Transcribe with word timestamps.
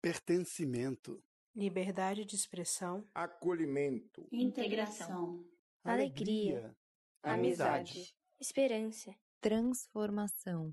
pertencimento, 0.00 1.20
liberdade 1.54 2.24
de 2.24 2.36
expressão, 2.36 3.04
acolhimento, 3.12 4.28
integração, 4.30 5.44
alegria, 5.82 6.76
amizade, 7.22 8.14
esperança, 8.38 9.14
transformação. 9.40 10.72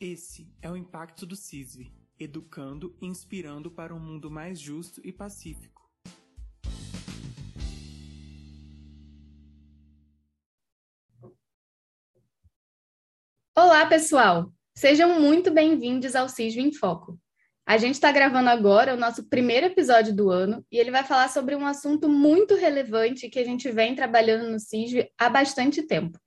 Esse 0.00 0.52
é 0.62 0.70
o 0.70 0.76
impacto 0.76 1.26
do 1.26 1.36
CISV, 1.36 1.92
educando 2.18 2.96
e 3.00 3.06
inspirando 3.06 3.70
para 3.70 3.94
um 3.94 4.00
mundo 4.00 4.30
mais 4.30 4.58
justo 4.58 5.00
e 5.04 5.12
pacífico. 5.12 5.77
Olá, 13.78 13.86
pessoal! 13.86 14.52
Sejam 14.74 15.20
muito 15.20 15.52
bem-vindos 15.52 16.16
ao 16.16 16.28
CISV 16.28 16.60
em 16.60 16.72
Foco. 16.72 17.16
A 17.64 17.78
gente 17.78 17.94
está 17.94 18.10
gravando 18.10 18.50
agora 18.50 18.92
o 18.92 18.96
nosso 18.96 19.28
primeiro 19.28 19.66
episódio 19.66 20.12
do 20.12 20.30
ano 20.30 20.66
e 20.68 20.78
ele 20.78 20.90
vai 20.90 21.04
falar 21.04 21.28
sobre 21.28 21.54
um 21.54 21.64
assunto 21.64 22.08
muito 22.08 22.56
relevante 22.56 23.28
que 23.28 23.38
a 23.38 23.44
gente 23.44 23.70
vem 23.70 23.94
trabalhando 23.94 24.50
no 24.50 24.58
CISV 24.58 25.08
há 25.16 25.30
bastante 25.30 25.80
tempo. 25.84 26.18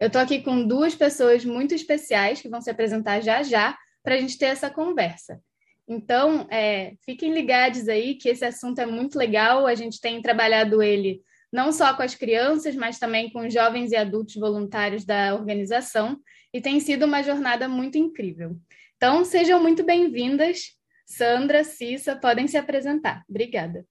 Eu 0.00 0.08
estou 0.08 0.20
aqui 0.20 0.42
com 0.42 0.66
duas 0.66 0.96
pessoas 0.96 1.44
muito 1.44 1.76
especiais 1.76 2.42
que 2.42 2.48
vão 2.48 2.60
se 2.60 2.70
apresentar 2.70 3.20
já 3.20 3.40
já 3.40 3.78
para 4.02 4.16
a 4.16 4.18
gente 4.18 4.36
ter 4.36 4.46
essa 4.46 4.68
conversa. 4.68 5.40
Então, 5.86 6.48
é, 6.50 6.94
fiquem 7.04 7.32
ligados 7.32 7.88
aí 7.88 8.16
que 8.16 8.28
esse 8.28 8.44
assunto 8.44 8.80
é 8.80 8.86
muito 8.86 9.16
legal. 9.16 9.64
A 9.64 9.76
gente 9.76 10.00
tem 10.00 10.20
trabalhado 10.20 10.82
ele 10.82 11.22
não 11.52 11.70
só 11.70 11.94
com 11.94 12.02
as 12.02 12.16
crianças, 12.16 12.74
mas 12.74 12.98
também 12.98 13.30
com 13.30 13.48
jovens 13.48 13.92
e 13.92 13.96
adultos 13.96 14.34
voluntários 14.34 15.04
da 15.04 15.36
organização, 15.36 16.18
e 16.56 16.60
tem 16.62 16.80
sido 16.80 17.04
uma 17.04 17.22
jornada 17.22 17.68
muito 17.68 17.98
incrível. 17.98 18.58
Então, 18.96 19.26
sejam 19.26 19.60
muito 19.60 19.84
bem-vindas. 19.84 20.74
Sandra, 21.04 21.62
Cissa, 21.62 22.16
podem 22.16 22.48
se 22.48 22.56
apresentar. 22.56 23.22
Obrigada. 23.28 23.86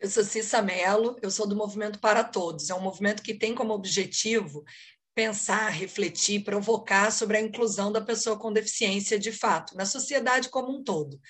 Eu 0.00 0.08
sou 0.08 0.24
Cissa 0.24 0.62
Mello, 0.62 1.18
eu 1.20 1.30
sou 1.30 1.46
do 1.46 1.54
Movimento 1.54 1.98
para 1.98 2.24
Todos. 2.24 2.70
É 2.70 2.74
um 2.74 2.80
movimento 2.80 3.22
que 3.22 3.34
tem 3.34 3.54
como 3.54 3.74
objetivo 3.74 4.64
pensar, 5.14 5.68
refletir, 5.68 6.42
provocar 6.42 7.12
sobre 7.12 7.36
a 7.36 7.40
inclusão 7.40 7.92
da 7.92 8.00
pessoa 8.00 8.38
com 8.38 8.50
deficiência 8.50 9.18
de 9.18 9.30
fato, 9.30 9.76
na 9.76 9.84
sociedade 9.84 10.48
como 10.48 10.74
um 10.74 10.82
todo. 10.82 11.20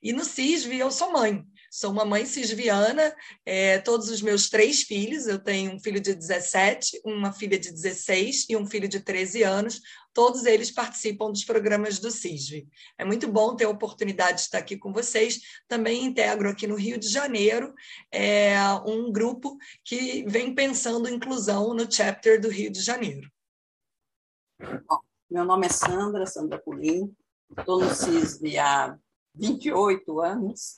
E 0.00 0.12
no 0.12 0.24
CISV 0.24 0.76
eu 0.76 0.92
sou 0.92 1.12
mãe, 1.12 1.44
Sou 1.74 1.90
uma 1.90 2.04
mãe 2.04 2.24
cisviana, 2.24 3.12
é, 3.44 3.80
todos 3.80 4.08
os 4.08 4.22
meus 4.22 4.48
três 4.48 4.82
filhos, 4.82 5.26
eu 5.26 5.40
tenho 5.40 5.72
um 5.72 5.80
filho 5.80 6.00
de 6.00 6.14
17, 6.14 7.00
uma 7.04 7.32
filha 7.32 7.58
de 7.58 7.72
16 7.72 8.46
e 8.48 8.56
um 8.56 8.64
filho 8.64 8.86
de 8.86 9.00
13 9.00 9.42
anos, 9.42 9.80
todos 10.12 10.44
eles 10.44 10.70
participam 10.70 11.32
dos 11.32 11.44
programas 11.44 11.98
do 11.98 12.12
CISV. 12.12 12.68
É 12.96 13.04
muito 13.04 13.26
bom 13.26 13.56
ter 13.56 13.64
a 13.64 13.70
oportunidade 13.70 14.34
de 14.34 14.40
estar 14.42 14.58
aqui 14.58 14.76
com 14.76 14.92
vocês. 14.92 15.40
Também 15.66 16.04
integro 16.04 16.48
aqui 16.48 16.64
no 16.64 16.76
Rio 16.76 16.96
de 16.96 17.08
Janeiro 17.08 17.74
é, 18.12 18.54
um 18.86 19.10
grupo 19.10 19.58
que 19.84 20.24
vem 20.28 20.54
pensando 20.54 21.08
inclusão 21.08 21.74
no 21.74 21.90
chapter 21.90 22.40
do 22.40 22.48
Rio 22.50 22.70
de 22.70 22.82
Janeiro. 22.82 23.28
Bom, 24.60 25.00
meu 25.28 25.44
nome 25.44 25.66
é 25.66 25.70
Sandra, 25.70 26.24
Sandra 26.24 26.56
Pulim, 26.56 27.12
estou 27.58 27.80
no 27.80 27.92
CISV 27.92 28.58
há 28.58 28.96
28 29.34 30.20
anos. 30.20 30.76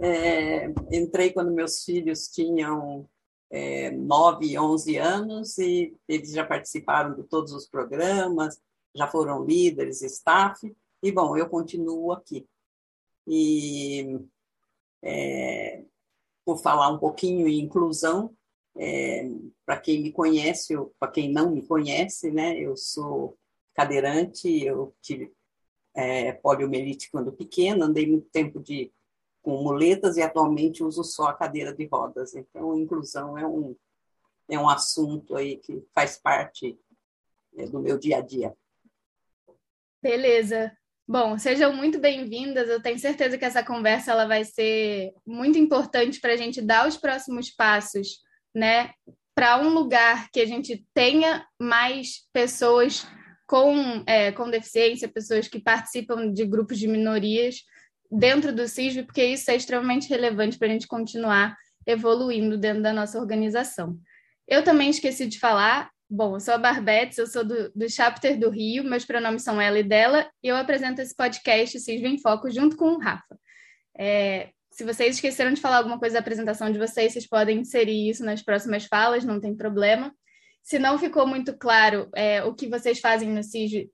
É, 0.00 0.66
entrei 0.92 1.32
quando 1.32 1.52
meus 1.52 1.84
filhos 1.84 2.28
tinham 2.28 3.08
é, 3.50 3.90
9 3.90 4.58
11 4.58 4.96
anos 4.96 5.58
e 5.58 5.96
eles 6.08 6.30
já 6.30 6.44
participaram 6.44 7.14
de 7.14 7.22
todos 7.24 7.52
os 7.52 7.66
programas, 7.66 8.60
já 8.94 9.06
foram 9.06 9.44
líderes, 9.44 10.02
staff, 10.02 10.74
e 11.02 11.12
bom, 11.12 11.36
eu 11.36 11.48
continuo 11.48 12.12
aqui. 12.12 12.46
E 13.26 14.18
é, 15.02 15.84
por 16.44 16.58
falar 16.58 16.88
um 16.88 16.98
pouquinho 16.98 17.46
em 17.48 17.60
inclusão, 17.60 18.34
é, 18.76 19.28
para 19.64 19.78
quem 19.78 20.02
me 20.02 20.12
conhece 20.12 20.76
ou 20.76 20.94
para 20.98 21.10
quem 21.10 21.32
não 21.32 21.50
me 21.50 21.62
conhece, 21.66 22.30
né, 22.30 22.58
eu 22.58 22.76
sou 22.76 23.36
cadeirante, 23.74 24.48
eu 24.64 24.94
tive 25.00 25.32
é, 25.96 26.32
poliomielite 26.32 27.10
quando 27.10 27.32
pequena, 27.32 27.86
andei 27.86 28.06
muito 28.06 28.28
tempo 28.28 28.60
de, 28.60 28.92
com 29.40 29.62
muletas 29.62 30.18
e 30.18 30.22
atualmente 30.22 30.84
uso 30.84 31.02
só 31.02 31.28
a 31.28 31.34
cadeira 31.34 31.72
de 31.72 31.86
rodas. 31.86 32.34
Então, 32.34 32.78
inclusão 32.78 33.38
é 33.38 33.46
um, 33.46 33.74
é 34.50 34.58
um 34.58 34.68
assunto 34.68 35.34
aí 35.34 35.56
que 35.56 35.82
faz 35.94 36.18
parte 36.18 36.78
é, 37.56 37.66
do 37.66 37.80
meu 37.80 37.98
dia 37.98 38.18
a 38.18 38.20
dia. 38.20 38.54
Beleza. 40.02 40.76
Bom, 41.08 41.38
sejam 41.38 41.72
muito 41.72 41.98
bem-vindas. 41.98 42.68
Eu 42.68 42.82
tenho 42.82 42.98
certeza 42.98 43.38
que 43.38 43.44
essa 43.44 43.64
conversa 43.64 44.12
ela 44.12 44.26
vai 44.26 44.44
ser 44.44 45.14
muito 45.24 45.56
importante 45.56 46.20
para 46.20 46.34
a 46.34 46.36
gente 46.36 46.60
dar 46.60 46.86
os 46.86 46.96
próximos 46.96 47.50
passos, 47.50 48.20
né? 48.54 48.92
Para 49.34 49.58
um 49.62 49.70
lugar 49.70 50.30
que 50.30 50.40
a 50.40 50.46
gente 50.46 50.84
tenha 50.92 51.46
mais 51.58 52.28
pessoas 52.32 53.06
com, 53.46 54.02
é, 54.06 54.32
com 54.32 54.50
deficiência, 54.50 55.08
pessoas 55.08 55.48
que 55.48 55.60
participam 55.60 56.32
de 56.32 56.44
grupos 56.44 56.78
de 56.78 56.88
minorias 56.88 57.62
dentro 58.10 58.52
do 58.52 58.68
CISV, 58.68 59.04
porque 59.04 59.24
isso 59.24 59.50
é 59.50 59.56
extremamente 59.56 60.08
relevante 60.08 60.58
para 60.58 60.68
a 60.68 60.70
gente 60.70 60.86
continuar 60.86 61.56
evoluindo 61.86 62.58
dentro 62.58 62.82
da 62.82 62.92
nossa 62.92 63.18
organização. 63.18 63.96
Eu 64.46 64.62
também 64.62 64.90
esqueci 64.90 65.26
de 65.26 65.38
falar, 65.38 65.90
bom, 66.08 66.36
eu 66.36 66.40
sou 66.40 66.54
a 66.54 66.58
Barbetes, 66.58 67.18
eu 67.18 67.26
sou 67.26 67.44
do, 67.44 67.70
do 67.74 67.88
Chapter 67.88 68.38
do 68.38 68.50
Rio, 68.50 68.84
meus 68.84 69.04
pronomes 69.04 69.42
são 69.42 69.60
ela 69.60 69.78
e 69.78 69.82
dela, 69.82 70.28
e 70.42 70.48
eu 70.48 70.56
apresento 70.56 71.00
esse 71.00 71.14
podcast 71.14 71.78
CISV 71.78 72.06
em 72.06 72.18
Foco 72.18 72.50
junto 72.50 72.76
com 72.76 72.90
o 72.90 72.98
Rafa. 72.98 73.38
É, 73.98 74.50
se 74.70 74.84
vocês 74.84 75.16
esqueceram 75.16 75.52
de 75.52 75.60
falar 75.60 75.78
alguma 75.78 75.98
coisa 75.98 76.14
da 76.14 76.20
apresentação 76.20 76.70
de 76.70 76.78
vocês, 76.78 77.12
vocês 77.12 77.26
podem 77.26 77.60
inserir 77.60 78.10
isso 78.10 78.24
nas 78.24 78.42
próximas 78.42 78.84
falas, 78.84 79.24
não 79.24 79.40
tem 79.40 79.56
problema. 79.56 80.12
Se 80.66 80.80
não 80.80 80.98
ficou 80.98 81.28
muito 81.28 81.56
claro 81.56 82.10
é, 82.12 82.42
o 82.42 82.52
que 82.52 82.66
vocês 82.66 82.98
fazem 82.98 83.30
no 83.30 83.40
CIG, 83.40 83.88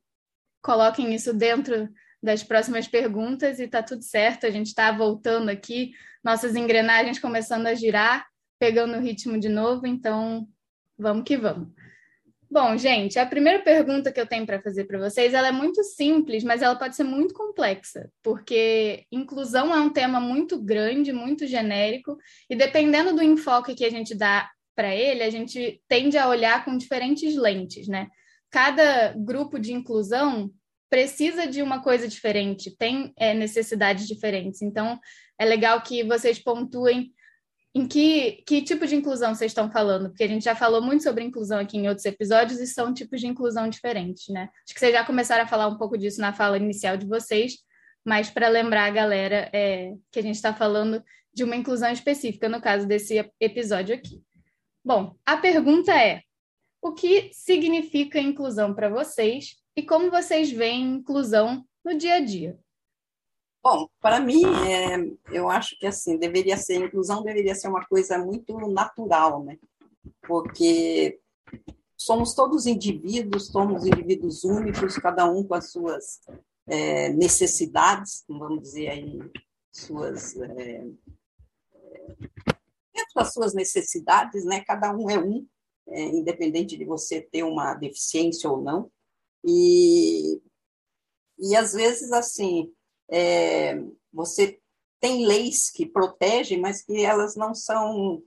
coloquem 0.62 1.14
isso 1.14 1.34
dentro 1.34 1.86
das 2.22 2.42
próximas 2.42 2.88
perguntas 2.88 3.58
e 3.58 3.64
está 3.64 3.82
tudo 3.82 4.02
certo. 4.02 4.46
A 4.46 4.50
gente 4.50 4.68
está 4.68 4.90
voltando 4.90 5.50
aqui, 5.50 5.92
nossas 6.24 6.56
engrenagens 6.56 7.18
começando 7.18 7.66
a 7.66 7.74
girar, 7.74 8.26
pegando 8.58 8.96
o 8.96 9.02
ritmo 9.02 9.38
de 9.38 9.50
novo, 9.50 9.86
então 9.86 10.48
vamos 10.96 11.24
que 11.24 11.36
vamos. 11.36 11.68
Bom, 12.50 12.74
gente, 12.78 13.18
a 13.18 13.26
primeira 13.26 13.62
pergunta 13.62 14.10
que 14.10 14.20
eu 14.20 14.26
tenho 14.26 14.46
para 14.46 14.62
fazer 14.62 14.86
para 14.86 14.98
vocês, 14.98 15.34
ela 15.34 15.48
é 15.48 15.52
muito 15.52 15.84
simples, 15.84 16.42
mas 16.42 16.62
ela 16.62 16.74
pode 16.74 16.96
ser 16.96 17.04
muito 17.04 17.34
complexa, 17.34 18.10
porque 18.22 19.04
inclusão 19.12 19.74
é 19.74 19.78
um 19.78 19.92
tema 19.92 20.18
muito 20.20 20.58
grande, 20.58 21.12
muito 21.12 21.46
genérico, 21.46 22.16
e 22.48 22.56
dependendo 22.56 23.14
do 23.14 23.22
enfoque 23.22 23.74
que 23.74 23.84
a 23.84 23.90
gente 23.90 24.14
dá 24.14 24.50
para 24.74 24.94
ele, 24.94 25.22
a 25.22 25.30
gente 25.30 25.80
tende 25.88 26.16
a 26.16 26.28
olhar 26.28 26.64
com 26.64 26.76
diferentes 26.76 27.36
lentes, 27.36 27.88
né? 27.88 28.08
Cada 28.50 29.12
grupo 29.12 29.58
de 29.58 29.72
inclusão 29.72 30.50
precisa 30.90 31.46
de 31.46 31.62
uma 31.62 31.82
coisa 31.82 32.06
diferente, 32.06 32.76
tem 32.76 33.12
é, 33.16 33.32
necessidades 33.32 34.06
diferentes. 34.06 34.60
Então, 34.60 35.00
é 35.38 35.44
legal 35.44 35.80
que 35.80 36.04
vocês 36.04 36.38
pontuem 36.38 37.12
em 37.74 37.88
que, 37.88 38.42
que 38.46 38.60
tipo 38.60 38.86
de 38.86 38.94
inclusão 38.94 39.34
vocês 39.34 39.50
estão 39.50 39.70
falando, 39.70 40.10
porque 40.10 40.24
a 40.24 40.28
gente 40.28 40.44
já 40.44 40.54
falou 40.54 40.82
muito 40.82 41.02
sobre 41.02 41.24
inclusão 41.24 41.58
aqui 41.58 41.78
em 41.78 41.88
outros 41.88 42.04
episódios 42.04 42.60
e 42.60 42.66
são 42.66 42.92
tipos 42.92 43.20
de 43.20 43.26
inclusão 43.26 43.68
diferentes, 43.68 44.28
né? 44.28 44.50
Acho 44.64 44.74
que 44.74 44.80
vocês 44.80 44.92
já 44.92 45.04
começaram 45.04 45.44
a 45.44 45.46
falar 45.46 45.68
um 45.68 45.78
pouco 45.78 45.96
disso 45.96 46.20
na 46.20 46.34
fala 46.34 46.58
inicial 46.58 46.98
de 46.98 47.06
vocês, 47.06 47.54
mas 48.04 48.28
para 48.28 48.48
lembrar 48.48 48.84
a 48.84 48.90
galera 48.90 49.48
é, 49.52 49.94
que 50.10 50.18
a 50.18 50.22
gente 50.22 50.34
está 50.34 50.52
falando 50.52 51.02
de 51.32 51.44
uma 51.44 51.56
inclusão 51.56 51.90
específica, 51.90 52.48
no 52.48 52.60
caso 52.60 52.86
desse 52.86 53.24
episódio 53.40 53.94
aqui. 53.94 54.22
Bom, 54.84 55.14
a 55.24 55.36
pergunta 55.36 55.92
é: 55.92 56.22
o 56.80 56.92
que 56.92 57.30
significa 57.32 58.18
inclusão 58.18 58.74
para 58.74 58.88
vocês 58.88 59.56
e 59.76 59.82
como 59.82 60.10
vocês 60.10 60.50
veem 60.50 60.96
inclusão 60.96 61.64
no 61.84 61.96
dia 61.96 62.14
a 62.14 62.20
dia? 62.20 62.58
Bom, 63.62 63.88
para 64.00 64.18
mim, 64.18 64.42
é, 64.44 65.36
eu 65.36 65.48
acho 65.48 65.78
que 65.78 65.86
assim 65.86 66.18
deveria 66.18 66.56
ser 66.56 66.84
inclusão 66.84 67.22
deveria 67.22 67.54
ser 67.54 67.68
uma 67.68 67.86
coisa 67.86 68.18
muito 68.18 68.58
natural, 68.68 69.44
né? 69.44 69.56
Porque 70.22 71.20
somos 71.96 72.34
todos 72.34 72.66
indivíduos, 72.66 73.46
somos 73.46 73.86
indivíduos 73.86 74.42
únicos, 74.42 74.96
cada 74.96 75.30
um 75.30 75.44
com 75.44 75.54
as 75.54 75.70
suas 75.70 76.20
é, 76.66 77.10
necessidades, 77.10 78.24
vamos 78.28 78.62
dizer 78.62 78.88
aí, 78.88 79.20
suas 79.70 80.36
é, 80.36 80.84
das 83.14 83.32
suas 83.32 83.54
necessidades, 83.54 84.44
né? 84.44 84.62
Cada 84.64 84.94
um 84.94 85.10
é 85.10 85.18
um, 85.18 85.46
é, 85.88 86.02
independente 86.08 86.76
de 86.76 86.84
você 86.84 87.20
ter 87.20 87.42
uma 87.42 87.74
deficiência 87.74 88.50
ou 88.50 88.60
não. 88.60 88.90
E, 89.44 90.40
e 91.38 91.56
às 91.56 91.72
vezes, 91.72 92.12
assim, 92.12 92.72
é, 93.10 93.82
você 94.12 94.60
tem 95.00 95.26
leis 95.26 95.70
que 95.70 95.84
protegem, 95.84 96.60
mas 96.60 96.82
que 96.82 97.04
elas 97.04 97.34
não 97.34 97.54
são 97.54 98.22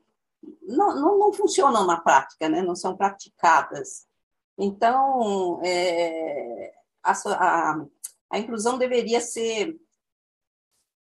não, 0.61 0.95
não, 0.95 1.17
não, 1.17 1.33
funcionam 1.33 1.85
na 1.85 1.99
prática, 1.99 2.47
né? 2.49 2.61
não 2.61 2.75
são 2.75 2.95
praticadas. 2.95 4.05
Então, 4.57 5.59
é, 5.63 6.73
a, 7.03 7.11
a, 7.11 7.85
a, 8.29 8.39
inclusão 8.39 8.77
deveria 8.77 9.19
ser, 9.19 9.75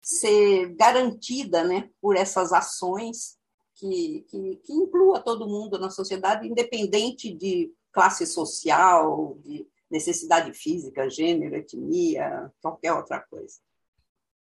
ser 0.02 0.74
garantida 0.74 1.64
né, 1.64 1.90
por 2.00 2.16
essas 2.16 2.52
ações 2.52 3.36
que, 3.76 4.24
que, 4.28 4.56
que 4.64 4.72
inclua 4.72 5.20
todo 5.20 5.48
mundo 5.48 5.78
na 5.78 5.90
sociedade, 5.90 6.48
independente 6.48 7.32
de 7.32 7.72
classe 7.92 8.26
social, 8.26 9.38
de 9.42 9.66
necessidade 9.90 10.52
física, 10.52 11.08
gênero, 11.08 11.56
etnia, 11.56 12.50
qualquer 12.60 12.92
outra 12.92 13.20
coisa. 13.20 13.56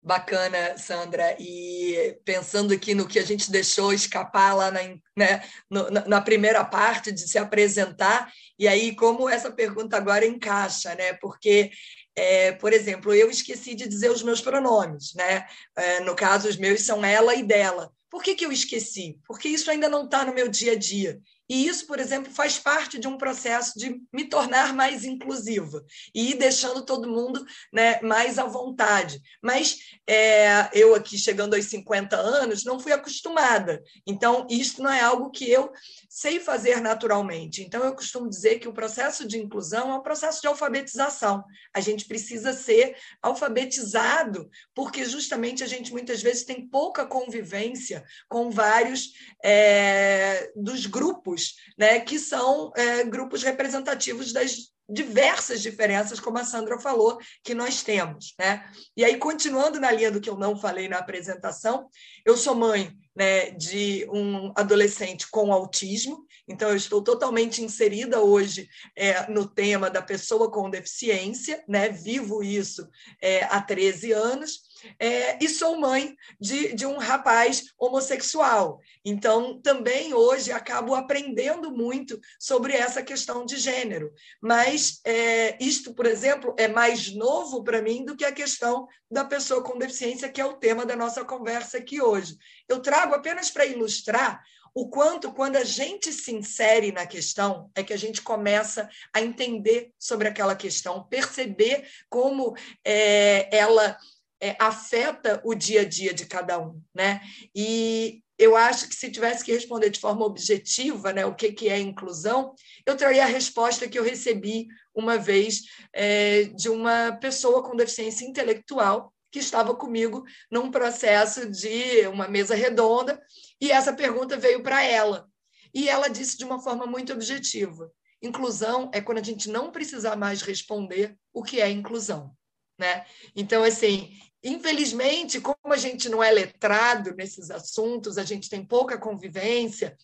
Bacana, 0.01 0.77
Sandra. 0.77 1.35
E 1.39 2.17
pensando 2.23 2.73
aqui 2.73 2.95
no 2.95 3.07
que 3.07 3.19
a 3.19 3.25
gente 3.25 3.51
deixou 3.51 3.91
escapar 3.91 4.55
lá 4.55 4.71
na, 4.71 4.79
né, 5.15 5.43
no, 5.69 5.89
na 5.89 6.21
primeira 6.21 6.63
parte 6.63 7.11
de 7.11 7.27
se 7.27 7.37
apresentar, 7.37 8.31
e 8.57 8.67
aí 8.67 8.95
como 8.95 9.27
essa 9.27 9.51
pergunta 9.51 9.97
agora 9.97 10.25
encaixa, 10.25 10.95
né? 10.95 11.13
Porque, 11.13 11.71
é, 12.15 12.53
por 12.53 12.71
exemplo, 12.71 13.13
eu 13.13 13.29
esqueci 13.29 13.75
de 13.75 13.87
dizer 13.87 14.09
os 14.09 14.23
meus 14.23 14.39
pronomes, 14.39 15.13
né? 15.13 15.45
É, 15.75 15.99
no 15.99 16.15
caso, 16.15 16.47
os 16.47 16.55
meus 16.55 16.85
são 16.85 17.03
ela 17.03 17.35
e 17.35 17.43
dela. 17.43 17.91
Por 18.09 18.23
que, 18.23 18.35
que 18.35 18.45
eu 18.45 18.51
esqueci? 18.51 19.19
Porque 19.25 19.49
isso 19.49 19.69
ainda 19.69 19.89
não 19.89 20.05
está 20.05 20.25
no 20.25 20.33
meu 20.33 20.47
dia 20.47 20.73
a 20.73 20.75
dia. 20.75 21.19
E 21.49 21.67
isso, 21.67 21.87
por 21.87 21.99
exemplo, 21.99 22.31
faz 22.31 22.59
parte 22.59 22.99
de 22.99 23.07
um 23.07 23.17
processo 23.17 23.77
de 23.77 24.01
me 24.11 24.25
tornar 24.25 24.73
mais 24.73 25.05
inclusiva 25.05 25.83
e 26.13 26.31
ir 26.31 26.35
deixando 26.35 26.85
todo 26.85 27.09
mundo 27.09 27.45
né, 27.71 28.01
mais 28.01 28.37
à 28.37 28.45
vontade. 28.45 29.21
Mas 29.41 29.77
é, 30.05 30.69
eu 30.73 30.93
aqui, 30.93 31.17
chegando 31.17 31.55
aos 31.55 31.65
50 31.65 32.17
anos, 32.17 32.65
não 32.65 32.79
fui 32.79 32.91
acostumada. 32.91 33.81
Então, 34.05 34.45
isso 34.49 34.81
não 34.81 34.91
é 34.91 35.01
algo 35.01 35.31
que 35.31 35.49
eu 35.49 35.71
sei 36.09 36.39
fazer 36.39 36.81
naturalmente. 36.81 37.61
Então, 37.61 37.83
eu 37.83 37.95
costumo 37.95 38.29
dizer 38.29 38.59
que 38.59 38.67
o 38.67 38.73
processo 38.73 39.25
de 39.25 39.37
inclusão 39.37 39.91
é 39.91 39.95
um 39.95 40.03
processo 40.03 40.41
de 40.41 40.47
alfabetização. 40.47 41.43
A 41.73 41.79
gente 41.79 42.05
precisa 42.05 42.51
ser 42.51 42.97
alfabetizado, 43.21 44.49
porque 44.75 45.05
justamente 45.05 45.63
a 45.63 45.67
gente 45.67 45.93
muitas 45.93 46.21
vezes 46.21 46.43
tem 46.43 46.67
pouca 46.67 47.05
convivência 47.05 48.03
com 48.27 48.49
vários 48.49 49.13
é, 49.43 50.51
dos 50.55 50.85
grupos 50.85 51.36
grupos, 51.37 51.55
né, 51.77 51.99
que 51.99 52.19
são 52.19 52.71
é, 52.75 53.03
grupos 53.03 53.43
representativos 53.43 54.33
das 54.33 54.71
diversas 54.89 55.61
diferenças, 55.61 56.19
como 56.19 56.37
a 56.37 56.45
Sandra 56.45 56.79
falou, 56.79 57.19
que 57.43 57.53
nós 57.53 57.83
temos. 57.83 58.33
Né? 58.39 58.65
E 58.95 59.03
aí, 59.03 59.17
continuando 59.17 59.79
na 59.79 59.91
linha 59.91 60.09
do 60.09 60.21
que 60.21 60.29
eu 60.29 60.37
não 60.37 60.57
falei 60.57 60.87
na 60.87 60.97
apresentação, 60.97 61.89
eu 62.25 62.37
sou 62.37 62.55
mãe 62.55 62.97
né, 63.13 63.51
de 63.51 64.07
um 64.09 64.53
adolescente 64.55 65.29
com 65.29 65.51
autismo, 65.51 66.25
então 66.47 66.69
eu 66.69 66.77
estou 66.77 67.03
totalmente 67.03 67.61
inserida 67.61 68.21
hoje 68.21 68.69
é, 68.95 69.29
no 69.29 69.45
tema 69.45 69.89
da 69.89 70.01
pessoa 70.01 70.49
com 70.49 70.69
deficiência, 70.69 71.61
né? 71.67 71.89
vivo 71.89 72.41
isso 72.41 72.87
é, 73.21 73.43
há 73.43 73.61
13 73.61 74.13
anos, 74.13 74.61
é, 74.99 75.43
e 75.43 75.47
sou 75.47 75.79
mãe 75.79 76.15
de, 76.39 76.73
de 76.73 76.85
um 76.85 76.97
rapaz 76.97 77.65
homossexual. 77.77 78.79
Então, 79.03 79.59
também 79.61 80.13
hoje 80.13 80.51
acabo 80.51 80.95
aprendendo 80.95 81.71
muito 81.71 82.19
sobre 82.39 82.73
essa 82.73 83.01
questão 83.01 83.45
de 83.45 83.57
gênero. 83.57 84.11
Mas 84.41 84.99
é, 85.05 85.57
isto, 85.63 85.93
por 85.93 86.05
exemplo, 86.05 86.55
é 86.57 86.67
mais 86.67 87.13
novo 87.13 87.63
para 87.63 87.81
mim 87.81 88.05
do 88.05 88.15
que 88.15 88.25
a 88.25 88.31
questão 88.31 88.87
da 89.09 89.23
pessoa 89.23 89.63
com 89.63 89.77
deficiência, 89.77 90.29
que 90.29 90.41
é 90.41 90.45
o 90.45 90.57
tema 90.57 90.85
da 90.85 90.95
nossa 90.95 91.23
conversa 91.23 91.77
aqui 91.77 92.01
hoje. 92.01 92.37
Eu 92.67 92.81
trago 92.81 93.13
apenas 93.13 93.49
para 93.49 93.65
ilustrar 93.65 94.41
o 94.79 94.87
quanto, 94.89 95.33
quando 95.33 95.55
a 95.55 95.63
gente 95.63 96.13
se 96.13 96.31
insere 96.31 96.91
na 96.91 97.07
questão, 97.07 97.71
é 97.73 97.81
que 97.81 97.93
a 97.93 97.97
gente 97.97 98.21
começa 98.21 98.87
a 99.11 99.19
entender 99.19 99.91
sobre 99.97 100.27
aquela 100.27 100.55
questão, 100.55 101.03
perceber 101.03 101.89
como 102.07 102.55
é, 102.85 103.49
ela 103.57 103.97
é, 104.41 104.55
afeta 104.59 105.41
o 105.43 105.53
dia 105.53 105.81
a 105.81 105.85
dia 105.85 106.13
de 106.13 106.25
cada 106.25 106.59
um, 106.59 106.81
né? 106.93 107.21
E 107.55 108.21
eu 108.37 108.55
acho 108.55 108.87
que 108.87 108.95
se 108.95 109.09
tivesse 109.09 109.43
que 109.43 109.51
responder 109.51 109.89
de 109.89 109.99
forma 109.99 110.23
objetiva, 110.23 111.11
né, 111.11 111.25
o 111.25 111.33
que, 111.33 111.51
que 111.51 111.69
é 111.69 111.79
inclusão, 111.79 112.53
eu 112.85 112.95
traria 112.95 113.23
a 113.23 113.27
resposta 113.27 113.87
que 113.87 113.97
eu 113.97 114.03
recebi 114.03 114.67
uma 114.93 115.17
vez 115.17 115.63
é, 115.91 116.43
de 116.43 116.69
uma 116.69 117.13
pessoa 117.13 117.63
com 117.63 117.75
deficiência 117.75 118.25
intelectual 118.25 119.11
que 119.31 119.39
estava 119.39 119.75
comigo 119.75 120.23
num 120.51 120.69
processo 120.69 121.49
de 121.49 122.07
uma 122.07 122.27
mesa 122.27 122.55
redonda 122.55 123.19
e 123.59 123.71
essa 123.71 123.93
pergunta 123.93 124.37
veio 124.37 124.61
para 124.61 124.83
ela. 124.83 125.27
E 125.73 125.89
ela 125.89 126.07
disse 126.07 126.37
de 126.37 126.45
uma 126.45 126.61
forma 126.61 126.85
muito 126.85 127.11
objetiva: 127.13 127.91
inclusão 128.21 128.89
é 128.93 129.01
quando 129.01 129.17
a 129.17 129.23
gente 129.23 129.49
não 129.49 129.71
precisar 129.71 130.15
mais 130.15 130.41
responder 130.41 131.17
o 131.33 131.43
que 131.43 131.59
é 131.59 131.69
inclusão. 131.69 132.35
Né? 132.79 133.05
Então, 133.35 133.63
assim, 133.63 134.11
Infelizmente, 134.43 135.41
como 135.41 135.73
a 135.73 135.77
gente 135.77 136.09
não 136.09 136.23
é 136.23 136.31
letrado 136.31 137.15
nesses 137.15 137.49
assuntos, 137.49 138.17
a 138.17 138.23
gente 138.23 138.49
tem 138.49 138.63
pouca 138.63 138.97
convivência 138.97 139.97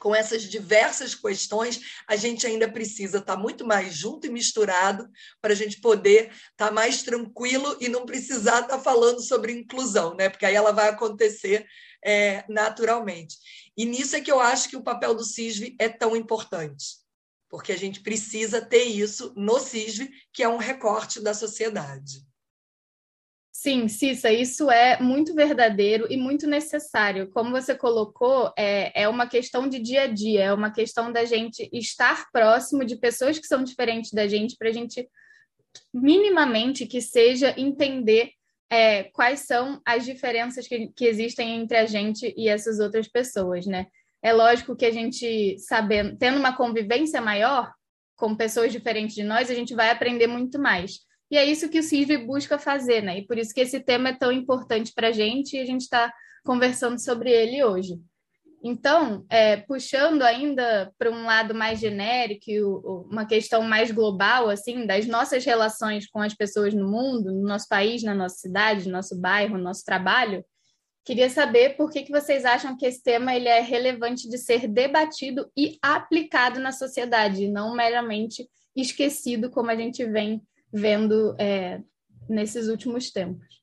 com 0.00 0.14
essas 0.14 0.44
diversas 0.44 1.14
questões, 1.14 1.80
a 2.08 2.16
gente 2.16 2.46
ainda 2.46 2.70
precisa 2.72 3.18
estar 3.18 3.36
muito 3.36 3.66
mais 3.66 3.94
junto 3.94 4.26
e 4.26 4.30
misturado 4.30 5.08
para 5.42 5.52
a 5.52 5.56
gente 5.56 5.78
poder 5.78 6.32
estar 6.50 6.72
mais 6.72 7.02
tranquilo 7.02 7.76
e 7.78 7.88
não 7.88 8.06
precisar 8.06 8.62
estar 8.62 8.78
falando 8.80 9.20
sobre 9.20 9.52
inclusão, 9.52 10.14
né? 10.14 10.30
Porque 10.30 10.46
aí 10.46 10.54
ela 10.54 10.72
vai 10.72 10.88
acontecer 10.88 11.66
é, 12.02 12.44
naturalmente. 12.48 13.36
E 13.76 13.84
nisso 13.84 14.16
é 14.16 14.20
que 14.22 14.32
eu 14.32 14.40
acho 14.40 14.70
que 14.70 14.76
o 14.76 14.82
papel 14.82 15.14
do 15.14 15.22
CISV 15.22 15.76
é 15.78 15.88
tão 15.88 16.16
importante, 16.16 16.96
porque 17.48 17.70
a 17.70 17.76
gente 17.76 18.00
precisa 18.00 18.60
ter 18.60 18.84
isso 18.84 19.34
no 19.36 19.60
CISV, 19.60 20.10
que 20.32 20.42
é 20.42 20.48
um 20.48 20.56
recorte 20.56 21.20
da 21.20 21.34
sociedade. 21.34 22.29
Sim, 23.62 23.88
Cissa, 23.88 24.32
isso 24.32 24.70
é 24.70 24.98
muito 25.02 25.34
verdadeiro 25.34 26.06
e 26.08 26.16
muito 26.16 26.46
necessário. 26.46 27.28
Como 27.28 27.50
você 27.50 27.74
colocou, 27.74 28.50
é, 28.56 29.02
é 29.02 29.06
uma 29.06 29.26
questão 29.26 29.68
de 29.68 29.78
dia 29.78 30.04
a 30.04 30.06
dia, 30.06 30.44
é 30.44 30.52
uma 30.54 30.70
questão 30.70 31.12
da 31.12 31.26
gente 31.26 31.68
estar 31.70 32.30
próximo 32.32 32.86
de 32.86 32.96
pessoas 32.96 33.38
que 33.38 33.46
são 33.46 33.62
diferentes 33.62 34.12
da 34.12 34.26
gente, 34.26 34.56
para 34.56 34.70
a 34.70 34.72
gente, 34.72 35.06
minimamente, 35.92 36.86
que 36.86 37.02
seja 37.02 37.54
entender 37.54 38.30
é, 38.70 39.04
quais 39.04 39.40
são 39.40 39.78
as 39.84 40.06
diferenças 40.06 40.66
que, 40.66 40.88
que 40.96 41.04
existem 41.04 41.60
entre 41.60 41.76
a 41.76 41.84
gente 41.84 42.32
e 42.38 42.48
essas 42.48 42.80
outras 42.80 43.08
pessoas, 43.08 43.66
né? 43.66 43.88
É 44.22 44.32
lógico 44.32 44.74
que 44.74 44.86
a 44.86 44.90
gente, 44.90 45.58
sabendo, 45.58 46.16
tendo 46.16 46.38
uma 46.38 46.56
convivência 46.56 47.20
maior 47.20 47.70
com 48.16 48.34
pessoas 48.34 48.72
diferentes 48.72 49.14
de 49.14 49.22
nós, 49.22 49.50
a 49.50 49.54
gente 49.54 49.74
vai 49.74 49.90
aprender 49.90 50.28
muito 50.28 50.58
mais. 50.58 51.09
E 51.30 51.36
é 51.36 51.44
isso 51.44 51.68
que 51.68 51.78
o 51.78 51.82
CISV 51.82 52.18
busca 52.18 52.58
fazer, 52.58 53.02
né? 53.02 53.18
E 53.18 53.26
por 53.26 53.38
isso 53.38 53.54
que 53.54 53.60
esse 53.60 53.80
tema 53.80 54.08
é 54.08 54.16
tão 54.16 54.32
importante 54.32 54.92
para 54.92 55.08
a 55.08 55.12
gente 55.12 55.56
e 55.56 55.60
a 55.60 55.64
gente 55.64 55.82
está 55.82 56.12
conversando 56.44 56.98
sobre 56.98 57.30
ele 57.30 57.62
hoje. 57.62 58.00
Então, 58.62 59.24
é, 59.30 59.56
puxando 59.56 60.22
ainda 60.22 60.92
para 60.98 61.10
um 61.10 61.24
lado 61.24 61.54
mais 61.54 61.78
genérico, 61.78 63.06
uma 63.10 63.24
questão 63.24 63.62
mais 63.62 63.90
global, 63.90 64.50
assim, 64.50 64.86
das 64.86 65.06
nossas 65.06 65.44
relações 65.44 66.06
com 66.06 66.20
as 66.20 66.34
pessoas 66.34 66.74
no 66.74 66.86
mundo, 66.86 67.32
no 67.32 67.42
nosso 67.42 67.66
país, 67.68 68.02
na 68.02 68.14
nossa 68.14 68.36
cidade, 68.36 68.86
no 68.86 68.92
nosso 68.92 69.18
bairro, 69.18 69.56
no 69.56 69.64
nosso 69.64 69.82
trabalho, 69.82 70.44
queria 71.06 71.30
saber 71.30 71.76
por 71.76 71.90
que, 71.90 72.02
que 72.02 72.12
vocês 72.12 72.44
acham 72.44 72.76
que 72.76 72.84
esse 72.84 73.02
tema 73.02 73.34
ele 73.34 73.48
é 73.48 73.60
relevante 73.60 74.28
de 74.28 74.36
ser 74.36 74.68
debatido 74.68 75.50
e 75.56 75.78
aplicado 75.80 76.60
na 76.60 76.72
sociedade, 76.72 77.48
não 77.48 77.74
meramente 77.74 78.46
esquecido, 78.76 79.50
como 79.50 79.70
a 79.70 79.76
gente 79.76 80.04
vem 80.04 80.42
vendo 80.72 81.34
é, 81.38 81.82
nesses 82.28 82.68
últimos 82.68 83.10
tempos. 83.10 83.60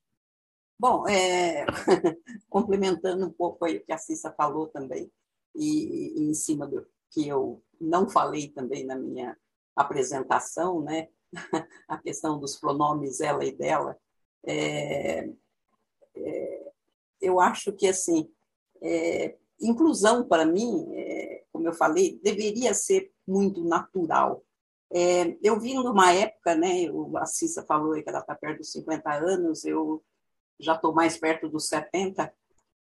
Bom, 0.79 1.07
é, 1.07 1.65
complementando 2.49 3.25
um 3.25 3.31
pouco 3.31 3.65
aí 3.65 3.77
o 3.77 3.85
que 3.85 3.91
a 3.91 3.97
Cissa 3.97 4.31
falou 4.31 4.67
também, 4.67 5.11
e, 5.55 6.19
e, 6.19 6.29
em 6.29 6.33
cima 6.33 6.67
do 6.67 6.85
que 7.09 7.27
eu 7.27 7.63
não 7.79 8.07
falei 8.07 8.49
também 8.49 8.85
na 8.85 8.95
minha 8.95 9.35
apresentação, 9.75 10.81
né, 10.81 11.07
a 11.87 11.97
questão 11.97 12.39
dos 12.39 12.57
pronomes 12.57 13.21
ela 13.21 13.43
e 13.43 13.51
dela, 13.51 13.97
é, 14.45 15.29
é, 16.15 16.71
eu 17.21 17.39
acho 17.39 17.73
que, 17.73 17.87
assim, 17.87 18.29
é, 18.81 19.35
inclusão 19.59 20.27
para 20.27 20.45
mim, 20.45 20.87
é, 20.93 21.43
como 21.51 21.67
eu 21.67 21.73
falei, 21.73 22.19
deveria 22.23 22.73
ser 22.73 23.11
muito 23.27 23.63
natural, 23.63 24.43
é, 24.91 25.37
eu 25.41 25.59
vim 25.59 25.81
de 25.81 25.87
uma 25.87 26.13
época, 26.13 26.55
né, 26.55 26.85
a 27.17 27.25
Cissa 27.25 27.63
falou 27.63 27.93
que 27.93 28.09
ela 28.09 28.19
está 28.19 28.35
perto 28.35 28.59
dos 28.59 28.71
50 28.71 29.11
anos, 29.13 29.65
eu 29.65 30.03
já 30.59 30.75
estou 30.75 30.93
mais 30.93 31.17
perto 31.17 31.49
dos 31.49 31.67
70, 31.67 32.33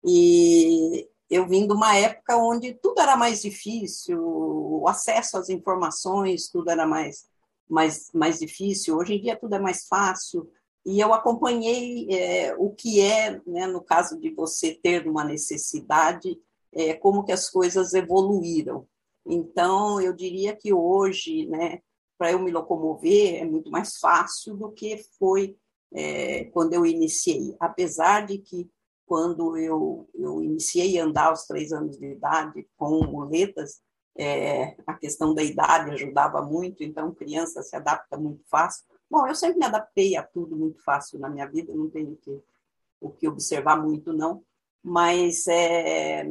e 0.05 1.07
eu 1.29 1.47
vim 1.47 1.67
de 1.67 1.73
uma 1.73 1.95
época 1.95 2.37
onde 2.37 2.73
tudo 2.73 3.01
era 3.01 3.15
mais 3.15 3.41
difícil, 3.41 4.19
o 4.21 4.87
acesso 4.87 5.37
às 5.37 5.49
informações, 5.49 6.49
tudo 6.49 6.71
era 6.71 6.87
mais, 6.87 7.27
mais, 7.69 8.09
mais 8.13 8.39
difícil. 8.39 8.97
Hoje 8.97 9.15
em 9.15 9.21
dia 9.21 9.35
tudo 9.35 9.55
é 9.55 9.59
mais 9.59 9.85
fácil. 9.87 10.49
E 10.85 10.99
eu 10.99 11.13
acompanhei 11.13 12.07
é, 12.09 12.55
o 12.57 12.71
que 12.71 13.01
é, 13.01 13.39
né, 13.45 13.67
no 13.67 13.81
caso 13.81 14.19
de 14.19 14.31
você 14.31 14.73
ter 14.73 15.07
uma 15.07 15.23
necessidade 15.23 16.39
é, 16.71 16.93
como 16.93 17.23
que 17.23 17.31
as 17.31 17.49
coisas 17.49 17.93
evoluíram. 17.93 18.87
Então, 19.25 19.99
eu 20.01 20.13
diria 20.13 20.55
que 20.55 20.73
hoje, 20.73 21.45
né, 21.47 21.81
para 22.19 22.33
eu 22.33 22.39
me 22.39 22.51
locomover 22.51 23.35
é 23.41 23.45
muito 23.45 23.71
mais 23.71 23.97
fácil 23.97 24.53
do 24.57 24.69
que 24.73 24.97
foi 25.17 25.57
é, 25.93 26.43
quando 26.45 26.73
eu 26.73 26.85
iniciei. 26.85 27.55
Apesar 27.57 28.25
de 28.25 28.37
que, 28.39 28.69
quando 29.05 29.57
eu, 29.57 30.07
eu 30.13 30.43
iniciei 30.43 30.99
a 30.99 31.05
andar 31.05 31.27
aos 31.27 31.47
três 31.47 31.71
anos 31.71 31.97
de 31.97 32.05
idade 32.05 32.67
com 32.75 33.05
muletas, 33.05 33.81
é, 34.17 34.75
a 34.85 34.93
questão 34.93 35.33
da 35.33 35.41
idade 35.41 35.91
ajudava 35.91 36.41
muito, 36.41 36.83
então 36.83 37.15
criança 37.15 37.63
se 37.63 37.73
adapta 37.73 38.17
muito 38.17 38.43
fácil. 38.49 38.83
Bom, 39.09 39.25
eu 39.25 39.33
sempre 39.33 39.57
me 39.57 39.65
adaptei 39.65 40.17
a 40.17 40.21
tudo 40.21 40.57
muito 40.57 40.83
fácil 40.83 41.19
na 41.19 41.29
minha 41.29 41.47
vida, 41.47 41.73
não 41.73 41.89
tenho 41.89 42.17
que, 42.17 42.37
o 42.99 43.09
que 43.09 43.29
observar 43.29 43.81
muito, 43.81 44.11
não. 44.11 44.43
Mas, 44.83 45.47
é, 45.47 46.29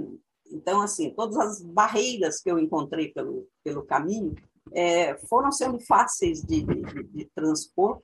então, 0.51 0.83
assim, 0.83 1.15
todas 1.15 1.39
as 1.39 1.63
barreiras 1.63 2.43
que 2.43 2.51
eu 2.51 2.59
encontrei 2.59 3.09
pelo, 3.09 3.49
pelo 3.65 3.83
caminho 3.83 4.35
é, 4.73 5.17
foram 5.29 5.51
sendo 5.51 5.79
fáceis 5.81 6.43
de, 6.43 6.63
de, 6.63 7.03
de, 7.05 7.25
transpor 7.35 8.01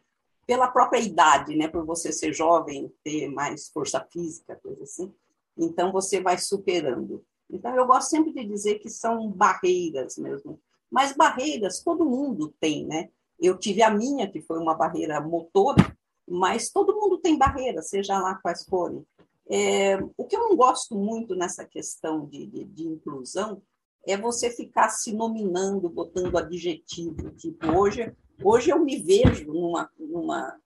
pela 0.47 0.69
própria 0.69 1.01
idade, 1.01 1.57
né? 1.57 1.69
Por 1.69 1.85
você 1.85 2.13
ser 2.13 2.33
jovem, 2.33 2.93
ter 3.03 3.29
mais 3.29 3.69
força 3.69 4.07
física, 4.13 4.59
coisa 4.63 4.83
assim. 4.83 5.13
Então, 5.57 5.93
você 5.93 6.21
vai 6.21 6.39
superando. 6.39 7.25
Então, 7.51 7.75
eu 7.75 7.87
gosto 7.87 8.11
sempre 8.11 8.33
de 8.33 8.45
dizer 8.45 8.79
que 8.79 8.91
são 8.91 9.31
barreiras 9.31 10.17
mesmo. 10.17 10.61
Mas 10.91 11.17
barreiras 11.17 11.83
todo 11.83 12.05
mundo 12.05 12.55
tem, 12.61 12.87
né? 12.87 13.09
Eu 13.41 13.59
tive 13.59 13.83
a 13.83 13.91
minha, 13.91 14.31
que 14.31 14.41
foi 14.41 14.59
uma 14.59 14.75
barreira 14.75 15.21
motora, 15.21 15.97
mas 16.27 16.71
todo 16.71 16.95
mundo 16.95 17.19
tem 17.19 17.37
barreiras, 17.37 17.89
seja 17.89 18.19
lá 18.19 18.37
quais 18.37 18.65
forem. 18.65 19.05
É, 19.49 19.99
o 20.17 20.25
que 20.25 20.37
eu 20.37 20.41
não 20.41 20.57
gosto 20.57 20.97
muito 20.97 21.35
nessa 21.35 21.65
questão 21.65 22.25
de, 22.27 22.47
de, 22.47 22.65
de, 22.65 22.87
inclusão 22.89 23.61
é 24.07 24.17
você 24.17 24.51
ficar 24.51 24.89
se 24.91 25.13
nominando, 25.13 25.89
botando 25.89 26.37
adjetivo. 26.37 27.31
Tipo, 27.31 27.79
hoje, 27.79 28.15
hoje 28.43 28.71
eu 28.71 28.85
me 28.85 28.99
vejo 28.99 29.53
numa, 29.53 29.91
numa 29.99 30.59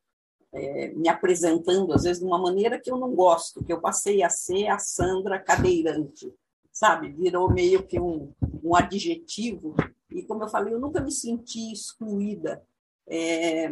é, 0.52 0.88
me 0.88 1.08
apresentando, 1.08 1.92
às 1.92 2.02
vezes, 2.02 2.20
de 2.20 2.26
uma 2.26 2.38
maneira 2.38 2.78
que 2.78 2.90
eu 2.90 2.96
não 2.96 3.14
gosto, 3.14 3.64
que 3.64 3.72
eu 3.72 3.80
passei 3.80 4.22
a 4.22 4.28
ser 4.28 4.68
a 4.68 4.78
Sandra 4.78 5.38
cadeirante, 5.38 6.32
sabe? 6.72 7.10
Virou 7.12 7.52
meio 7.52 7.86
que 7.86 8.00
um, 8.00 8.32
um 8.62 8.74
adjetivo. 8.74 9.74
E, 10.10 10.22
como 10.22 10.42
eu 10.42 10.48
falei, 10.48 10.74
eu 10.74 10.80
nunca 10.80 11.00
me 11.00 11.12
senti 11.12 11.72
excluída. 11.72 12.62
É, 13.06 13.70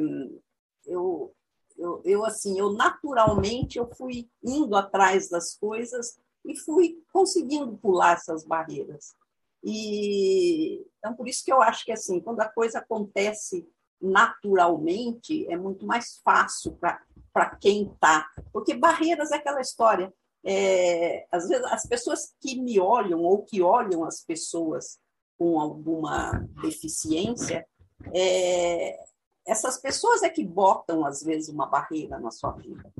eu, 0.86 1.34
eu, 1.76 2.00
eu, 2.04 2.24
assim, 2.24 2.58
eu 2.58 2.72
naturalmente 2.72 3.78
eu 3.78 3.88
fui 3.94 4.28
indo 4.42 4.76
atrás 4.76 5.28
das 5.28 5.54
coisas 5.56 6.18
e 6.44 6.56
fui 6.56 7.02
conseguindo 7.12 7.76
pular 7.78 8.14
essas 8.14 8.44
barreiras. 8.44 9.14
E 9.68 10.86
então 10.98 11.14
por 11.14 11.28
isso 11.28 11.44
que 11.44 11.52
eu 11.52 11.60
acho 11.60 11.84
que 11.84 11.90
assim, 11.90 12.20
quando 12.20 12.40
a 12.40 12.48
coisa 12.48 12.78
acontece 12.78 13.68
naturalmente, 14.00 15.44
é 15.50 15.56
muito 15.56 15.84
mais 15.84 16.20
fácil 16.24 16.78
para 17.32 17.56
quem 17.56 17.90
está. 17.92 18.28
Porque 18.52 18.74
barreiras 18.74 19.32
é 19.32 19.36
aquela 19.36 19.60
história. 19.60 20.12
É, 20.44 21.26
às 21.32 21.48
vezes 21.48 21.64
as 21.64 21.84
pessoas 21.86 22.32
que 22.40 22.60
me 22.60 22.78
olham 22.78 23.20
ou 23.22 23.42
que 23.42 23.60
olham 23.60 24.04
as 24.04 24.22
pessoas 24.22 25.00
com 25.36 25.58
alguma 25.58 26.30
deficiência, 26.62 27.66
é, 28.14 28.96
essas 29.46 29.80
pessoas 29.80 30.22
é 30.22 30.28
que 30.28 30.44
botam, 30.44 31.04
às 31.04 31.22
vezes, 31.22 31.48
uma 31.48 31.66
barreira 31.66 32.18
na 32.18 32.30
sua 32.30 32.52
vida. 32.52 32.92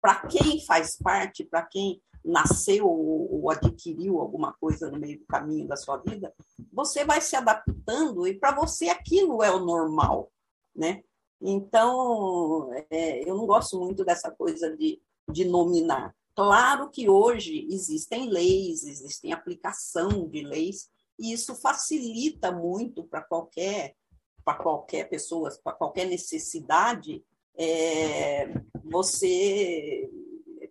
Para 0.00 0.26
quem 0.26 0.64
faz 0.64 0.96
parte, 0.96 1.44
para 1.44 1.62
quem 1.62 2.00
nasceu 2.24 2.86
ou, 2.88 3.50
adquiriu 3.50 4.20
alguma 4.20 4.52
coisa 4.54 4.90
no 4.90 4.98
meio 4.98 5.18
do 5.18 5.26
caminho 5.26 5.66
da 5.66 5.76
sua 5.76 5.96
vida, 5.96 6.32
você 6.72 7.04
vai 7.04 7.20
se 7.20 7.34
adaptando 7.34 8.26
e 8.26 8.34
para 8.34 8.54
você 8.54 8.88
aquilo 8.88 9.42
é 9.42 9.50
o 9.50 9.64
normal, 9.64 10.30
né? 10.74 11.02
Então, 11.40 12.70
é, 12.90 13.28
eu 13.28 13.36
não 13.36 13.46
gosto 13.46 13.78
muito 13.78 14.04
dessa 14.04 14.30
coisa 14.30 14.76
de, 14.76 15.00
de 15.30 15.44
nominar. 15.44 16.14
Claro 16.34 16.90
que 16.90 17.08
hoje 17.08 17.66
existem 17.70 18.28
leis, 18.28 18.84
existem 18.84 19.32
aplicação 19.32 20.28
de 20.28 20.42
leis, 20.42 20.88
e 21.18 21.32
isso 21.32 21.54
facilita 21.54 22.52
muito 22.52 23.04
para 23.04 23.22
qualquer 23.22 23.96
para 24.44 24.56
qualquer 24.56 25.10
pessoa, 25.10 25.50
para 25.62 25.74
qualquer 25.74 26.06
necessidade, 26.06 27.22
é, 27.54 28.48
você 28.82 30.08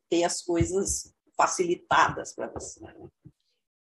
ter 0.10 0.24
as 0.24 0.42
coisas 0.42 1.14
facilitadas 1.38 2.34
para 2.34 2.48
você. 2.48 2.82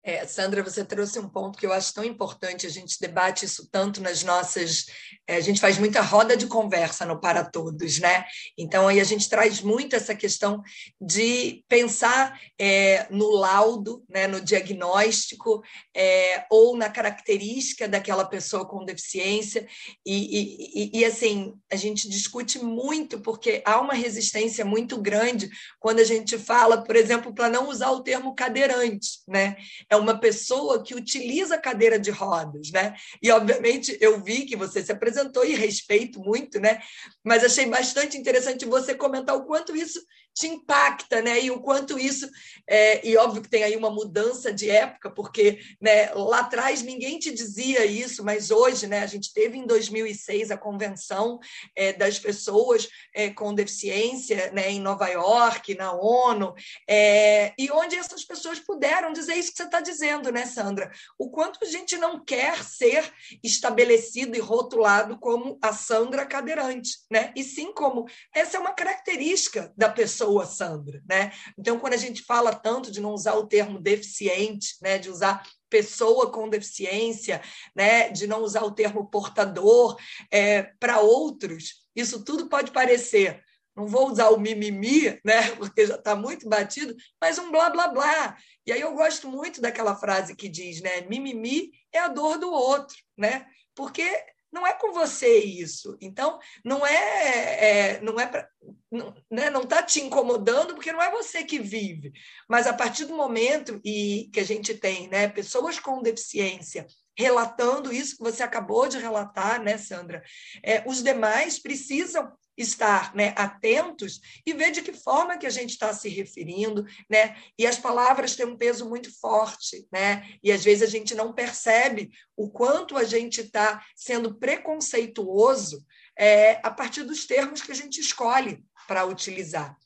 É, 0.04 0.26
Sandra, 0.26 0.64
você 0.64 0.84
trouxe 0.84 1.16
um 1.20 1.28
ponto 1.28 1.56
que 1.56 1.64
eu 1.64 1.72
acho 1.72 1.94
tão 1.94 2.02
importante, 2.02 2.66
a 2.66 2.70
gente 2.70 2.98
debate 3.00 3.44
isso 3.44 3.68
tanto 3.70 4.00
nas 4.00 4.24
nossas. 4.24 4.86
É, 5.28 5.36
a 5.36 5.40
gente 5.40 5.60
faz 5.60 5.78
muita 5.78 6.00
roda 6.00 6.36
de 6.36 6.46
conversa 6.46 7.06
no 7.06 7.20
Para 7.20 7.44
Todos, 7.44 8.00
né? 8.00 8.24
Então, 8.58 8.88
aí 8.88 8.98
a 8.98 9.04
gente 9.04 9.28
traz 9.28 9.60
muito 9.60 9.94
essa 9.94 10.12
questão 10.12 10.60
de 11.00 11.64
pensar 11.68 12.36
é, 12.58 13.06
no 13.10 13.30
laudo, 13.30 14.02
né, 14.08 14.26
no 14.26 14.40
diagnóstico, 14.40 15.62
é, 15.94 16.46
ou 16.50 16.76
na 16.76 16.90
característica 16.90 17.86
daquela 17.86 18.24
pessoa 18.24 18.66
com 18.66 18.84
deficiência. 18.84 19.68
E, 20.04 20.90
e, 20.92 21.00
e, 21.00 21.04
assim, 21.04 21.54
a 21.70 21.76
gente 21.76 22.08
discute 22.08 22.58
muito, 22.58 23.20
porque 23.20 23.62
há 23.64 23.80
uma 23.80 23.94
resistência 23.94 24.64
muito 24.64 25.00
grande 25.00 25.48
quando 25.78 26.00
a 26.00 26.04
gente 26.04 26.36
fala, 26.38 26.82
por 26.82 26.96
exemplo, 26.96 27.32
para 27.32 27.48
não 27.48 27.68
usar 27.68 27.90
o 27.92 28.02
termo 28.02 28.34
cadeirante, 28.34 29.20
né? 29.28 29.56
É 29.92 29.96
uma 29.96 30.18
pessoa 30.18 30.82
que 30.82 30.94
utiliza 30.94 31.58
cadeira 31.58 31.98
de 31.98 32.10
rodas, 32.10 32.70
né? 32.70 32.94
E 33.22 33.30
obviamente 33.30 33.94
eu 34.00 34.22
vi 34.24 34.46
que 34.46 34.56
você 34.56 34.82
se 34.82 34.90
apresentou 34.90 35.44
e 35.44 35.54
respeito 35.54 36.18
muito, 36.18 36.58
né? 36.58 36.80
Mas 37.22 37.44
achei 37.44 37.66
bastante 37.66 38.16
interessante 38.16 38.64
você 38.64 38.94
comentar 38.94 39.36
o 39.36 39.44
quanto 39.44 39.76
isso 39.76 40.02
te 40.34 40.46
impacta, 40.46 41.20
né? 41.20 41.40
E 41.40 41.50
o 41.50 41.60
quanto 41.60 41.98
isso 41.98 42.28
é, 42.66 43.06
e 43.06 43.16
óbvio 43.16 43.42
que 43.42 43.50
tem 43.50 43.64
aí 43.64 43.76
uma 43.76 43.90
mudança 43.90 44.52
de 44.52 44.70
época, 44.70 45.10
porque 45.10 45.60
né, 45.80 46.10
lá 46.14 46.40
atrás 46.40 46.82
ninguém 46.82 47.18
te 47.18 47.30
dizia 47.30 47.84
isso, 47.84 48.24
mas 48.24 48.50
hoje, 48.50 48.86
né? 48.86 49.00
A 49.00 49.06
gente 49.06 49.32
teve 49.32 49.58
em 49.58 49.66
2006 49.66 50.50
a 50.50 50.56
convenção 50.56 51.38
é, 51.76 51.92
das 51.92 52.18
pessoas 52.18 52.88
é, 53.14 53.30
com 53.30 53.54
deficiência, 53.54 54.50
né? 54.52 54.70
Em 54.70 54.80
Nova 54.80 55.06
York, 55.08 55.74
na 55.74 55.92
ONU, 55.92 56.54
é, 56.88 57.52
e 57.58 57.70
onde 57.70 57.96
essas 57.96 58.24
pessoas 58.24 58.58
puderam 58.58 59.12
dizer 59.12 59.34
isso 59.34 59.50
que 59.50 59.56
você 59.56 59.64
está 59.64 59.80
dizendo, 59.80 60.32
né, 60.32 60.46
Sandra? 60.46 60.90
O 61.18 61.30
quanto 61.30 61.58
a 61.62 61.66
gente 61.66 61.96
não 61.98 62.24
quer 62.24 62.62
ser 62.64 63.12
estabelecido 63.42 64.36
e 64.36 64.40
rotulado 64.40 65.18
como 65.18 65.58
a 65.60 65.72
Sandra 65.72 66.24
cadeirante, 66.24 66.98
né? 67.10 67.32
E 67.36 67.44
sim 67.44 67.72
como 67.72 68.06
essa 68.34 68.56
é 68.56 68.60
uma 68.60 68.72
característica 68.72 69.72
da 69.76 69.88
pessoa 69.88 70.21
pessoa, 70.22 70.46
Sandra, 70.46 71.02
né? 71.08 71.32
Então, 71.58 71.78
quando 71.78 71.94
a 71.94 71.98
gente 71.98 72.22
fala 72.22 72.54
tanto 72.54 72.90
de 72.90 73.00
não 73.00 73.12
usar 73.12 73.34
o 73.34 73.46
termo 73.46 73.80
deficiente, 73.80 74.76
né, 74.80 74.98
de 74.98 75.10
usar 75.10 75.42
pessoa 75.68 76.30
com 76.30 76.48
deficiência, 76.48 77.42
né, 77.74 78.10
de 78.10 78.26
não 78.26 78.42
usar 78.42 78.62
o 78.62 78.70
termo 78.70 79.10
portador 79.10 79.96
é, 80.30 80.62
para 80.78 81.00
outros, 81.00 81.86
isso 81.96 82.24
tudo 82.24 82.48
pode 82.48 82.70
parecer 82.70 83.42
não 83.74 83.86
vou 83.86 84.10
usar 84.10 84.28
o 84.28 84.38
mimimi, 84.38 85.18
né, 85.24 85.48
porque 85.56 85.86
já 85.86 85.94
está 85.94 86.14
muito 86.14 86.46
batido, 86.46 86.94
mas 87.18 87.38
um 87.38 87.50
blá 87.50 87.70
blá 87.70 87.88
blá. 87.88 88.36
E 88.66 88.72
aí 88.72 88.82
eu 88.82 88.92
gosto 88.92 89.26
muito 89.30 89.62
daquela 89.62 89.96
frase 89.96 90.36
que 90.36 90.46
diz, 90.46 90.82
né, 90.82 91.00
mimimi 91.08 91.70
é 91.90 91.98
a 91.98 92.08
dor 92.08 92.36
do 92.36 92.52
outro, 92.52 92.94
né? 93.16 93.46
Porque 93.74 94.06
não 94.52 94.66
é 94.66 94.74
com 94.74 94.92
você 94.92 95.38
isso. 95.38 95.96
Então, 96.00 96.38
não 96.64 96.86
é, 96.86 97.94
é 97.96 98.00
não 98.02 98.20
é 98.20 98.26
pra, 98.26 98.46
não, 98.90 99.14
né, 99.30 99.48
não 99.48 99.62
está 99.62 99.82
te 99.82 100.00
incomodando 100.00 100.74
porque 100.74 100.92
não 100.92 101.02
é 101.02 101.10
você 101.10 101.42
que 101.42 101.58
vive. 101.58 102.12
Mas 102.48 102.66
a 102.66 102.74
partir 102.74 103.06
do 103.06 103.16
momento 103.16 103.80
e 103.84 104.28
que 104.32 104.40
a 104.40 104.44
gente 104.44 104.74
tem, 104.74 105.08
né, 105.08 105.28
pessoas 105.28 105.78
com 105.78 106.02
deficiência 106.02 106.86
relatando 107.16 107.92
isso 107.92 108.16
que 108.16 108.22
você 108.22 108.42
acabou 108.42 108.88
de 108.88 108.98
relatar, 108.98 109.62
né, 109.62 109.76
Sandra? 109.78 110.22
É, 110.62 110.82
os 110.86 111.02
demais 111.02 111.58
precisam 111.58 112.32
estar 112.56 113.14
né, 113.14 113.34
atentos 113.36 114.20
e 114.46 114.52
ver 114.52 114.70
de 114.70 114.82
que 114.82 114.92
forma 114.92 115.36
que 115.36 115.46
a 115.46 115.50
gente 115.50 115.70
está 115.70 115.92
se 115.92 116.08
referindo, 116.08 116.84
né? 117.08 117.36
E 117.58 117.66
as 117.66 117.78
palavras 117.78 118.36
têm 118.36 118.46
um 118.46 118.56
peso 118.56 118.88
muito 118.88 119.10
forte, 119.18 119.86
né? 119.92 120.28
E 120.42 120.52
às 120.52 120.62
vezes 120.64 120.82
a 120.82 120.90
gente 120.90 121.14
não 121.14 121.32
percebe 121.32 122.10
o 122.36 122.50
quanto 122.50 122.96
a 122.96 123.04
gente 123.04 123.40
está 123.40 123.84
sendo 123.96 124.34
preconceituoso 124.34 125.84
é, 126.18 126.60
a 126.62 126.70
partir 126.70 127.04
dos 127.04 127.26
termos 127.26 127.62
que 127.62 127.72
a 127.72 127.74
gente 127.74 128.00
escolhe 128.00 128.62
para 128.86 129.04
utilizar. 129.04 129.76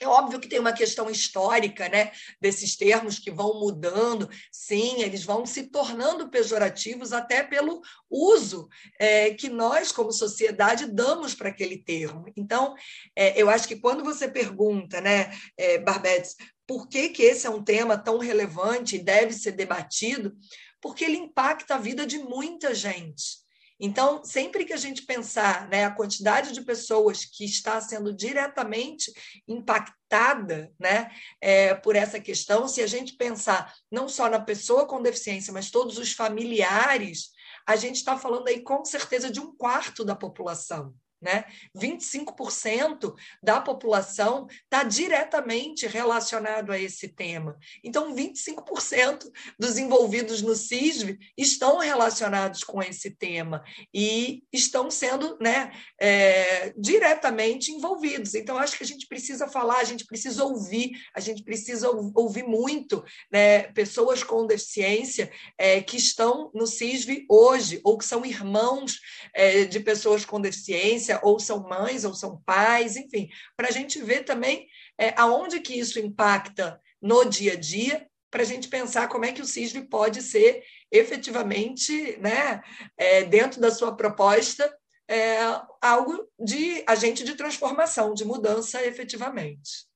É 0.00 0.08
óbvio 0.08 0.40
que 0.40 0.48
tem 0.48 0.58
uma 0.58 0.72
questão 0.72 1.08
histórica, 1.08 1.88
né, 1.88 2.10
desses 2.40 2.76
termos 2.76 3.18
que 3.18 3.30
vão 3.30 3.60
mudando. 3.60 4.28
Sim, 4.50 5.02
eles 5.02 5.24
vão 5.24 5.46
se 5.46 5.64
tornando 5.70 6.28
pejorativos 6.28 7.12
até 7.12 7.42
pelo 7.42 7.80
uso 8.10 8.68
é, 8.98 9.32
que 9.34 9.48
nós, 9.48 9.92
como 9.92 10.12
sociedade, 10.12 10.86
damos 10.86 11.34
para 11.34 11.48
aquele 11.48 11.78
termo. 11.78 12.24
Então, 12.36 12.74
é, 13.14 13.40
eu 13.40 13.48
acho 13.48 13.68
que 13.68 13.76
quando 13.76 14.02
você 14.02 14.26
pergunta, 14.26 15.00
né, 15.00 15.30
é, 15.56 15.78
Barbetes, 15.78 16.34
por 16.66 16.88
que, 16.88 17.10
que 17.10 17.22
esse 17.22 17.46
é 17.46 17.50
um 17.50 17.62
tema 17.62 17.96
tão 17.96 18.18
relevante 18.18 18.96
e 18.96 19.02
deve 19.02 19.32
ser 19.32 19.52
debatido? 19.52 20.34
Porque 20.80 21.04
ele 21.04 21.18
impacta 21.18 21.76
a 21.76 21.78
vida 21.78 22.06
de 22.06 22.18
muita 22.18 22.74
gente. 22.74 23.43
Então, 23.78 24.24
sempre 24.24 24.64
que 24.64 24.72
a 24.72 24.78
gente 24.78 25.02
pensar 25.04 25.68
né, 25.68 25.84
a 25.84 25.90
quantidade 25.90 26.52
de 26.52 26.62
pessoas 26.62 27.24
que 27.24 27.44
está 27.44 27.80
sendo 27.80 28.14
diretamente 28.14 29.12
impactada 29.48 30.72
né, 30.78 31.10
é, 31.40 31.74
por 31.74 31.96
essa 31.96 32.20
questão, 32.20 32.68
se 32.68 32.80
a 32.80 32.86
gente 32.86 33.16
pensar 33.16 33.74
não 33.90 34.08
só 34.08 34.28
na 34.28 34.40
pessoa 34.40 34.86
com 34.86 35.02
deficiência, 35.02 35.52
mas 35.52 35.70
todos 35.70 35.98
os 35.98 36.12
familiares, 36.12 37.30
a 37.66 37.76
gente 37.76 37.96
está 37.96 38.16
falando 38.16 38.48
aí 38.48 38.60
com 38.60 38.84
certeza 38.84 39.30
de 39.30 39.40
um 39.40 39.54
quarto 39.56 40.04
da 40.04 40.14
população. 40.14 40.94
Né? 41.24 41.46
25% 41.74 43.14
da 43.42 43.58
população 43.58 44.46
está 44.64 44.82
diretamente 44.82 45.86
relacionado 45.86 46.70
a 46.70 46.78
esse 46.78 47.08
tema. 47.08 47.56
Então, 47.82 48.14
25% 48.14 49.24
dos 49.58 49.78
envolvidos 49.78 50.42
no 50.42 50.54
CISV 50.54 51.18
estão 51.34 51.78
relacionados 51.78 52.62
com 52.62 52.82
esse 52.82 53.10
tema 53.10 53.64
e 53.92 54.42
estão 54.52 54.90
sendo 54.90 55.38
né, 55.40 55.72
é, 55.98 56.74
diretamente 56.76 57.72
envolvidos. 57.72 58.34
Então, 58.34 58.58
acho 58.58 58.76
que 58.76 58.84
a 58.84 58.86
gente 58.86 59.06
precisa 59.06 59.48
falar, 59.48 59.78
a 59.78 59.84
gente 59.84 60.04
precisa 60.04 60.44
ouvir, 60.44 60.90
a 61.14 61.20
gente 61.20 61.42
precisa 61.42 61.88
ouvir 62.14 62.44
muito 62.44 63.02
né, 63.32 63.62
pessoas 63.72 64.22
com 64.22 64.46
deficiência 64.46 65.32
é, 65.56 65.80
que 65.80 65.96
estão 65.96 66.50
no 66.54 66.66
CISV 66.66 67.24
hoje, 67.30 67.80
ou 67.82 67.96
que 67.96 68.04
são 68.04 68.26
irmãos 68.26 69.00
é, 69.32 69.64
de 69.64 69.80
pessoas 69.80 70.26
com 70.26 70.38
deficiência 70.38 71.13
ou 71.22 71.38
são 71.38 71.68
mães, 71.68 72.04
ou 72.04 72.14
são 72.14 72.42
pais, 72.44 72.96
enfim, 72.96 73.28
para 73.56 73.68
a 73.68 73.70
gente 73.70 74.00
ver 74.02 74.24
também 74.24 74.66
é, 74.98 75.14
aonde 75.16 75.60
que 75.60 75.78
isso 75.78 75.98
impacta 75.98 76.80
no 77.00 77.24
dia 77.24 77.52
a 77.52 77.56
dia, 77.56 78.06
para 78.30 78.42
a 78.42 78.46
gente 78.46 78.68
pensar 78.68 79.08
como 79.08 79.24
é 79.24 79.32
que 79.32 79.42
o 79.42 79.46
CISV 79.46 79.82
pode 79.82 80.20
ser 80.20 80.64
efetivamente, 80.90 82.16
né, 82.18 82.62
é, 82.96 83.24
dentro 83.24 83.60
da 83.60 83.70
sua 83.70 83.96
proposta, 83.96 84.72
é, 85.08 85.36
algo 85.80 86.28
de 86.38 86.82
agente 86.86 87.24
de 87.24 87.34
transformação, 87.34 88.14
de 88.14 88.24
mudança 88.24 88.84
efetivamente. 88.84 89.86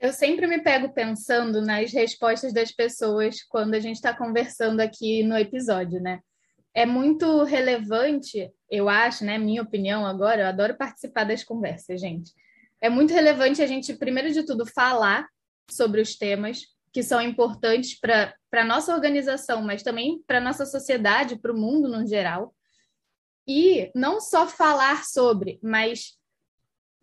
Eu 0.00 0.12
sempre 0.12 0.46
me 0.46 0.62
pego 0.62 0.92
pensando 0.92 1.60
nas 1.60 1.92
respostas 1.92 2.52
das 2.52 2.70
pessoas 2.70 3.42
quando 3.42 3.74
a 3.74 3.80
gente 3.80 3.96
está 3.96 4.16
conversando 4.16 4.80
aqui 4.80 5.22
no 5.22 5.36
episódio, 5.36 6.00
né? 6.00 6.20
É 6.78 6.86
muito 6.86 7.42
relevante, 7.42 8.52
eu 8.70 8.88
acho, 8.88 9.24
né? 9.24 9.36
Minha 9.36 9.62
opinião 9.62 10.06
agora, 10.06 10.42
eu 10.42 10.46
adoro 10.46 10.76
participar 10.76 11.24
das 11.24 11.42
conversas, 11.42 12.00
gente. 12.00 12.32
É 12.80 12.88
muito 12.88 13.12
relevante 13.12 13.60
a 13.60 13.66
gente, 13.66 13.94
primeiro 13.94 14.32
de 14.32 14.44
tudo, 14.44 14.64
falar 14.64 15.26
sobre 15.68 16.00
os 16.00 16.16
temas 16.16 16.60
que 16.92 17.02
são 17.02 17.20
importantes 17.20 17.98
para 17.98 18.32
a 18.52 18.64
nossa 18.64 18.94
organização, 18.94 19.60
mas 19.60 19.82
também 19.82 20.22
para 20.24 20.38
a 20.38 20.40
nossa 20.40 20.64
sociedade, 20.64 21.36
para 21.40 21.52
o 21.52 21.58
mundo 21.58 21.88
no 21.88 22.06
geral. 22.06 22.54
E 23.44 23.90
não 23.92 24.20
só 24.20 24.46
falar 24.46 25.04
sobre, 25.04 25.58
mas 25.60 26.16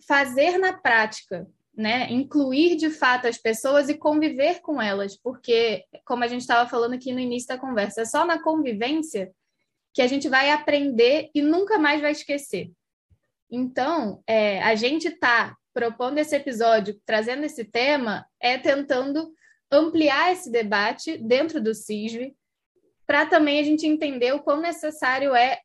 fazer 0.08 0.58
na 0.58 0.72
prática, 0.72 1.46
né? 1.75 2.10
Incluir 2.13 2.77
de 2.77 2.89
fato 2.89 3.27
as 3.27 3.38
pessoas 3.38 3.89
e 3.89 3.98
conviver 3.98 4.62
com 4.62 4.82
elas, 4.82 5.17
porque, 5.17 5.84
como 6.05 6.24
a 6.24 6.27
gente 6.27 6.41
estava 6.41 6.70
falando 6.70 6.94
aqui 6.94 7.12
no 7.12 7.20
início 7.20 7.50
da 7.50 7.58
conversa, 7.58 8.03
é 8.03 8.05
só 8.05 8.25
na 8.25 8.41
convivência 8.41 9.34
que 9.96 10.02
a 10.02 10.08
gente 10.08 10.28
vai 10.28 10.52
aprender 10.52 11.30
e 11.34 11.42
nunca 11.42 11.80
mais 11.80 12.02
vai 12.02 12.12
esquecer. 12.12 12.70
Então, 13.50 14.22
é, 14.28 14.62
a 14.62 14.75
gente 14.75 15.08
está 15.08 15.56
propondo 15.74 16.18
esse 16.18 16.36
episódio, 16.36 17.00
trazendo 17.06 17.46
esse 17.46 17.64
tema, 17.64 18.28
é 18.42 18.58
tentando 18.58 19.32
ampliar 19.72 20.34
esse 20.34 20.52
debate 20.52 21.18
dentro 21.18 21.62
do 21.64 21.74
CISV, 21.74 22.36
para 23.08 23.25
também 23.25 23.60
a 23.60 23.64
gente 23.64 23.88
entender 23.88 24.34
o 24.34 24.44
quão 24.44 24.60
necessário 24.60 25.34
é 25.34 25.62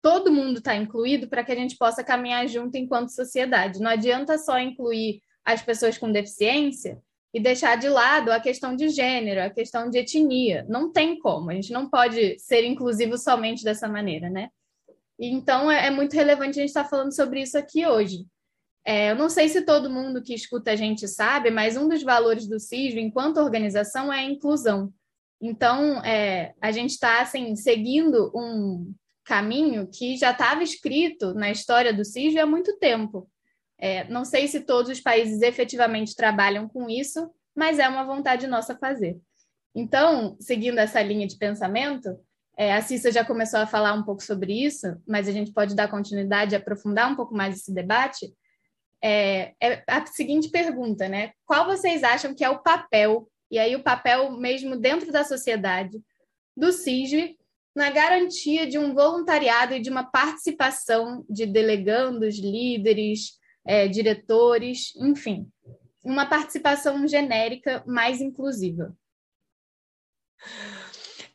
todo 0.00 0.32
mundo 0.32 0.58
estar 0.58 0.72
tá 0.72 0.76
incluído 0.76 1.28
para 1.28 1.42
que 1.42 1.50
a 1.50 1.56
gente 1.56 1.76
possa 1.76 2.04
caminhar 2.04 2.46
junto 2.46 2.76
enquanto 2.76 3.10
sociedade. 3.10 3.80
Não 3.80 3.90
adianta 3.90 4.38
só 4.38 4.60
incluir 4.60 5.22
as 5.44 5.60
pessoas 5.60 5.98
com 5.98 6.12
deficiência 6.12 7.02
e 7.32 7.40
deixar 7.40 7.76
de 7.76 7.88
lado 7.88 8.30
a 8.30 8.40
questão 8.40 8.74
de 8.74 8.88
gênero, 8.88 9.42
a 9.42 9.50
questão 9.50 9.88
de 9.88 9.98
etnia. 9.98 10.66
Não 10.68 10.92
tem 10.92 11.18
como, 11.18 11.50
a 11.50 11.54
gente 11.54 11.72
não 11.72 11.88
pode 11.88 12.38
ser 12.38 12.64
inclusivo 12.64 13.16
somente 13.16 13.62
dessa 13.64 13.88
maneira, 13.88 14.28
né? 14.28 14.48
Então 15.18 15.70
é, 15.70 15.86
é 15.86 15.90
muito 15.90 16.14
relevante 16.14 16.58
a 16.58 16.62
gente 16.62 16.70
estar 16.70 16.84
falando 16.84 17.14
sobre 17.14 17.42
isso 17.42 17.56
aqui 17.56 17.86
hoje. 17.86 18.26
É, 18.84 19.10
eu 19.10 19.16
não 19.16 19.28
sei 19.28 19.48
se 19.48 19.62
todo 19.62 19.90
mundo 19.90 20.22
que 20.22 20.34
escuta 20.34 20.72
a 20.72 20.76
gente 20.76 21.06
sabe, 21.06 21.50
mas 21.50 21.76
um 21.76 21.88
dos 21.88 22.02
valores 22.02 22.48
do 22.48 22.58
CISV, 22.58 22.98
enquanto 23.00 23.38
organização, 23.38 24.12
é 24.12 24.20
a 24.20 24.24
inclusão. 24.24 24.92
Então, 25.40 26.02
é, 26.04 26.54
a 26.60 26.72
gente 26.72 26.90
está 26.90 27.22
assim, 27.22 27.54
seguindo 27.56 28.30
um 28.34 28.94
caminho 29.24 29.86
que 29.86 30.16
já 30.16 30.32
estava 30.32 30.62
escrito 30.62 31.34
na 31.34 31.50
história 31.50 31.92
do 31.92 32.04
CISV 32.04 32.40
há 32.40 32.46
muito 32.46 32.76
tempo. 32.78 33.30
É, 33.80 34.04
não 34.08 34.24
sei 34.24 34.46
se 34.46 34.60
todos 34.60 34.90
os 34.90 35.00
países 35.00 35.40
efetivamente 35.40 36.14
trabalham 36.14 36.68
com 36.68 36.88
isso, 36.88 37.30
mas 37.56 37.78
é 37.78 37.88
uma 37.88 38.04
vontade 38.04 38.46
nossa 38.46 38.76
fazer. 38.76 39.18
Então, 39.74 40.36
seguindo 40.40 40.78
essa 40.78 41.00
linha 41.00 41.26
de 41.26 41.38
pensamento, 41.38 42.18
é, 42.56 42.74
a 42.74 42.82
Cissa 42.82 43.10
já 43.10 43.24
começou 43.24 43.60
a 43.60 43.66
falar 43.66 43.94
um 43.94 44.02
pouco 44.02 44.22
sobre 44.22 44.52
isso, 44.52 44.86
mas 45.06 45.26
a 45.26 45.32
gente 45.32 45.52
pode 45.52 45.74
dar 45.74 45.88
continuidade 45.88 46.54
e 46.54 46.56
aprofundar 46.56 47.10
um 47.10 47.16
pouco 47.16 47.34
mais 47.34 47.56
esse 47.56 47.72
debate. 47.72 48.32
É, 49.02 49.54
é 49.62 49.82
a 49.86 50.04
seguinte 50.04 50.50
pergunta, 50.50 51.08
né? 51.08 51.32
Qual 51.46 51.64
vocês 51.64 52.02
acham 52.04 52.34
que 52.34 52.44
é 52.44 52.50
o 52.50 52.62
papel, 52.62 53.28
e 53.50 53.58
aí 53.58 53.74
o 53.74 53.82
papel 53.82 54.32
mesmo 54.32 54.76
dentro 54.76 55.10
da 55.10 55.24
sociedade, 55.24 55.98
do 56.54 56.70
CISV 56.70 57.36
na 57.74 57.88
garantia 57.88 58.66
de 58.66 58.78
um 58.78 58.92
voluntariado 58.92 59.74
e 59.74 59.80
de 59.80 59.88
uma 59.88 60.04
participação 60.04 61.24
de 61.30 61.46
delegandos, 61.46 62.38
líderes, 62.38 63.39
é, 63.70 63.86
diretores, 63.86 64.92
enfim, 64.96 65.48
uma 66.02 66.26
participação 66.26 67.06
genérica 67.06 67.84
mais 67.86 68.20
inclusiva. 68.20 68.92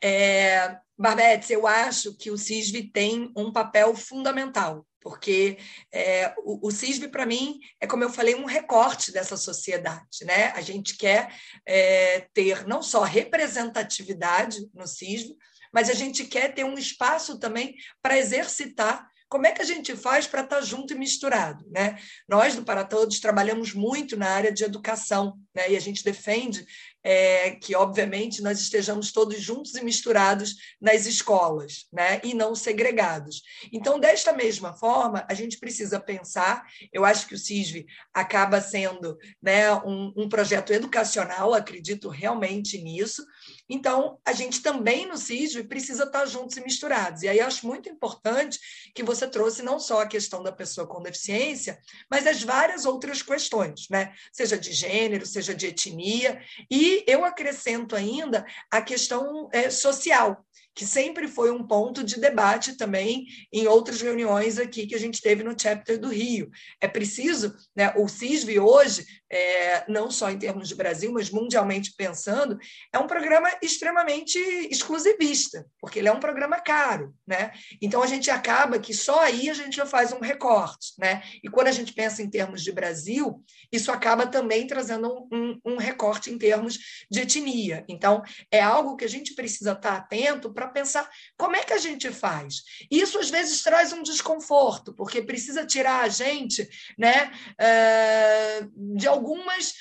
É, 0.03 0.77
Barbetes, 0.97 1.49
eu 1.49 1.65
acho 1.65 2.13
que 2.17 2.29
o 2.29 2.37
CISV 2.37 2.91
tem 2.91 3.31
um 3.37 3.53
papel 3.53 3.95
fundamental, 3.95 4.85
porque 4.99 5.57
é, 5.93 6.35
o, 6.39 6.67
o 6.67 6.71
CISV, 6.71 7.07
para 7.07 7.25
mim, 7.25 7.57
é, 7.79 7.87
como 7.87 8.03
eu 8.03 8.09
falei, 8.09 8.35
um 8.35 8.43
recorte 8.43 9.13
dessa 9.13 9.37
sociedade. 9.37 10.25
Né? 10.25 10.47
A 10.47 10.61
gente 10.61 10.97
quer 10.97 11.33
é, 11.65 12.27
ter 12.33 12.67
não 12.67 12.83
só 12.83 13.03
representatividade 13.03 14.57
no 14.73 14.85
CISV, 14.85 15.33
mas 15.73 15.89
a 15.89 15.93
gente 15.93 16.25
quer 16.25 16.53
ter 16.53 16.65
um 16.65 16.77
espaço 16.77 17.39
também 17.39 17.75
para 18.01 18.17
exercitar 18.17 19.09
como 19.35 19.47
é 19.47 19.51
que 19.51 19.61
a 19.61 19.65
gente 19.65 19.97
faz 19.97 20.25
para 20.25 20.43
estar 20.43 20.55
tá 20.55 20.61
junto 20.61 20.93
e 20.93 20.97
misturado? 20.97 21.65
Né? 21.69 21.99
Nós, 22.25 22.55
do 22.55 22.63
Para 22.63 22.85
Todos, 22.85 23.19
trabalhamos 23.19 23.73
muito 23.73 24.15
na 24.15 24.29
área 24.29 24.49
de 24.49 24.63
educação 24.63 25.37
né? 25.53 25.71
e 25.71 25.75
a 25.75 25.79
gente 25.81 26.05
defende 26.05 26.65
é, 27.03 27.51
que, 27.51 27.75
obviamente, 27.75 28.41
nós 28.41 28.61
estejamos 28.61 29.11
todos 29.11 29.41
juntos 29.41 29.75
e 29.75 29.83
misturados 29.83 30.55
nas 30.79 31.05
escolas, 31.05 31.85
né? 31.91 32.21
e 32.23 32.33
não 32.33 32.55
segregados. 32.55 33.41
Então, 33.73 33.99
desta 33.99 34.31
mesma 34.31 34.71
forma, 34.71 35.25
a 35.29 35.33
gente 35.33 35.59
precisa 35.59 35.99
pensar, 35.99 36.63
eu 36.93 37.03
acho 37.03 37.27
que 37.27 37.35
o 37.35 37.37
CISV 37.37 37.85
acaba 38.13 38.61
sendo 38.61 39.17
né, 39.43 39.69
um, 39.83 40.13
um 40.15 40.29
projeto 40.29 40.71
educacional, 40.71 41.53
acredito 41.53 42.07
realmente 42.07 42.81
nisso, 42.81 43.21
então, 43.67 44.19
a 44.23 44.31
gente 44.31 44.61
também 44.61 45.07
no 45.07 45.17
CISV 45.17 45.63
precisa 45.63 46.03
estar 46.03 46.25
juntos 46.25 46.55
e 46.57 46.61
misturados. 46.61 47.23
E 47.23 47.27
aí 47.27 47.39
acho 47.39 47.65
muito 47.65 47.89
importante 47.89 48.59
que 48.93 49.01
você 49.01 49.27
trouxe 49.27 49.63
não 49.63 49.79
só 49.79 50.01
a 50.01 50.07
questão 50.07 50.43
da 50.43 50.51
pessoa 50.51 50.85
com 50.85 51.01
deficiência, 51.01 51.79
mas 52.09 52.27
as 52.27 52.43
várias 52.43 52.85
outras 52.85 53.23
questões, 53.23 53.89
né? 53.89 54.13
Seja 54.31 54.57
de 54.57 54.71
gênero, 54.71 55.25
seja 55.25 55.55
de 55.55 55.67
etnia, 55.67 56.41
e 56.69 57.03
eu 57.07 57.25
acrescento 57.25 57.95
ainda 57.95 58.45
a 58.69 58.81
questão 58.81 59.49
é, 59.51 59.69
social, 59.69 60.45
que 60.75 60.85
sempre 60.85 61.27
foi 61.27 61.51
um 61.51 61.65
ponto 61.65 62.03
de 62.03 62.19
debate 62.19 62.75
também 62.75 63.25
em 63.51 63.65
outras 63.65 64.01
reuniões 64.01 64.59
aqui 64.59 64.85
que 64.85 64.95
a 64.95 64.99
gente 64.99 65.21
teve 65.21 65.41
no 65.41 65.55
chapter 65.57 65.97
do 65.97 66.09
Rio. 66.09 66.51
É 66.81 66.87
preciso, 66.87 67.55
né, 67.75 67.93
o 67.95 68.07
CISV 68.07 68.59
hoje 68.59 69.05
é, 69.31 69.83
não 69.89 70.11
só 70.11 70.29
em 70.29 70.37
termos 70.37 70.67
de 70.67 70.75
Brasil, 70.75 71.11
mas 71.11 71.29
mundialmente 71.29 71.93
pensando, 71.97 72.57
é 72.93 72.99
um 72.99 73.07
programa 73.07 73.49
extremamente 73.61 74.37
exclusivista, 74.69 75.65
porque 75.81 75.99
ele 75.99 76.07
é 76.07 76.11
um 76.11 76.19
programa 76.19 76.59
caro, 76.59 77.13
né? 77.25 77.51
Então 77.81 78.01
a 78.03 78.07
gente 78.07 78.29
acaba 78.29 78.79
que 78.79 78.93
só 78.93 79.21
aí 79.21 79.49
a 79.49 79.53
gente 79.53 79.75
já 79.75 79.85
faz 79.85 80.13
um 80.13 80.19
recorte, 80.19 80.93
né? 80.99 81.23
E 81.43 81.49
quando 81.49 81.67
a 81.67 81.71
gente 81.71 81.93
pensa 81.93 82.21
em 82.21 82.29
termos 82.29 82.63
de 82.63 82.71
Brasil, 82.71 83.43
isso 83.71 83.91
acaba 83.91 84.27
também 84.27 84.67
trazendo 84.67 85.27
um, 85.31 85.59
um 85.65 85.77
recorte 85.77 86.31
em 86.31 86.37
termos 86.37 86.77
de 87.09 87.21
etnia. 87.21 87.83
Então 87.89 88.21
é 88.51 88.61
algo 88.61 88.95
que 88.95 89.05
a 89.05 89.09
gente 89.09 89.33
precisa 89.33 89.73
estar 89.73 89.95
atento 89.95 90.53
para 90.53 90.64
pensar 90.67 91.09
como 91.37 91.55
é 91.55 91.63
que 91.63 91.73
a 91.73 91.77
gente 91.77 92.11
faz. 92.11 92.63
Isso 92.89 93.19
às 93.19 93.29
vezes 93.29 93.61
traz 93.61 93.93
um 93.93 94.01
desconforto, 94.01 94.93
porque 94.93 95.21
precisa 95.21 95.65
tirar 95.65 96.03
a 96.03 96.09
gente, 96.09 96.67
né, 96.97 97.31
uh, 97.59 98.97
de 98.97 99.07
algum 99.07 99.35
algumas 99.35 99.73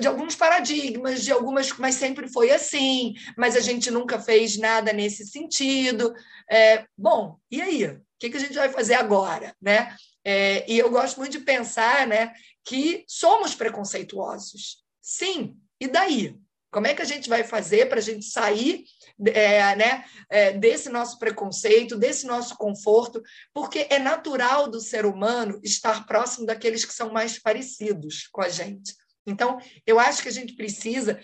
de 0.00 0.08
alguns 0.08 0.34
paradigmas, 0.34 1.22
de 1.22 1.30
algumas, 1.30 1.70
mas 1.76 1.96
sempre 1.96 2.26
foi 2.28 2.50
assim, 2.50 3.14
mas 3.36 3.54
a 3.54 3.60
gente 3.60 3.90
nunca 3.90 4.18
fez 4.18 4.56
nada 4.56 4.90
nesse 4.90 5.26
sentido. 5.26 6.14
É, 6.50 6.86
bom, 6.96 7.36
e 7.50 7.60
aí? 7.60 7.84
O 7.84 8.00
que, 8.18 8.30
que 8.30 8.38
a 8.38 8.40
gente 8.40 8.54
vai 8.54 8.70
fazer 8.70 8.94
agora? 8.94 9.54
Né? 9.60 9.94
É, 10.24 10.64
e 10.66 10.78
eu 10.78 10.90
gosto 10.90 11.18
muito 11.18 11.32
de 11.32 11.44
pensar 11.44 12.06
né, 12.06 12.32
que 12.64 13.04
somos 13.06 13.54
preconceituosos. 13.54 14.82
Sim, 15.02 15.54
e 15.78 15.86
daí? 15.86 16.34
Como 16.76 16.86
é 16.86 16.92
que 16.92 17.00
a 17.00 17.06
gente 17.06 17.26
vai 17.26 17.42
fazer 17.42 17.88
para 17.88 18.00
a 18.00 18.02
gente 18.02 18.26
sair 18.26 18.84
é, 19.28 19.74
né, 19.76 20.04
é, 20.28 20.52
desse 20.52 20.90
nosso 20.90 21.18
preconceito, 21.18 21.96
desse 21.96 22.26
nosso 22.26 22.54
conforto? 22.54 23.22
Porque 23.54 23.86
é 23.88 23.98
natural 23.98 24.68
do 24.68 24.78
ser 24.78 25.06
humano 25.06 25.58
estar 25.64 26.04
próximo 26.04 26.44
daqueles 26.44 26.84
que 26.84 26.92
são 26.92 27.10
mais 27.10 27.38
parecidos 27.38 28.28
com 28.30 28.42
a 28.42 28.50
gente. 28.50 28.94
Então, 29.26 29.58
eu 29.86 29.98
acho 29.98 30.22
que 30.22 30.28
a 30.28 30.32
gente 30.32 30.54
precisa 30.54 31.18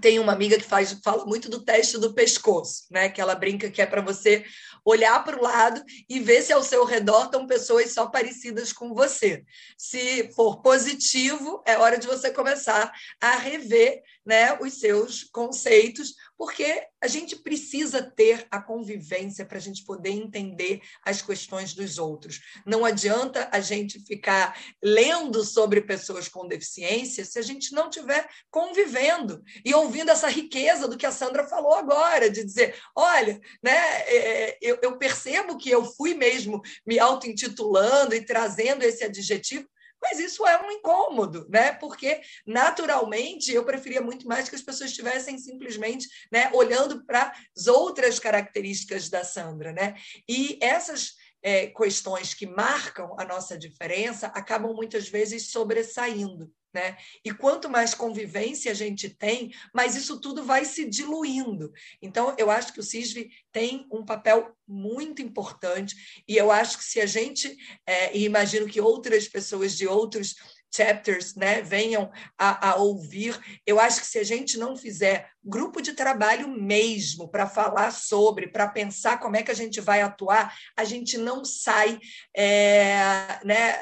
tem 0.00 0.18
uma 0.18 0.32
amiga 0.32 0.56
que 0.56 0.64
faz, 0.64 0.98
fala 1.04 1.26
muito 1.26 1.50
do 1.50 1.62
teste 1.62 1.98
do 1.98 2.14
pescoço, 2.14 2.84
né? 2.90 3.10
Que 3.10 3.20
ela 3.20 3.34
brinca 3.34 3.70
que 3.70 3.82
é 3.82 3.84
para 3.84 4.00
você 4.00 4.42
olhar 4.84 5.22
para 5.24 5.38
o 5.38 5.42
lado 5.42 5.82
e 6.08 6.20
ver 6.20 6.42
se 6.42 6.52
ao 6.52 6.62
seu 6.62 6.84
redor 6.84 7.24
estão 7.24 7.46
pessoas 7.46 7.92
só 7.92 8.06
parecidas 8.06 8.72
com 8.72 8.94
você. 8.94 9.44
Se 9.76 10.32
for 10.32 10.60
positivo, 10.60 11.62
é 11.66 11.76
hora 11.78 11.98
de 11.98 12.06
você 12.06 12.30
começar 12.30 12.92
a 13.20 13.36
rever 13.36 14.02
né, 14.24 14.56
os 14.60 14.78
seus 14.78 15.24
conceitos, 15.24 16.14
porque 16.42 16.88
a 17.00 17.06
gente 17.06 17.36
precisa 17.36 18.02
ter 18.02 18.48
a 18.50 18.60
convivência 18.60 19.46
para 19.46 19.58
a 19.58 19.60
gente 19.60 19.84
poder 19.84 20.10
entender 20.10 20.80
as 21.04 21.22
questões 21.22 21.72
dos 21.72 21.98
outros. 21.98 22.40
Não 22.66 22.84
adianta 22.84 23.48
a 23.52 23.60
gente 23.60 24.00
ficar 24.00 24.60
lendo 24.82 25.44
sobre 25.44 25.80
pessoas 25.82 26.26
com 26.26 26.48
deficiência 26.48 27.24
se 27.24 27.38
a 27.38 27.42
gente 27.42 27.72
não 27.72 27.88
estiver 27.88 28.28
convivendo 28.50 29.40
e 29.64 29.72
ouvindo 29.72 30.10
essa 30.10 30.28
riqueza 30.28 30.88
do 30.88 30.96
que 30.98 31.06
a 31.06 31.12
Sandra 31.12 31.46
falou 31.46 31.74
agora, 31.74 32.28
de 32.28 32.42
dizer: 32.42 32.74
olha, 32.96 33.40
né, 33.62 34.00
é, 34.08 34.58
eu, 34.60 34.80
eu 34.82 34.98
percebo 34.98 35.56
que 35.56 35.70
eu 35.70 35.84
fui 35.84 36.12
mesmo 36.12 36.60
me 36.84 36.98
auto-intitulando 36.98 38.16
e 38.16 38.26
trazendo 38.26 38.82
esse 38.82 39.04
adjetivo, 39.04 39.68
mas 40.02 40.18
isso 40.18 40.46
é 40.46 40.60
um 40.60 40.70
incômodo, 40.70 41.46
né? 41.48 41.72
Porque 41.72 42.20
naturalmente 42.44 43.52
eu 43.52 43.64
preferia 43.64 44.00
muito 44.00 44.26
mais 44.26 44.48
que 44.48 44.56
as 44.56 44.62
pessoas 44.62 44.90
estivessem 44.90 45.38
simplesmente, 45.38 46.08
né, 46.30 46.50
olhando 46.52 47.04
para 47.04 47.32
as 47.56 47.68
outras 47.68 48.18
características 48.18 49.08
da 49.08 49.24
Sandra, 49.24 49.72
né? 49.72 49.94
E 50.28 50.58
essas 50.60 51.14
é, 51.42 51.66
questões 51.66 52.34
que 52.34 52.46
marcam 52.46 53.14
a 53.18 53.24
nossa 53.24 53.58
diferença 53.58 54.28
acabam 54.28 54.72
muitas 54.74 55.08
vezes 55.08 55.50
sobressaindo. 55.50 56.52
Né? 56.74 56.96
E 57.22 57.30
quanto 57.30 57.68
mais 57.68 57.94
convivência 57.94 58.70
a 58.70 58.74
gente 58.74 59.10
tem, 59.10 59.52
mais 59.74 59.94
isso 59.94 60.18
tudo 60.18 60.42
vai 60.42 60.64
se 60.64 60.88
diluindo. 60.88 61.70
Então, 62.00 62.34
eu 62.38 62.50
acho 62.50 62.72
que 62.72 62.80
o 62.80 62.82
CISV 62.82 63.28
tem 63.52 63.86
um 63.92 64.02
papel 64.02 64.56
muito 64.66 65.20
importante, 65.20 65.94
e 66.26 66.34
eu 66.34 66.50
acho 66.50 66.78
que 66.78 66.84
se 66.84 66.98
a 66.98 67.04
gente, 67.04 67.54
é, 67.86 68.16
e 68.16 68.24
imagino 68.24 68.66
que 68.66 68.80
outras 68.80 69.28
pessoas 69.28 69.76
de 69.76 69.86
outros 69.86 70.34
chapters 70.74 71.34
né, 71.34 71.60
venham 71.62 72.10
a, 72.38 72.70
a, 72.70 72.76
ouvir. 72.76 73.38
Eu 73.66 73.78
acho 73.78 74.00
que 74.00 74.06
se 74.06 74.18
a 74.18 74.24
gente 74.24 74.58
não 74.58 74.76
fizer 74.76 75.30
grupo 75.44 75.80
de 75.80 75.92
trabalho 75.92 76.48
mesmo 76.48 77.28
para 77.28 77.46
falar 77.46 77.90
sobre, 77.92 78.48
para 78.48 78.68
pensar 78.68 79.18
como 79.18 79.36
é 79.36 79.42
que 79.42 79.50
a 79.50 79.54
gente 79.54 79.80
vai 79.80 80.00
atuar, 80.00 80.56
a 80.76 80.84
gente 80.84 81.18
não 81.18 81.44
sai 81.44 82.00
é, 82.34 83.38
né, 83.44 83.78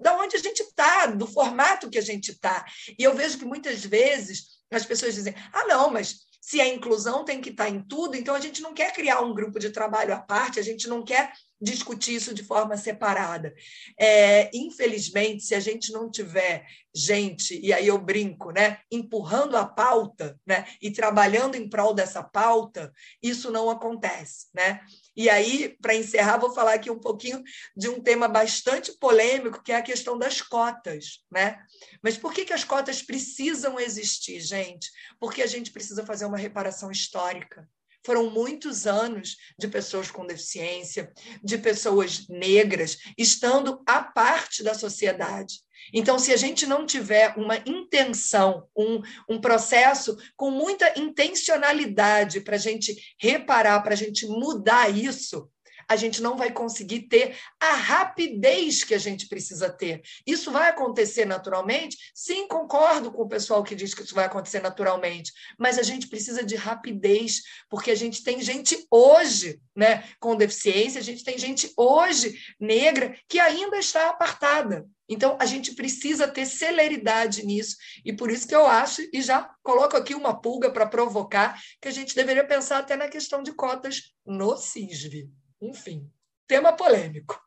da 0.00 0.16
onde 0.16 0.36
a 0.36 0.40
gente 0.40 0.60
está, 0.60 1.06
do 1.06 1.26
formato 1.26 1.90
que 1.90 1.98
a 1.98 2.02
gente 2.02 2.30
está. 2.30 2.64
E 2.98 3.02
eu 3.02 3.14
vejo 3.14 3.38
que 3.38 3.44
muitas 3.44 3.84
vezes 3.84 4.56
as 4.70 4.84
pessoas 4.84 5.14
dizem: 5.14 5.34
ah, 5.52 5.64
não, 5.66 5.90
mas 5.90 6.25
se 6.40 6.60
a 6.60 6.68
inclusão 6.68 7.24
tem 7.24 7.40
que 7.40 7.50
estar 7.50 7.68
em 7.68 7.80
tudo, 7.80 8.16
então 8.16 8.34
a 8.34 8.40
gente 8.40 8.62
não 8.62 8.72
quer 8.72 8.92
criar 8.92 9.20
um 9.20 9.34
grupo 9.34 9.58
de 9.58 9.70
trabalho 9.70 10.14
à 10.14 10.18
parte, 10.18 10.60
a 10.60 10.62
gente 10.62 10.88
não 10.88 11.04
quer 11.04 11.32
discutir 11.60 12.14
isso 12.14 12.34
de 12.34 12.44
forma 12.44 12.76
separada. 12.76 13.54
É, 13.98 14.50
infelizmente, 14.54 15.42
se 15.42 15.54
a 15.54 15.60
gente 15.60 15.92
não 15.92 16.10
tiver 16.10 16.66
gente, 16.94 17.58
e 17.60 17.72
aí 17.72 17.86
eu 17.86 17.98
brinco, 17.98 18.50
né, 18.50 18.78
empurrando 18.90 19.56
a 19.56 19.64
pauta, 19.64 20.38
né, 20.46 20.66
e 20.80 20.90
trabalhando 20.90 21.56
em 21.56 21.68
prol 21.68 21.94
dessa 21.94 22.22
pauta, 22.22 22.92
isso 23.22 23.50
não 23.50 23.70
acontece, 23.70 24.46
né? 24.54 24.80
E 25.16 25.30
aí, 25.30 25.76
para 25.80 25.94
encerrar, 25.94 26.36
vou 26.36 26.52
falar 26.52 26.74
aqui 26.74 26.90
um 26.90 26.98
pouquinho 26.98 27.42
de 27.74 27.88
um 27.88 28.00
tema 28.00 28.28
bastante 28.28 28.92
polêmico, 28.98 29.62
que 29.62 29.72
é 29.72 29.76
a 29.76 29.82
questão 29.82 30.18
das 30.18 30.42
cotas, 30.42 31.24
né? 31.30 31.58
Mas 32.02 32.18
por 32.18 32.34
que, 32.34 32.44
que 32.44 32.52
as 32.52 32.64
cotas 32.64 33.02
precisam 33.02 33.80
existir, 33.80 34.40
gente? 34.40 34.90
Porque 35.18 35.42
a 35.42 35.46
gente 35.46 35.72
precisa 35.72 36.04
fazer 36.04 36.26
uma 36.26 36.36
reparação 36.36 36.90
histórica. 36.90 37.66
Foram 38.06 38.30
muitos 38.30 38.86
anos 38.86 39.36
de 39.58 39.66
pessoas 39.66 40.12
com 40.12 40.24
deficiência, 40.24 41.12
de 41.42 41.58
pessoas 41.58 42.28
negras, 42.28 42.98
estando 43.18 43.82
à 43.84 44.00
parte 44.00 44.62
da 44.62 44.74
sociedade. 44.74 45.56
Então, 45.92 46.16
se 46.16 46.32
a 46.32 46.36
gente 46.36 46.66
não 46.66 46.86
tiver 46.86 47.34
uma 47.36 47.56
intenção, 47.66 48.68
um, 48.76 49.02
um 49.28 49.40
processo 49.40 50.16
com 50.36 50.52
muita 50.52 50.96
intencionalidade 50.96 52.42
para 52.42 52.54
a 52.54 52.60
gente 52.60 52.96
reparar, 53.20 53.80
para 53.80 53.94
a 53.94 53.96
gente 53.96 54.24
mudar 54.24 54.88
isso, 54.88 55.50
a 55.88 55.96
gente 55.96 56.20
não 56.22 56.36
vai 56.36 56.52
conseguir 56.52 57.02
ter 57.02 57.36
a 57.60 57.74
rapidez 57.74 58.82
que 58.82 58.94
a 58.94 58.98
gente 58.98 59.28
precisa 59.28 59.70
ter. 59.70 60.02
Isso 60.26 60.50
vai 60.50 60.68
acontecer 60.68 61.24
naturalmente? 61.24 61.96
Sim, 62.14 62.46
concordo 62.48 63.12
com 63.12 63.22
o 63.22 63.28
pessoal 63.28 63.62
que 63.62 63.74
diz 63.74 63.94
que 63.94 64.02
isso 64.02 64.14
vai 64.14 64.24
acontecer 64.24 64.60
naturalmente, 64.60 65.32
mas 65.58 65.78
a 65.78 65.82
gente 65.82 66.08
precisa 66.08 66.44
de 66.44 66.56
rapidez, 66.56 67.42
porque 67.68 67.90
a 67.90 67.94
gente 67.94 68.22
tem 68.22 68.40
gente 68.40 68.86
hoje, 68.90 69.60
né, 69.74 70.04
com 70.20 70.36
deficiência, 70.36 71.00
a 71.00 71.04
gente 71.04 71.24
tem 71.24 71.38
gente 71.38 71.72
hoje 71.76 72.38
negra 72.58 73.16
que 73.28 73.38
ainda 73.38 73.78
está 73.78 74.10
apartada. 74.10 74.86
Então, 75.08 75.36
a 75.40 75.46
gente 75.46 75.74
precisa 75.74 76.26
ter 76.26 76.46
celeridade 76.46 77.46
nisso, 77.46 77.76
e 78.04 78.12
por 78.12 78.28
isso 78.30 78.46
que 78.46 78.54
eu 78.54 78.66
acho, 78.66 79.02
e 79.12 79.22
já 79.22 79.48
coloco 79.62 79.96
aqui 79.96 80.14
uma 80.14 80.40
pulga 80.40 80.70
para 80.70 80.86
provocar, 80.86 81.60
que 81.80 81.86
a 81.86 81.92
gente 81.92 82.14
deveria 82.14 82.44
pensar 82.44 82.78
até 82.78 82.96
na 82.96 83.08
questão 83.08 83.42
de 83.42 83.52
cotas 83.52 84.12
no 84.24 84.56
CISV. 84.56 85.28
Enfim, 85.60 86.10
tema 86.46 86.72
polêmico. 86.72 87.40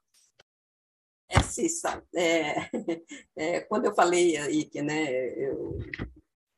É, 1.27 1.41
Cissa, 1.43 2.03
é, 2.15 2.55
é, 3.35 3.59
quando 3.61 3.85
eu 3.85 3.93
falei 3.93 4.35
aí 4.35 4.65
que, 4.65 4.81
né, 4.81 5.05
eu, 5.35 5.77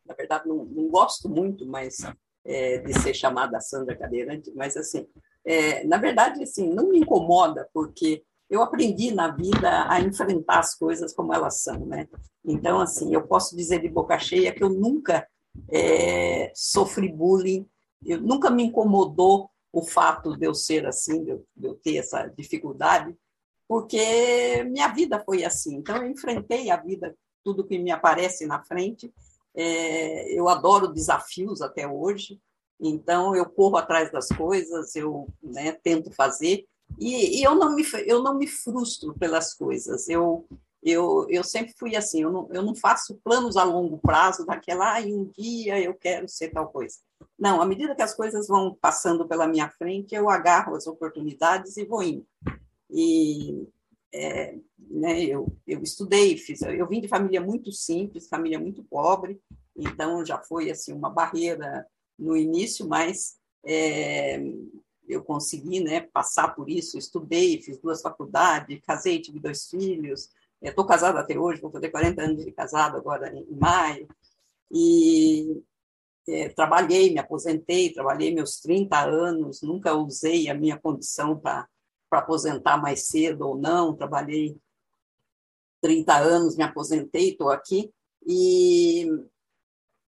na 0.05 0.13
verdade, 0.15 0.47
não, 0.47 0.63
não 0.63 0.87
gosto 0.87 1.27
muito, 1.27 1.65
mas 1.65 1.97
é, 2.45 2.77
de 2.77 2.93
ser 3.01 3.13
chamada 3.13 3.59
Sandra 3.59 3.97
Cadeirante, 3.97 4.51
mas 4.55 4.77
assim, 4.77 5.05
é, 5.43 5.83
na 5.83 5.97
verdade, 5.97 6.41
assim, 6.41 6.69
não 6.69 6.89
me 6.89 6.99
incomoda, 6.99 7.67
porque 7.73 8.23
eu 8.49 8.61
aprendi 8.61 9.13
na 9.13 9.29
vida 9.29 9.89
a 9.89 9.99
enfrentar 9.99 10.59
as 10.59 10.75
coisas 10.75 11.13
como 11.13 11.33
elas 11.33 11.61
são, 11.61 11.85
né? 11.85 12.07
Então, 12.43 12.79
assim, 12.79 13.13
eu 13.13 13.27
posso 13.27 13.55
dizer 13.55 13.81
de 13.81 13.89
boca 13.89 14.17
cheia 14.19 14.53
que 14.53 14.63
eu 14.63 14.69
nunca 14.69 15.27
é, 15.69 16.51
sofri 16.55 17.11
bullying, 17.11 17.67
eu, 18.05 18.19
nunca 18.19 18.49
me 18.49 18.63
incomodou 18.63 19.50
o 19.71 19.83
fato 19.83 20.35
de 20.37 20.45
eu 20.45 20.53
ser 20.53 20.85
assim, 20.85 21.23
de 21.23 21.31
eu, 21.31 21.45
de 21.55 21.67
eu 21.67 21.75
ter 21.75 21.97
essa 21.97 22.27
dificuldade, 22.27 23.15
porque 23.67 24.63
minha 24.65 24.89
vida 24.89 25.23
foi 25.23 25.45
assim. 25.45 25.75
Então, 25.75 25.97
eu 25.97 26.09
enfrentei 26.09 26.69
a 26.69 26.77
vida, 26.77 27.15
tudo 27.43 27.65
que 27.65 27.79
me 27.79 27.91
aparece 27.91 28.45
na 28.45 28.61
frente. 28.63 29.13
É, 29.55 30.33
eu 30.33 30.49
adoro 30.49 30.87
desafios 30.87 31.61
até 31.61 31.87
hoje, 31.87 32.39
então 32.79 33.35
eu 33.35 33.45
corro 33.45 33.77
atrás 33.77 34.11
das 34.11 34.27
coisas, 34.29 34.95
eu 34.95 35.27
né, 35.41 35.73
tento 35.73 36.11
fazer, 36.11 36.65
e, 36.99 37.39
e, 37.39 37.43
eu, 37.43 37.55
não 37.55 37.75
me, 37.75 37.83
eu 38.05 38.21
não 38.21 38.37
me 38.37 38.47
frustro 38.47 39.13
pelas 39.13 39.53
coisas. 39.53 40.09
Eu, 40.09 40.45
eu, 40.83 41.27
eu 41.29 41.43
sempre 41.43 41.73
fui 41.77 41.95
assim, 41.95 42.23
eu 42.23 42.31
não, 42.31 42.49
eu 42.51 42.61
não 42.61 42.75
faço 42.75 43.19
planos 43.23 43.57
a 43.57 43.63
longo 43.63 43.97
prazo, 43.97 44.45
daquela, 44.45 44.97
ah, 44.97 45.01
um 45.01 45.31
dia 45.37 45.79
eu 45.79 45.93
quero 45.93 46.27
ser 46.27 46.49
tal 46.49 46.69
coisa. 46.69 46.97
Não, 47.37 47.61
à 47.61 47.65
medida 47.65 47.95
que 47.95 48.01
as 48.01 48.13
coisas 48.13 48.47
vão 48.47 48.75
passando 48.79 49.27
pela 49.27 49.47
minha 49.47 49.69
frente, 49.69 50.15
eu 50.15 50.29
agarro 50.29 50.75
as 50.75 50.87
oportunidades 50.87 51.77
e 51.77 51.85
vou 51.85 52.03
indo. 52.03 52.25
E 52.89 53.67
é, 54.13 54.55
né, 54.77 55.23
eu, 55.23 55.47
eu 55.65 55.81
estudei, 55.81 56.37
fiz, 56.37 56.61
eu 56.61 56.87
vim 56.87 57.01
de 57.01 57.07
família 57.07 57.41
muito 57.41 57.71
simples, 57.71 58.27
família 58.27 58.59
muito 58.59 58.83
pobre, 58.83 59.39
então 59.75 60.25
já 60.25 60.37
foi 60.37 60.69
assim 60.69 60.93
uma 60.93 61.09
barreira 61.09 61.87
no 62.19 62.35
início, 62.35 62.87
mas 62.87 63.37
é, 63.65 64.41
eu 65.07 65.23
consegui 65.23 65.79
né, 65.81 66.01
passar 66.01 66.49
por 66.49 66.69
isso, 66.69 66.97
estudei, 66.97 67.61
fiz 67.61 67.77
duas 67.77 68.01
faculdades, 68.01 68.81
casei, 68.85 69.21
tive 69.21 69.39
dois 69.39 69.67
filhos, 69.67 70.29
Estou 70.61 70.85
casada 70.85 71.19
até 71.19 71.37
hoje, 71.39 71.59
vou 71.59 71.71
fazer 71.71 71.89
40 71.89 72.21
anos 72.21 72.45
de 72.45 72.51
casado 72.51 72.95
agora 72.95 73.35
em 73.35 73.55
maio. 73.55 74.07
E 74.69 75.63
é, 76.27 76.49
trabalhei, 76.49 77.11
me 77.11 77.19
aposentei, 77.19 77.93
trabalhei 77.93 78.33
meus 78.33 78.59
30 78.59 78.99
anos, 78.99 79.61
nunca 79.61 79.93
usei 79.93 80.49
a 80.49 80.53
minha 80.53 80.79
condição 80.79 81.37
para 81.37 81.67
aposentar 82.11 82.77
mais 82.77 83.07
cedo 83.07 83.47
ou 83.47 83.57
não. 83.57 83.95
Trabalhei 83.95 84.57
30 85.81 86.15
anos, 86.15 86.55
me 86.55 86.63
aposentei, 86.63 87.29
estou 87.29 87.49
aqui. 87.49 87.91
E 88.25 89.07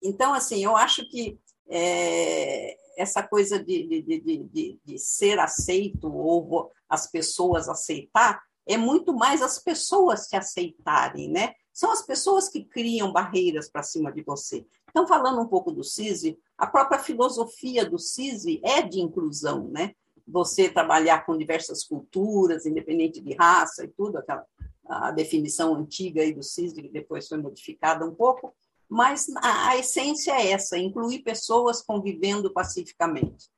então, 0.03 0.33
assim, 0.33 0.65
eu 0.65 0.77
acho 0.77 1.09
que 1.09 1.39
é, 1.69 2.77
essa 3.01 3.23
coisa 3.23 3.63
de, 3.63 4.03
de, 4.03 4.21
de, 4.21 4.81
de, 4.85 4.99
ser 4.99 5.39
aceito 5.39 6.11
ou 6.13 6.73
as 6.89 7.11
pessoas 7.11 7.69
aceitar 7.69 8.43
é 8.67 8.77
muito 8.77 9.15
mais 9.15 9.43
as 9.43 9.59
pessoas 9.59 10.27
que 10.27 10.37
aceitarem, 10.37 11.29
né? 11.29 11.55
São 11.73 11.91
as 11.91 12.05
pessoas 12.05 12.49
que 12.49 12.65
criam 12.65 13.13
barreiras 13.13 13.71
para 13.71 13.83
cima 13.83 14.13
de 14.13 14.23
você. 14.23 14.67
Então, 14.91 15.07
falando 15.07 15.41
um 15.41 15.47
pouco 15.47 15.73
do 15.73 15.83
CISI, 15.83 16.39
a 16.59 16.67
própria 16.67 16.99
filosofia 16.99 17.89
do 17.89 17.99
CISI 17.99 18.61
é 18.63 18.83
de 18.83 19.01
inclusão, 19.01 19.69
né? 19.69 19.95
Você 20.27 20.69
trabalhar 20.69 21.25
com 21.25 21.37
diversas 21.37 21.85
culturas, 21.85 22.67
independente 22.67 23.21
de 23.21 23.35
raça 23.35 23.85
e 23.85 23.89
tudo, 23.89 24.19
aquela 24.19 24.45
a 24.91 25.13
definição 25.13 25.75
antiga 25.77 26.21
aí 26.21 26.35
do 26.35 26.43
CISI, 26.43 26.83
que 26.83 26.89
depois 26.89 27.29
foi 27.29 27.39
modificada 27.39 28.05
um 28.05 28.15
pouco, 28.15 28.53
mas 28.89 29.29
a, 29.37 29.69
a 29.69 29.79
essência 29.79 30.33
é 30.33 30.51
essa, 30.51 30.77
incluir 30.77 31.21
pessoas 31.21 31.81
convivendo 31.81 32.53
pacificamente. 32.53 33.49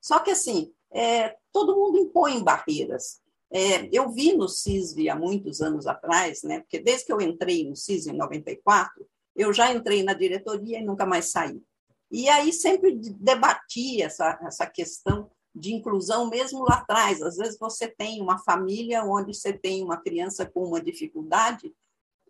Só 0.00 0.18
que, 0.18 0.30
assim, 0.30 0.70
é, 0.92 1.34
todo 1.50 1.74
mundo 1.74 1.98
impõe 1.98 2.44
barreiras. 2.44 3.22
É, 3.50 3.88
eu 3.90 4.10
vi 4.10 4.34
no 4.34 4.48
CISV 4.48 5.08
há 5.08 5.16
muitos 5.16 5.62
anos 5.62 5.86
atrás, 5.86 6.42
né, 6.42 6.60
porque 6.60 6.78
desde 6.78 7.06
que 7.06 7.12
eu 7.12 7.20
entrei 7.20 7.68
no 7.68 7.76
CISV 7.76 8.10
em 8.10 8.16
94, 8.16 9.06
eu 9.34 9.52
já 9.52 9.72
entrei 9.72 10.02
na 10.02 10.12
diretoria 10.12 10.78
e 10.78 10.84
nunca 10.84 11.06
mais 11.06 11.30
saí. 11.30 11.62
E 12.10 12.28
aí 12.28 12.52
sempre 12.52 12.94
debati 12.94 14.02
essa, 14.02 14.38
essa 14.42 14.66
questão 14.66 15.30
de 15.54 15.74
inclusão 15.74 16.28
mesmo 16.28 16.62
lá 16.64 16.76
atrás. 16.76 17.22
Às 17.22 17.36
vezes 17.36 17.58
você 17.58 17.88
tem 17.88 18.20
uma 18.20 18.38
família 18.38 19.04
onde 19.04 19.34
você 19.34 19.52
tem 19.52 19.82
uma 19.82 19.96
criança 19.96 20.44
com 20.46 20.64
uma 20.64 20.80
dificuldade, 20.80 21.74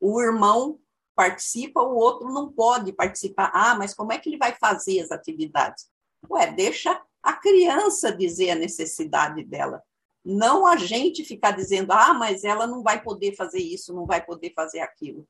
o 0.01 0.21
irmão 0.21 0.79
participa, 1.15 1.81
o 1.81 1.95
outro 1.95 2.33
não 2.33 2.53
pode 2.53 2.93
participar. 2.93 3.51
Ah, 3.55 3.75
mas 3.75 3.95
como 3.95 4.13
é 4.13 4.19
que 4.19 4.29
ele 4.29 4.39
vai 4.39 4.55
fazer 4.59 5.01
as 5.01 5.11
atividades? 5.11 5.89
Ué, 6.31 6.51
deixa 6.53 7.01
a 7.23 7.33
criança 7.35 8.11
dizer 8.11 8.51
a 8.51 8.57
necessidade 8.57 9.45
dela. 9.45 9.83
Não 10.25 10.67
a 10.67 10.77
gente 10.77 11.25
ficar 11.25 11.53
dizendo, 11.53 11.93
ah, 11.93 12.15
mas 12.15 12.45
ela 12.45 12.67
não 12.67 12.83
vai 12.83 13.03
poder 13.03 13.35
fazer 13.35 13.59
isso, 13.59 13.93
não 13.93 14.07
vai 14.07 14.25
poder 14.25 14.53
fazer 14.55 14.81
aquilo. 14.81 15.27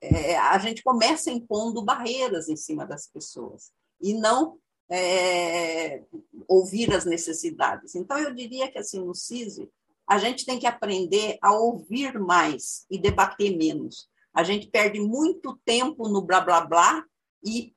É, 0.00 0.36
a 0.36 0.58
gente 0.58 0.82
começa 0.82 1.30
impondo 1.30 1.82
barreiras 1.82 2.48
em 2.48 2.56
cima 2.56 2.86
das 2.86 3.06
pessoas 3.06 3.72
e 4.00 4.14
não 4.14 4.58
é, 4.90 6.02
ouvir 6.46 6.92
as 6.94 7.04
necessidades. 7.04 7.94
Então, 7.94 8.18
eu 8.18 8.34
diria 8.34 8.70
que, 8.70 8.78
assim, 8.78 9.00
no 9.00 9.14
CISI, 9.14 9.68
a 10.06 10.18
gente 10.18 10.44
tem 10.44 10.58
que 10.58 10.66
aprender 10.66 11.38
a 11.42 11.52
ouvir 11.52 12.18
mais 12.18 12.86
e 12.90 12.98
debater 12.98 13.56
menos. 13.56 14.08
A 14.32 14.44
gente 14.44 14.68
perde 14.68 15.00
muito 15.00 15.58
tempo 15.64 16.08
no 16.08 16.22
blá 16.22 16.40
blá 16.40 16.60
blá 16.60 17.04
e 17.44 17.74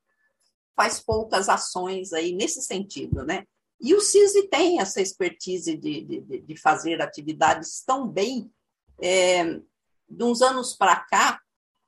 faz 0.75 0.99
poucas 0.99 1.49
ações 1.49 2.13
aí 2.13 2.34
nesse 2.34 2.62
sentido, 2.62 3.23
né? 3.23 3.45
E 3.82 3.95
o 3.95 4.01
CISI 4.01 4.47
tem 4.49 4.79
essa 4.79 5.01
expertise 5.01 5.75
de, 5.77 6.03
de, 6.03 6.41
de 6.41 6.58
fazer 6.58 7.01
atividades 7.01 7.82
tão 7.86 8.08
bem. 8.08 8.51
É, 9.01 9.60
de 10.10 10.23
uns 10.23 10.41
anos 10.41 10.75
para 10.75 10.95
cá, 10.95 11.39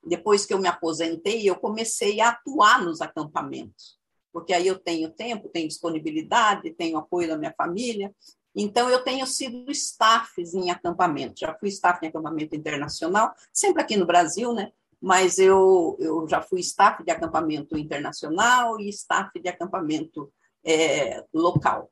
depois 0.04 0.46
que 0.46 0.54
eu 0.54 0.60
me 0.60 0.68
aposentei, 0.68 1.48
eu 1.50 1.56
comecei 1.56 2.20
a 2.22 2.30
atuar 2.30 2.84
nos 2.84 3.02
acampamentos, 3.02 3.98
porque 4.32 4.54
aí 4.54 4.68
eu 4.68 4.80
tenho 4.80 5.10
tempo, 5.10 5.50
tenho 5.50 5.68
disponibilidade, 5.68 6.74
tenho 6.74 6.98
apoio 6.98 7.28
da 7.28 7.38
minha 7.38 7.54
família, 7.56 8.14
então, 8.56 8.90
eu 8.90 9.04
tenho 9.04 9.26
sido 9.26 9.72
staff 9.72 10.42
em 10.54 10.70
acampamento. 10.70 11.40
Já 11.40 11.56
fui 11.58 11.70
staff 11.70 12.04
em 12.04 12.10
acampamento 12.10 12.56
internacional, 12.56 13.34
sempre 13.54 13.82
aqui 13.82 13.96
no 13.96 14.06
Brasil, 14.06 14.54
né? 14.54 14.72
Mas 15.02 15.40
eu, 15.40 15.98
eu 16.00 16.28
já 16.28 16.42
fui 16.42 16.60
staff 16.60 17.04
de 17.04 17.12
acampamento 17.12 17.78
internacional 17.78 18.80
e 18.80 18.90
staff 18.90 19.32
de 19.40 19.50
acampamento 19.50 20.32
é, 20.64 21.26
local. 21.34 21.90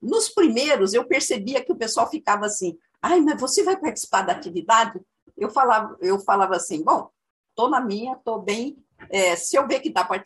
Nos 0.00 0.30
primeiros, 0.30 0.94
eu 0.94 1.04
percebia 1.04 1.62
que 1.62 1.70
o 1.70 1.76
pessoal 1.76 2.08
ficava 2.10 2.46
assim: 2.46 2.76
ai, 3.00 3.20
mas 3.20 3.38
você 3.38 3.62
vai 3.62 3.78
participar 3.78 4.22
da 4.22 4.32
atividade? 4.32 4.98
Eu 5.36 5.50
falava, 5.50 5.96
eu 6.00 6.18
falava 6.18 6.56
assim: 6.56 6.82
bom, 6.82 7.10
estou 7.50 7.68
na 7.68 7.80
minha, 7.80 8.14
estou 8.14 8.40
bem. 8.40 8.82
É, 9.08 9.36
se 9.36 9.56
eu 9.56 9.66
ver 9.66 9.80
que 9.80 9.90
dá 9.90 10.04
para 10.04 10.22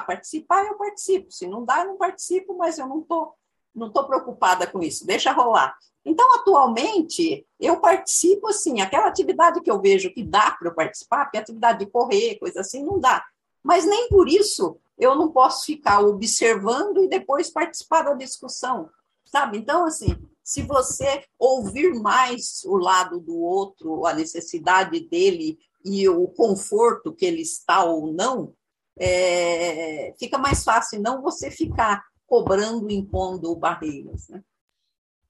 participar, 0.00 0.66
eu 0.66 0.76
participo. 0.76 1.30
Se 1.30 1.46
não 1.46 1.64
dá, 1.64 1.80
eu 1.80 1.86
não 1.88 1.96
participo, 1.96 2.56
mas 2.56 2.78
eu 2.78 2.86
não 2.86 3.00
estou 3.00 3.34
não 3.74 3.86
estou 3.88 4.06
preocupada 4.06 4.66
com 4.66 4.82
isso, 4.82 5.06
deixa 5.06 5.32
rolar. 5.32 5.74
Então, 6.04 6.34
atualmente, 6.34 7.46
eu 7.60 7.80
participo 7.80 8.48
assim, 8.48 8.80
aquela 8.80 9.06
atividade 9.06 9.60
que 9.60 9.70
eu 9.70 9.80
vejo 9.80 10.12
que 10.12 10.22
dá 10.22 10.50
para 10.50 10.68
eu 10.68 10.74
participar, 10.74 11.24
porque 11.24 11.38
atividade 11.38 11.78
de 11.78 11.90
correr, 11.90 12.38
coisa 12.38 12.60
assim, 12.60 12.84
não 12.84 12.98
dá. 12.98 13.24
Mas 13.62 13.84
nem 13.84 14.08
por 14.08 14.28
isso 14.28 14.76
eu 14.98 15.14
não 15.14 15.30
posso 15.30 15.64
ficar 15.64 16.00
observando 16.00 17.02
e 17.02 17.08
depois 17.08 17.50
participar 17.50 18.02
da 18.02 18.14
discussão, 18.14 18.90
sabe? 19.24 19.58
Então, 19.58 19.84
assim, 19.84 20.16
se 20.42 20.62
você 20.62 21.24
ouvir 21.38 21.94
mais 21.94 22.62
o 22.64 22.76
lado 22.76 23.20
do 23.20 23.38
outro, 23.38 24.04
a 24.04 24.12
necessidade 24.12 25.00
dele 25.08 25.58
e 25.84 26.08
o 26.08 26.28
conforto 26.28 27.12
que 27.12 27.24
ele 27.24 27.42
está 27.42 27.84
ou 27.84 28.12
não, 28.12 28.54
é, 28.98 30.14
fica 30.18 30.38
mais 30.38 30.62
fácil 30.64 31.00
não 31.00 31.22
você 31.22 31.50
ficar 31.50 32.04
cobrando, 32.26 32.90
impondo 32.90 33.54
barreiras. 33.56 34.28
Né? 34.28 34.42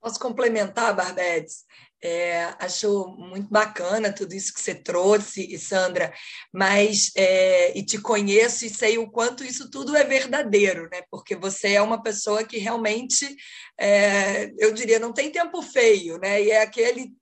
Posso 0.00 0.18
complementar, 0.18 0.94
Barbetes? 0.94 1.64
É, 2.04 2.52
acho 2.58 3.06
muito 3.16 3.48
bacana 3.48 4.12
tudo 4.12 4.34
isso 4.34 4.52
que 4.52 4.60
você 4.60 4.74
trouxe, 4.74 5.56
Sandra, 5.56 6.12
mas 6.52 7.12
é, 7.16 7.78
e 7.78 7.84
te 7.84 7.96
conheço 7.96 8.66
e 8.66 8.70
sei 8.70 8.98
o 8.98 9.08
quanto 9.08 9.44
isso 9.44 9.70
tudo 9.70 9.94
é 9.94 10.02
verdadeiro, 10.02 10.88
né? 10.90 11.02
Porque 11.08 11.36
você 11.36 11.74
é 11.74 11.82
uma 11.82 12.02
pessoa 12.02 12.42
que 12.42 12.58
realmente, 12.58 13.36
é, 13.78 14.50
eu 14.58 14.72
diria, 14.72 14.98
não 14.98 15.12
tem 15.12 15.30
tempo 15.30 15.62
feio, 15.62 16.18
né? 16.18 16.42
E 16.42 16.50
é 16.50 16.62
aquele 16.62 17.12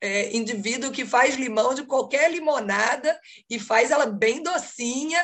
é, 0.00 0.34
indivíduo 0.34 0.90
que 0.90 1.04
faz 1.04 1.34
limão 1.34 1.74
de 1.74 1.84
qualquer 1.84 2.30
limonada 2.30 3.20
e 3.50 3.58
faz 3.58 3.90
ela 3.90 4.06
bem 4.06 4.42
docinha 4.42 5.22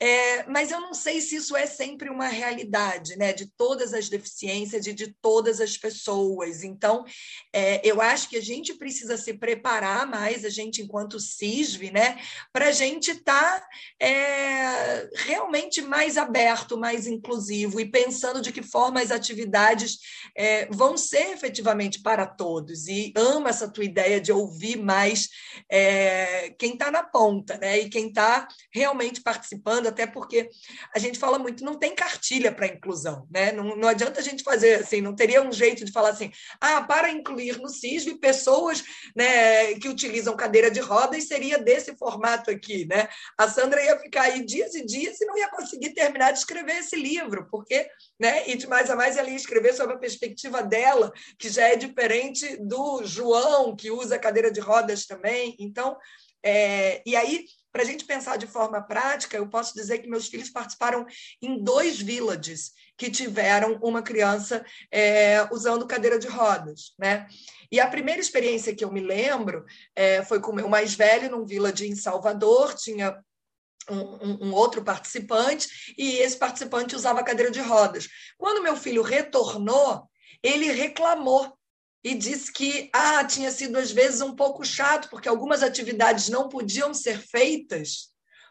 é, 0.00 0.44
mas 0.48 0.70
eu 0.70 0.80
não 0.80 0.94
sei 0.94 1.20
se 1.20 1.34
isso 1.36 1.56
é 1.56 1.66
sempre 1.66 2.08
uma 2.08 2.28
realidade, 2.28 3.16
né? 3.16 3.32
De 3.32 3.50
todas 3.56 3.92
as 3.92 4.08
deficiências 4.08 4.86
e 4.86 4.92
de 4.92 5.12
todas 5.20 5.60
as 5.60 5.76
pessoas. 5.76 6.62
Então, 6.62 7.04
é, 7.52 7.80
eu 7.84 8.00
acho 8.00 8.28
que 8.28 8.36
a 8.36 8.40
gente 8.40 8.57
precisa 8.74 9.16
se 9.16 9.34
preparar 9.34 10.06
mais, 10.06 10.44
a 10.44 10.48
gente, 10.48 10.82
enquanto 10.82 11.20
CISV, 11.20 11.90
né? 11.90 12.18
Para 12.52 12.68
a 12.68 12.72
gente 12.72 13.12
estar 13.12 13.60
tá, 13.60 13.68
é, 14.00 15.08
realmente 15.14 15.80
mais 15.82 16.16
aberto, 16.16 16.76
mais 16.76 17.06
inclusivo 17.06 17.80
e 17.80 17.90
pensando 17.90 18.40
de 18.40 18.52
que 18.52 18.62
forma 18.62 19.00
as 19.00 19.10
atividades 19.10 19.98
é, 20.36 20.66
vão 20.66 20.96
ser 20.96 21.30
efetivamente 21.32 22.00
para 22.02 22.26
todos. 22.26 22.86
E 22.86 23.12
amo 23.16 23.48
essa 23.48 23.68
tua 23.68 23.84
ideia 23.84 24.20
de 24.20 24.32
ouvir 24.32 24.76
mais 24.76 25.28
é, 25.70 26.50
quem 26.58 26.72
está 26.72 26.90
na 26.90 27.02
ponta, 27.02 27.56
né? 27.58 27.78
E 27.78 27.88
quem 27.88 28.08
está 28.08 28.46
realmente 28.72 29.20
participando 29.20 29.86
até 29.86 30.06
porque 30.06 30.48
a 30.94 30.98
gente 30.98 31.18
fala 31.18 31.38
muito, 31.38 31.64
não 31.64 31.78
tem 31.78 31.94
cartilha 31.94 32.52
para 32.52 32.66
inclusão, 32.66 33.26
né? 33.30 33.52
Não, 33.52 33.76
não 33.76 33.88
adianta 33.88 34.20
a 34.20 34.22
gente 34.22 34.42
fazer 34.42 34.80
assim, 34.80 35.00
não 35.00 35.14
teria 35.14 35.42
um 35.42 35.52
jeito 35.52 35.84
de 35.84 35.92
falar 35.92 36.10
assim, 36.10 36.30
ah, 36.60 36.82
para 36.82 37.10
incluir 37.10 37.58
no 37.58 37.68
CISV 37.68 38.14
pessoas 38.18 38.47
né, 39.14 39.74
que 39.74 39.88
utilizam 39.88 40.36
cadeira 40.36 40.70
de 40.70 40.80
rodas 40.80 41.24
seria 41.24 41.58
desse 41.58 41.96
formato 41.96 42.50
aqui, 42.50 42.86
né? 42.86 43.08
A 43.36 43.48
Sandra 43.48 43.82
ia 43.82 43.98
ficar 43.98 44.22
aí 44.22 44.44
dias 44.44 44.74
e 44.74 44.84
dias 44.84 45.20
e 45.20 45.26
não 45.26 45.36
ia 45.36 45.48
conseguir 45.48 45.90
terminar 45.90 46.32
de 46.32 46.38
escrever 46.38 46.78
esse 46.78 46.96
livro, 46.96 47.46
porque, 47.50 47.88
né? 48.18 48.48
E 48.48 48.56
de 48.56 48.66
mais 48.66 48.90
a 48.90 48.96
mais 48.96 49.16
ela 49.16 49.28
ia 49.28 49.36
escrever 49.36 49.74
sobre 49.74 49.94
a 49.94 49.98
perspectiva 49.98 50.62
dela, 50.62 51.12
que 51.38 51.48
já 51.48 51.68
é 51.68 51.76
diferente 51.76 52.56
do 52.56 53.02
João, 53.04 53.74
que 53.76 53.90
usa 53.90 54.18
cadeira 54.18 54.50
de 54.50 54.60
rodas 54.60 55.06
também. 55.06 55.56
Então, 55.58 55.96
é, 56.42 57.02
e 57.04 57.16
aí 57.16 57.44
para 57.72 57.82
a 57.82 57.84
gente 57.84 58.04
pensar 58.04 58.36
de 58.36 58.46
forma 58.46 58.80
prática, 58.82 59.36
eu 59.36 59.48
posso 59.48 59.74
dizer 59.74 59.98
que 59.98 60.08
meus 60.08 60.28
filhos 60.28 60.50
participaram 60.50 61.06
em 61.40 61.62
dois 61.62 62.00
villages 62.00 62.72
que 62.96 63.10
tiveram 63.10 63.78
uma 63.82 64.02
criança 64.02 64.64
é, 64.90 65.46
usando 65.52 65.86
cadeira 65.86 66.18
de 66.18 66.26
rodas, 66.26 66.94
né? 66.98 67.26
E 67.70 67.78
a 67.78 67.86
primeira 67.86 68.20
experiência 68.20 68.74
que 68.74 68.84
eu 68.84 68.90
me 68.90 69.00
lembro 69.00 69.64
é, 69.94 70.24
foi 70.24 70.40
com 70.40 70.52
o 70.52 70.54
meu 70.54 70.68
mais 70.68 70.94
velho 70.94 71.30
num 71.30 71.44
village 71.44 71.86
em 71.86 71.94
Salvador, 71.94 72.74
tinha 72.74 73.22
um, 73.90 74.48
um, 74.48 74.54
outro 74.54 74.82
participante, 74.82 75.94
e 75.96 76.16
esse 76.18 76.36
participante 76.36 76.96
usava 76.96 77.22
cadeira 77.22 77.50
de 77.50 77.60
rodas. 77.60 78.08
Quando 78.36 78.62
meu 78.62 78.76
filho 78.76 79.02
retornou, 79.02 80.08
ele 80.42 80.70
reclamou 80.70 81.57
e 82.08 82.14
disse 82.14 82.50
que 82.50 82.88
ah, 82.90 83.22
tinha 83.22 83.50
sido 83.50 83.76
às 83.76 83.90
vezes 83.90 84.22
um 84.22 84.34
pouco 84.34 84.64
chato, 84.64 85.10
porque 85.10 85.28
algumas 85.28 85.62
atividades 85.62 86.30
não 86.30 86.48
podiam 86.48 86.94
ser 86.94 87.18
feitas 87.18 88.08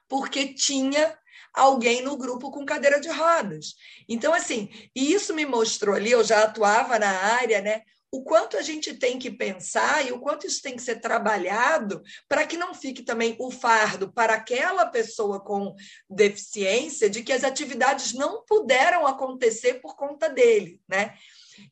porque 0.07 0.53
tinha 0.53 1.17
alguém 1.51 2.03
no 2.03 2.15
grupo 2.15 2.51
com 2.51 2.63
cadeira 2.63 2.99
de 2.99 3.09
rodas. 3.09 3.73
Então, 4.07 4.31
assim, 4.31 4.69
e 4.95 5.11
isso 5.11 5.33
me 5.33 5.43
mostrou 5.43 5.95
ali, 5.95 6.11
eu 6.11 6.23
já 6.23 6.43
atuava 6.43 6.99
na 6.99 7.09
área, 7.09 7.59
né? 7.59 7.81
o 8.11 8.23
quanto 8.23 8.57
a 8.57 8.61
gente 8.61 8.93
tem 8.93 9.19
que 9.19 9.29
pensar 9.29 10.05
e 10.05 10.11
o 10.11 10.19
quanto 10.19 10.47
isso 10.47 10.61
tem 10.61 10.75
que 10.75 10.81
ser 10.81 11.01
trabalhado 11.01 12.01
para 12.27 12.45
que 12.45 12.55
não 12.55 12.73
fique 12.73 13.03
também 13.03 13.35
o 13.39 13.51
fardo 13.51 14.11
para 14.11 14.35
aquela 14.35 14.85
pessoa 14.85 15.41
com 15.41 15.75
deficiência 16.09 17.09
de 17.09 17.21
que 17.21 17.33
as 17.33 17.43
atividades 17.43 18.13
não 18.13 18.45
puderam 18.45 19.05
acontecer 19.05 19.75
por 19.75 19.95
conta 19.95 20.29
dele, 20.29 20.81
né? 20.87 21.15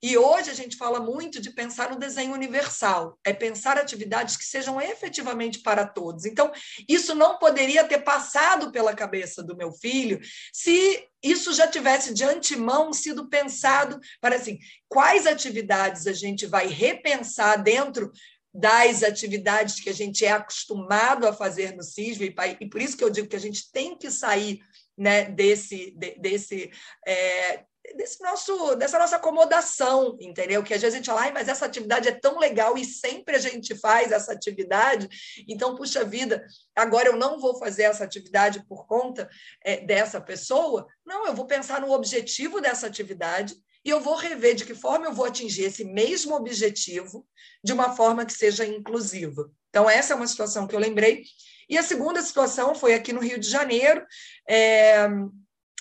E 0.02 0.17
hoje 0.17 0.50
a 0.50 0.54
gente 0.54 0.78
fala 0.78 1.00
muito 1.00 1.41
de 1.41 1.52
pensar 1.52 1.91
no 1.91 2.00
desenho 2.00 2.34
universal, 2.34 3.17
é 3.24 3.34
pensar 3.34 3.78
atividades 3.78 4.38
que 4.38 4.45
sejam 4.45 4.80
efetivamente 4.80 5.60
para 5.60 5.86
todos. 5.86 6.26
Então, 6.26 6.52
isso 6.88 7.15
não 7.15 7.38
poderia 7.38 7.84
ter 7.84 8.00
passado 8.00 8.71
pela 8.71 8.95
cabeça 8.95 9.43
do 9.43 9.56
meu 9.56 9.71
filho 9.71 10.19
se 10.54 11.08
isso 11.24 11.54
já 11.54 11.67
tivesse 11.67 12.13
de 12.13 12.24
antemão 12.24 12.93
sido 12.93 13.28
pensado 13.28 14.00
para 14.21 14.36
assim, 14.36 14.60
quais 14.88 15.26
atividades 15.26 16.06
a 16.08 16.13
gente 16.13 16.45
vai 16.45 16.67
repensar 16.67 17.62
dentro 17.62 18.12
das 18.54 19.04
atividades 19.04 19.82
que 19.82 19.89
a 19.89 19.93
gente 19.93 20.24
é 20.24 20.32
acostumado 20.32 21.28
a 21.28 21.34
fazer 21.34 21.76
no 21.76 21.84
CISV, 21.84 22.34
e 22.62 22.69
por 22.69 22.82
isso 22.82 22.95
que 22.95 23.04
eu 23.04 23.10
digo 23.10 23.28
que 23.28 23.36
a 23.36 23.39
gente 23.39 23.69
tem 23.69 23.98
que 23.98 24.10
sair 24.10 24.62
né, 24.98 25.26
desse, 25.26 25.93
desse 26.17 26.71
é, 27.06 27.65
desse 27.93 28.21
nosso, 28.24 28.76
dessa 28.76 28.98
nossa 28.98 29.17
acomodação, 29.17 30.17
entendeu? 30.19 30.63
Que 30.63 30.74
às 30.74 30.82
vezes 30.82 30.95
a 30.95 30.98
gente 30.98 31.08
fala, 31.08 31.21
Ai, 31.21 31.32
mas 31.32 31.48
essa 31.48 31.65
atividade 31.65 32.08
é 32.08 32.12
tão 32.12 32.39
legal 32.39 32.78
e 32.78 32.86
sempre 32.86 33.36
a 33.36 33.39
gente 33.39 33.76
faz 33.76 34.12
essa 34.12 34.32
atividade, 34.32 35.08
então, 35.48 35.76
puxa 35.76 36.04
vida, 36.04 36.45
agora 36.76 37.10
eu 37.10 37.15
não 37.15 37.39
vou 37.39 37.58
fazer 37.58 37.84
essa 37.84 38.04
atividade 38.04 38.65
por 38.67 38.88
conta 38.88 39.30
é, 39.63 39.78
dessa 39.86 40.19
pessoa. 40.19 40.88
Não, 41.06 41.26
eu 41.26 41.34
vou 41.34 41.45
pensar 41.45 41.82
no 41.82 41.91
objetivo 41.91 42.60
dessa 42.60 42.88
atividade 42.88 43.56
e 43.84 43.89
eu 43.89 44.00
vou 44.00 44.15
rever 44.15 44.56
de 44.56 44.65
que 44.65 44.74
forma 44.74 45.06
eu 45.06 45.13
vou 45.13 45.26
atingir 45.26 45.65
esse 45.65 45.84
mesmo 45.84 46.36
objetivo 46.36 47.28
de 47.63 47.74
uma 47.74 47.95
forma 47.95 48.26
que 48.26 48.34
seja 48.34 48.65
inclusiva. 48.65 49.50
Então, 49.69 49.89
essa 49.89 50.13
é 50.13 50.15
uma 50.15 50.28
situação 50.28 50.65
que 50.65 50.76
eu 50.76 50.80
lembrei. 50.80 51.24
E 51.69 51.78
a 51.78 51.84
segunda 51.84 52.21
situação 52.21 52.74
foi 52.74 52.93
aqui 52.93 53.12
no 53.12 53.19
Rio 53.19 53.39
de 53.39 53.50
Janeiro. 53.50 54.06
É 54.48 55.08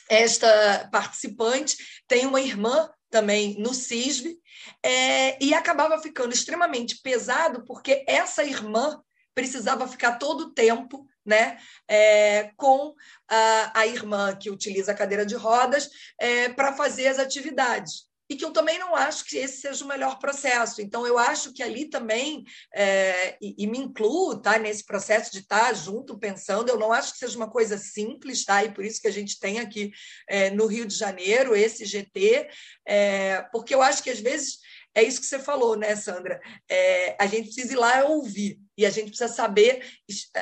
esta 0.08 0.88
participante 0.90 1.76
tem 2.06 2.26
uma 2.26 2.40
irmã 2.40 2.90
também 3.10 3.56
no 3.60 3.72
CISB, 3.72 4.36
é, 4.82 5.42
e 5.42 5.54
acabava 5.54 6.00
ficando 6.00 6.32
extremamente 6.32 7.00
pesado, 7.00 7.64
porque 7.64 8.04
essa 8.08 8.42
irmã 8.42 9.00
precisava 9.34 9.86
ficar 9.86 10.18
todo 10.18 10.42
o 10.42 10.50
tempo 10.52 11.06
né, 11.24 11.58
é, 11.88 12.50
com 12.56 12.94
a, 13.28 13.80
a, 13.80 13.86
irmã 13.86 14.34
que 14.36 14.50
utiliza 14.50 14.92
a 14.92 14.94
cadeira 14.94 15.24
de 15.24 15.34
rodas 15.34 15.88
é, 16.18 16.48
para 16.50 16.74
fazer 16.74 17.08
as 17.08 17.18
atividades 17.18 18.06
e 18.34 18.36
que 18.36 18.44
eu 18.44 18.50
também 18.50 18.80
não 18.80 18.96
acho 18.96 19.24
que 19.24 19.36
esse 19.36 19.60
seja 19.60 19.84
o 19.84 19.88
melhor 19.88 20.18
processo. 20.18 20.82
Então, 20.82 21.06
eu 21.06 21.16
acho 21.16 21.52
que 21.52 21.62
ali 21.62 21.84
também, 21.88 22.44
é, 22.74 23.36
e, 23.40 23.54
e, 23.58 23.66
me 23.66 23.78
incluo 23.78 24.36
tá, 24.36 24.58
nesse 24.58 24.84
processo 24.84 25.30
de 25.30 25.38
estar 25.38 25.72
junto, 25.72 26.18
pensando, 26.18 26.68
eu 26.68 26.76
não 26.76 26.92
acho 26.92 27.12
que 27.12 27.18
seja 27.18 27.36
uma 27.36 27.48
coisa 27.48 27.78
simples, 27.78 28.44
tá? 28.44 28.64
e 28.64 28.72
por 28.72 28.84
isso 28.84 29.00
que 29.00 29.06
a 29.06 29.12
gente 29.12 29.38
tem 29.38 29.60
aqui 29.60 29.92
é, 30.28 30.50
no 30.50 30.66
Rio 30.66 30.84
de 30.84 30.96
Janeiro 30.96 31.54
esse 31.54 31.84
GT, 31.84 32.48
é, 32.86 33.42
porque 33.52 33.72
eu 33.72 33.80
acho 33.80 34.02
que 34.02 34.10
às 34.10 34.18
vezes 34.18 34.58
é 34.96 35.02
isso 35.02 35.20
que 35.20 35.26
você 35.26 35.38
falou, 35.38 35.76
né, 35.76 35.94
Sandra? 35.94 36.40
É, 36.68 37.16
a 37.20 37.26
gente 37.26 37.52
precisa 37.52 37.72
ir 37.72 37.76
lá 37.76 38.04
ouvir, 38.04 38.60
e 38.76 38.84
a 38.84 38.90
gente 38.90 39.08
precisa 39.08 39.32
saber 39.32 39.84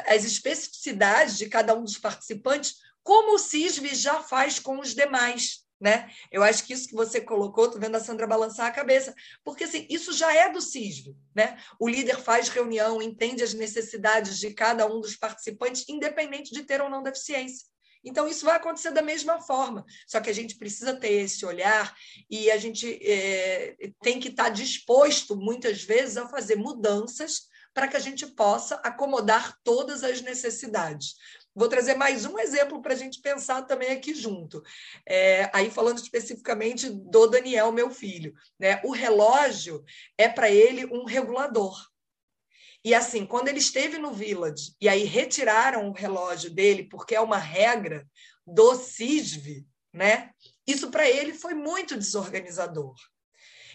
as 0.06 0.24
especificidades 0.24 1.36
de 1.36 1.46
cada 1.46 1.74
um 1.74 1.84
dos 1.84 1.98
participantes, 1.98 2.76
como 3.02 3.34
o 3.34 3.38
CISV 3.38 3.94
já 3.94 4.22
faz 4.22 4.58
com 4.58 4.78
os 4.78 4.94
demais 4.94 5.61
né? 5.82 6.08
Eu 6.30 6.44
acho 6.44 6.64
que 6.64 6.72
isso 6.72 6.86
que 6.86 6.94
você 6.94 7.20
colocou, 7.20 7.68
tô 7.68 7.76
vendo 7.76 7.96
a 7.96 8.00
Sandra 8.00 8.24
balançar 8.24 8.66
a 8.66 8.70
cabeça, 8.70 9.12
porque 9.42 9.64
assim, 9.64 9.84
isso 9.90 10.12
já 10.12 10.32
é 10.32 10.48
do 10.48 10.60
CISV, 10.60 11.12
né? 11.34 11.58
O 11.78 11.88
líder 11.88 12.20
faz 12.20 12.48
reunião, 12.48 13.02
entende 13.02 13.42
as 13.42 13.52
necessidades 13.52 14.38
de 14.38 14.54
cada 14.54 14.86
um 14.86 15.00
dos 15.00 15.16
participantes, 15.16 15.84
independente 15.88 16.54
de 16.54 16.62
ter 16.62 16.80
ou 16.80 16.88
não 16.88 17.02
deficiência. 17.02 17.66
Então, 18.04 18.28
isso 18.28 18.44
vai 18.44 18.56
acontecer 18.56 18.92
da 18.92 19.02
mesma 19.02 19.40
forma, 19.40 19.84
só 20.06 20.20
que 20.20 20.30
a 20.30 20.32
gente 20.32 20.56
precisa 20.56 20.94
ter 20.94 21.12
esse 21.12 21.44
olhar 21.44 21.94
e 22.30 22.50
a 22.50 22.56
gente 22.56 22.98
é, 23.02 23.76
tem 24.00 24.20
que 24.20 24.28
estar 24.28 24.50
disposto, 24.50 25.36
muitas 25.36 25.82
vezes, 25.82 26.16
a 26.16 26.28
fazer 26.28 26.56
mudanças 26.56 27.48
para 27.74 27.88
que 27.88 27.96
a 27.96 28.00
gente 28.00 28.26
possa 28.26 28.76
acomodar 28.76 29.58
todas 29.64 30.04
as 30.04 30.20
necessidades. 30.20 31.14
Vou 31.54 31.68
trazer 31.68 31.94
mais 31.94 32.24
um 32.24 32.38
exemplo 32.38 32.80
para 32.80 32.94
a 32.94 32.96
gente 32.96 33.20
pensar 33.20 33.62
também 33.62 33.90
aqui 33.90 34.14
junto. 34.14 34.62
É, 35.06 35.50
aí 35.52 35.70
falando 35.70 35.98
especificamente 35.98 36.88
do 36.88 37.26
Daniel, 37.26 37.70
meu 37.70 37.90
filho. 37.90 38.32
Né? 38.58 38.80
O 38.84 38.90
relógio 38.90 39.84
é 40.16 40.28
para 40.28 40.50
ele 40.50 40.86
um 40.86 41.04
regulador. 41.04 41.76
E 42.84 42.94
assim, 42.94 43.26
quando 43.26 43.48
ele 43.48 43.58
esteve 43.58 43.98
no 43.98 44.12
Village 44.12 44.74
e 44.80 44.88
aí 44.88 45.04
retiraram 45.04 45.88
o 45.88 45.92
relógio 45.92 46.50
dele, 46.50 46.88
porque 46.88 47.14
é 47.14 47.20
uma 47.20 47.38
regra 47.38 48.08
do 48.46 48.74
CISV, 48.74 49.64
né? 49.92 50.30
Isso 50.66 50.90
para 50.90 51.08
ele 51.08 51.32
foi 51.32 51.54
muito 51.54 51.96
desorganizador. 51.96 52.94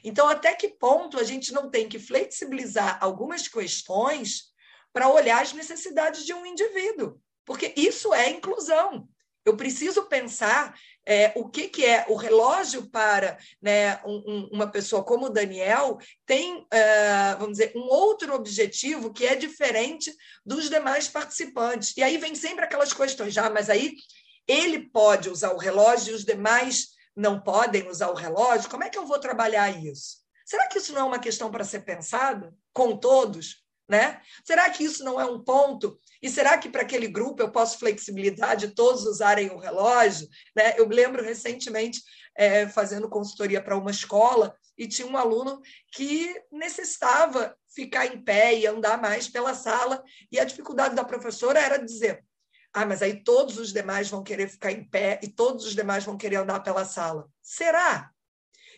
Então, 0.04 0.28
até 0.28 0.54
que 0.54 0.70
ponto 0.70 1.20
a 1.20 1.24
gente 1.24 1.54
não 1.54 1.70
tem 1.70 1.88
que 1.88 2.00
flexibilizar 2.00 2.98
algumas 3.02 3.48
questões 3.48 4.52
para 4.92 5.10
olhar 5.10 5.42
as 5.42 5.54
necessidades 5.54 6.26
de 6.26 6.34
um 6.34 6.46
indivíduo? 6.46 7.22
Porque 7.48 7.74
isso 7.78 8.14
é 8.14 8.30
inclusão. 8.30 9.08
Eu 9.46 9.56
preciso 9.56 10.04
pensar 10.04 10.78
é, 11.06 11.32
o 11.34 11.48
que, 11.48 11.70
que 11.70 11.86
é 11.86 12.06
o 12.10 12.16
relógio 12.16 12.90
para 12.90 13.38
né, 13.62 13.98
um, 14.04 14.22
um, 14.28 14.50
uma 14.52 14.68
pessoa 14.68 15.02
como 15.06 15.28
o 15.28 15.30
Daniel 15.30 15.98
tem, 16.26 16.68
é, 16.70 17.34
vamos 17.36 17.58
dizer, 17.58 17.72
um 17.74 17.84
outro 17.84 18.36
objetivo 18.36 19.14
que 19.14 19.26
é 19.26 19.36
diferente 19.36 20.14
dos 20.46 20.70
demais 20.70 21.08
participantes. 21.08 21.96
E 21.96 22.04
aí 22.04 22.18
vem 22.18 22.36
sempre 22.36 22.66
aquelas 22.66 22.92
questões, 22.92 23.34
já, 23.34 23.50
mas 23.50 23.70
aí 23.70 23.96
ele 24.46 24.90
pode 24.90 25.30
usar 25.30 25.54
o 25.54 25.58
relógio 25.58 26.12
e 26.12 26.16
os 26.16 26.26
demais 26.26 26.90
não 27.16 27.40
podem 27.40 27.88
usar 27.88 28.10
o 28.10 28.16
relógio. 28.16 28.70
Como 28.70 28.84
é 28.84 28.90
que 28.90 28.98
eu 28.98 29.08
vou 29.08 29.18
trabalhar 29.18 29.70
isso? 29.82 30.18
Será 30.46 30.68
que 30.68 30.78
isso 30.78 30.92
não 30.92 31.02
é 31.02 31.06
uma 31.06 31.20
questão 31.20 31.50
para 31.50 31.64
ser 31.64 31.86
pensada 31.86 32.54
com 32.74 32.98
todos? 32.98 33.64
Né? 33.88 34.22
Será 34.44 34.70
que 34.70 34.84
isso 34.84 35.06
não 35.06 35.20
é 35.20 35.26
um 35.26 35.42
ponto? 35.42 35.98
E 36.22 36.30
será 36.30 36.58
que 36.58 36.70
para 36.70 36.82
aquele 36.82 37.08
grupo 37.08 37.42
eu 37.42 37.52
posso 37.52 37.80
flexibilidade 37.80 38.68
de 38.68 38.76
todos 38.76 39.06
usarem 39.06 39.50
o 39.50 39.58
relógio? 39.58 40.28
Né? 40.56 40.74
Eu 40.78 40.88
lembro 40.88 41.24
recentemente 41.24 42.02
é, 42.36 42.68
fazendo 42.68 43.10
consultoria 43.10 43.62
para 43.62 43.78
uma 43.78 43.92
escola 43.92 44.56
e 44.78 44.88
tinha 44.88 45.08
um 45.08 45.18
aluno 45.18 45.62
que 45.92 46.34
necessitava 46.52 47.56
ficar 47.68 48.06
em 48.06 48.24
pé 48.24 48.56
e 48.56 48.68
andar 48.68 49.02
mais 49.02 49.28
pela 49.28 49.54
sala, 49.54 50.04
e 50.32 50.40
a 50.40 50.44
dificuldade 50.44 50.96
da 50.96 51.04
professora 51.04 51.60
era 51.60 51.78
dizer: 51.78 52.24
ah, 52.74 52.86
mas 52.86 53.02
aí 53.02 53.24
todos 53.24 53.58
os 53.58 53.74
demais 53.74 54.10
vão 54.10 54.24
querer 54.24 54.48
ficar 54.48 54.72
em 54.72 54.84
pé 54.84 55.20
e 55.24 55.28
todos 55.28 55.66
os 55.66 55.76
demais 55.76 56.04
vão 56.04 56.18
querer 56.18 56.38
andar 56.38 56.60
pela 56.62 56.86
sala. 56.86 57.28
Será? 57.42 58.12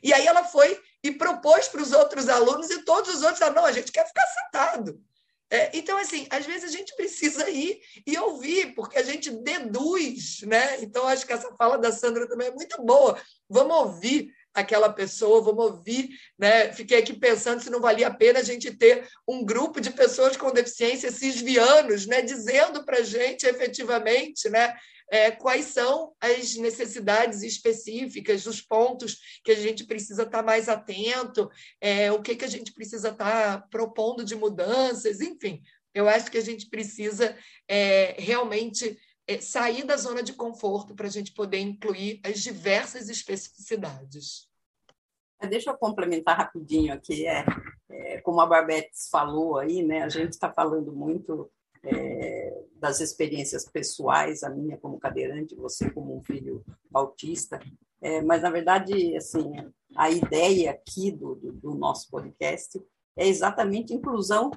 E 0.01 0.13
aí 0.13 0.25
ela 0.25 0.45
foi 0.45 0.81
e 1.03 1.11
propôs 1.11 1.67
para 1.67 1.81
os 1.81 1.91
outros 1.91 2.29
alunos 2.29 2.69
e 2.69 2.83
todos 2.83 3.13
os 3.13 3.21
outros 3.21 3.39
falaram, 3.39 3.61
não, 3.61 3.65
a 3.67 3.71
gente 3.71 3.91
quer 3.91 4.07
ficar 4.07 4.25
sentado. 4.27 5.01
É, 5.51 5.75
então, 5.75 5.97
assim, 5.97 6.27
às 6.29 6.45
vezes 6.45 6.63
a 6.63 6.77
gente 6.77 6.95
precisa 6.95 7.49
ir 7.49 7.81
e 8.05 8.17
ouvir, 8.19 8.75
porque 8.75 8.97
a 8.99 9.03
gente 9.03 9.31
deduz, 9.31 10.41
né? 10.43 10.81
Então, 10.81 11.07
acho 11.07 11.25
que 11.25 11.33
essa 11.33 11.51
fala 11.55 11.77
da 11.77 11.91
Sandra 11.91 12.27
também 12.27 12.47
é 12.47 12.51
muito 12.51 12.79
boa. 12.83 13.19
Vamos 13.49 13.75
ouvir 13.75 14.31
aquela 14.53 14.91
pessoa, 14.91 15.41
vamos 15.41 15.65
ouvir, 15.65 16.09
né? 16.37 16.71
Fiquei 16.73 16.99
aqui 16.99 17.13
pensando 17.13 17.61
se 17.61 17.69
não 17.69 17.81
valia 17.81 18.07
a 18.07 18.13
pena 18.13 18.39
a 18.39 18.43
gente 18.43 18.71
ter 18.75 19.07
um 19.27 19.43
grupo 19.43 19.81
de 19.81 19.89
pessoas 19.89 20.37
com 20.37 20.51
deficiência 20.51 21.11
cisvianos, 21.11 22.05
né? 22.05 22.21
Dizendo 22.21 22.85
para 22.85 22.99
a 22.99 23.03
gente 23.03 23.45
efetivamente, 23.45 24.49
né? 24.49 24.75
É, 25.11 25.31
quais 25.31 25.65
são 25.65 26.13
as 26.19 26.55
necessidades 26.55 27.41
específicas, 27.41 28.45
os 28.45 28.61
pontos 28.61 29.41
que 29.43 29.51
a 29.51 29.55
gente 29.55 29.85
precisa 29.85 30.23
estar 30.23 30.43
mais 30.43 30.69
atento, 30.69 31.49
é, 31.81 32.11
o 32.11 32.21
que, 32.21 32.35
que 32.35 32.45
a 32.45 32.49
gente 32.49 32.73
precisa 32.73 33.09
estar 33.09 33.67
propondo 33.69 34.23
de 34.23 34.35
mudanças, 34.35 35.19
enfim. 35.19 35.61
Eu 35.93 36.07
acho 36.07 36.29
que 36.29 36.37
a 36.37 36.41
gente 36.41 36.69
precisa 36.69 37.35
é, 37.67 38.15
realmente 38.19 38.97
é, 39.27 39.39
sair 39.41 39.83
da 39.83 39.97
zona 39.97 40.21
de 40.21 40.33
conforto 40.33 40.95
para 40.95 41.07
a 41.07 41.11
gente 41.11 41.33
poder 41.33 41.59
incluir 41.59 42.21
as 42.23 42.39
diversas 42.39 43.09
especificidades. 43.09 44.47
Deixa 45.49 45.69
eu 45.69 45.77
complementar 45.77 46.37
rapidinho 46.37 46.93
aqui, 46.93 47.25
é, 47.25 47.45
é 47.89 48.21
como 48.21 48.41
a 48.41 48.45
Barbetes 48.45 49.07
falou 49.09 49.57
aí, 49.57 49.81
né? 49.81 50.03
A 50.03 50.09
gente 50.09 50.33
está 50.33 50.51
falando 50.51 50.91
muito 50.91 51.49
é, 51.83 52.63
das 52.75 52.99
experiências 52.99 53.65
pessoais, 53.65 54.43
a 54.43 54.49
minha 54.49 54.77
como 54.77 54.99
cadeirante, 54.99 55.55
você 55.55 55.89
como 55.89 56.15
um 56.15 56.23
filho 56.23 56.63
autista, 56.93 57.59
é, 58.01 58.21
mas 58.21 58.41
na 58.41 58.49
verdade, 58.49 59.15
assim, 59.15 59.51
a 59.95 60.09
ideia 60.09 60.71
aqui 60.71 61.11
do, 61.11 61.35
do, 61.35 61.51
do, 61.51 61.75
nosso 61.75 62.09
podcast 62.09 62.81
é 63.17 63.27
exatamente 63.27 63.93
inclusão 63.93 64.51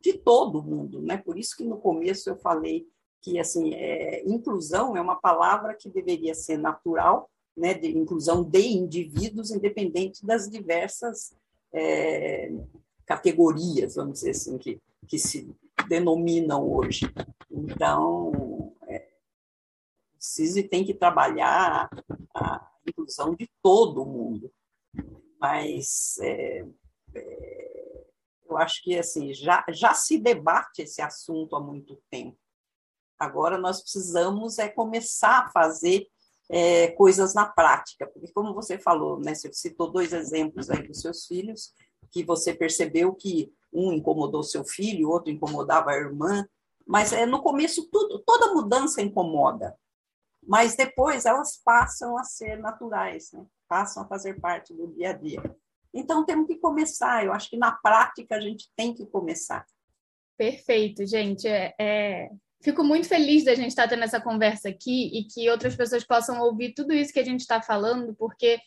de 0.00 0.12
todo 0.12 0.62
mundo, 0.62 1.02
né? 1.02 1.16
Por 1.16 1.36
isso 1.36 1.56
que 1.56 1.64
no 1.64 1.78
começo 1.78 2.30
eu 2.30 2.36
falei 2.36 2.86
que 3.20 3.40
assim, 3.40 3.74
é, 3.74 4.22
inclusão 4.24 4.96
é 4.96 5.00
uma 5.00 5.16
palavra 5.16 5.74
que 5.74 5.90
deveria 5.90 6.34
ser 6.34 6.58
natural, 6.58 7.28
né? 7.56 7.74
De 7.74 7.88
inclusão 7.88 8.44
de 8.44 8.68
indivíduos, 8.68 9.50
independente 9.50 10.24
das 10.24 10.48
diversas 10.48 11.34
é, 11.72 12.52
categorias, 13.04 13.96
vamos 13.96 14.20
dizer 14.20 14.30
assim, 14.30 14.58
que, 14.58 14.80
que 15.08 15.18
se 15.18 15.52
denominam 15.88 16.68
hoje. 16.68 17.12
Então, 17.50 18.74
é, 18.88 19.08
o 20.14 20.20
CISI 20.20 20.62
tem 20.64 20.84
que 20.84 20.94
trabalhar 20.94 21.88
a 22.34 22.70
inclusão 22.86 23.34
de 23.34 23.50
todo 23.62 24.04
mundo, 24.04 24.52
mas 25.40 26.18
é, 26.20 26.66
é, 27.14 28.06
eu 28.48 28.56
acho 28.56 28.82
que 28.82 28.96
assim 28.98 29.32
já, 29.34 29.64
já 29.68 29.92
se 29.94 30.18
debate 30.18 30.82
esse 30.82 31.02
assunto 31.02 31.56
há 31.56 31.60
muito 31.60 32.00
tempo. 32.10 32.38
Agora 33.18 33.58
nós 33.58 33.80
precisamos 33.80 34.58
é 34.58 34.68
começar 34.68 35.44
a 35.44 35.50
fazer 35.50 36.06
é, 36.48 36.88
coisas 36.92 37.34
na 37.34 37.46
prática, 37.46 38.06
porque 38.06 38.32
como 38.32 38.54
você 38.54 38.78
falou, 38.78 39.18
né, 39.18 39.34
você 39.34 39.52
citou 39.52 39.90
dois 39.90 40.12
exemplos 40.12 40.70
aí 40.70 40.86
dos 40.86 41.00
seus 41.00 41.26
filhos, 41.26 41.72
que 42.10 42.24
você 42.24 42.54
percebeu 42.54 43.14
que 43.14 43.52
um 43.72 43.92
incomodou 43.92 44.42
seu 44.42 44.64
filho, 44.64 45.10
outro 45.10 45.30
incomodava 45.30 45.90
a 45.90 45.96
irmã, 45.96 46.46
mas 46.86 47.12
é 47.12 47.26
no 47.26 47.42
começo 47.42 47.88
tudo, 47.90 48.22
toda 48.24 48.54
mudança 48.54 49.02
incomoda, 49.02 49.76
mas 50.46 50.76
depois 50.76 51.26
elas 51.26 51.60
passam 51.64 52.16
a 52.16 52.24
ser 52.24 52.58
naturais, 52.58 53.32
né? 53.32 53.44
passam 53.68 54.02
a 54.02 54.06
fazer 54.06 54.40
parte 54.40 54.72
do 54.72 54.86
dia 54.94 55.10
a 55.10 55.12
dia. 55.12 55.42
Então 55.92 56.24
temos 56.24 56.46
que 56.46 56.56
começar. 56.56 57.24
Eu 57.24 57.32
acho 57.32 57.50
que 57.50 57.56
na 57.56 57.72
prática 57.72 58.36
a 58.36 58.40
gente 58.40 58.70
tem 58.76 58.94
que 58.94 59.06
começar. 59.06 59.66
Perfeito, 60.36 61.04
gente. 61.06 61.48
É, 61.48 61.74
é... 61.80 62.30
Fico 62.62 62.84
muito 62.84 63.08
feliz 63.08 63.44
da 63.44 63.54
gente 63.54 63.68
estar 63.68 63.88
tendo 63.88 64.04
essa 64.04 64.20
conversa 64.20 64.68
aqui 64.68 65.18
e 65.18 65.24
que 65.24 65.48
outras 65.50 65.74
pessoas 65.74 66.04
possam 66.04 66.40
ouvir 66.40 66.74
tudo 66.74 66.92
isso 66.92 67.12
que 67.12 67.20
a 67.20 67.24
gente 67.24 67.40
está 67.40 67.60
falando, 67.60 68.14
porque 68.14 68.58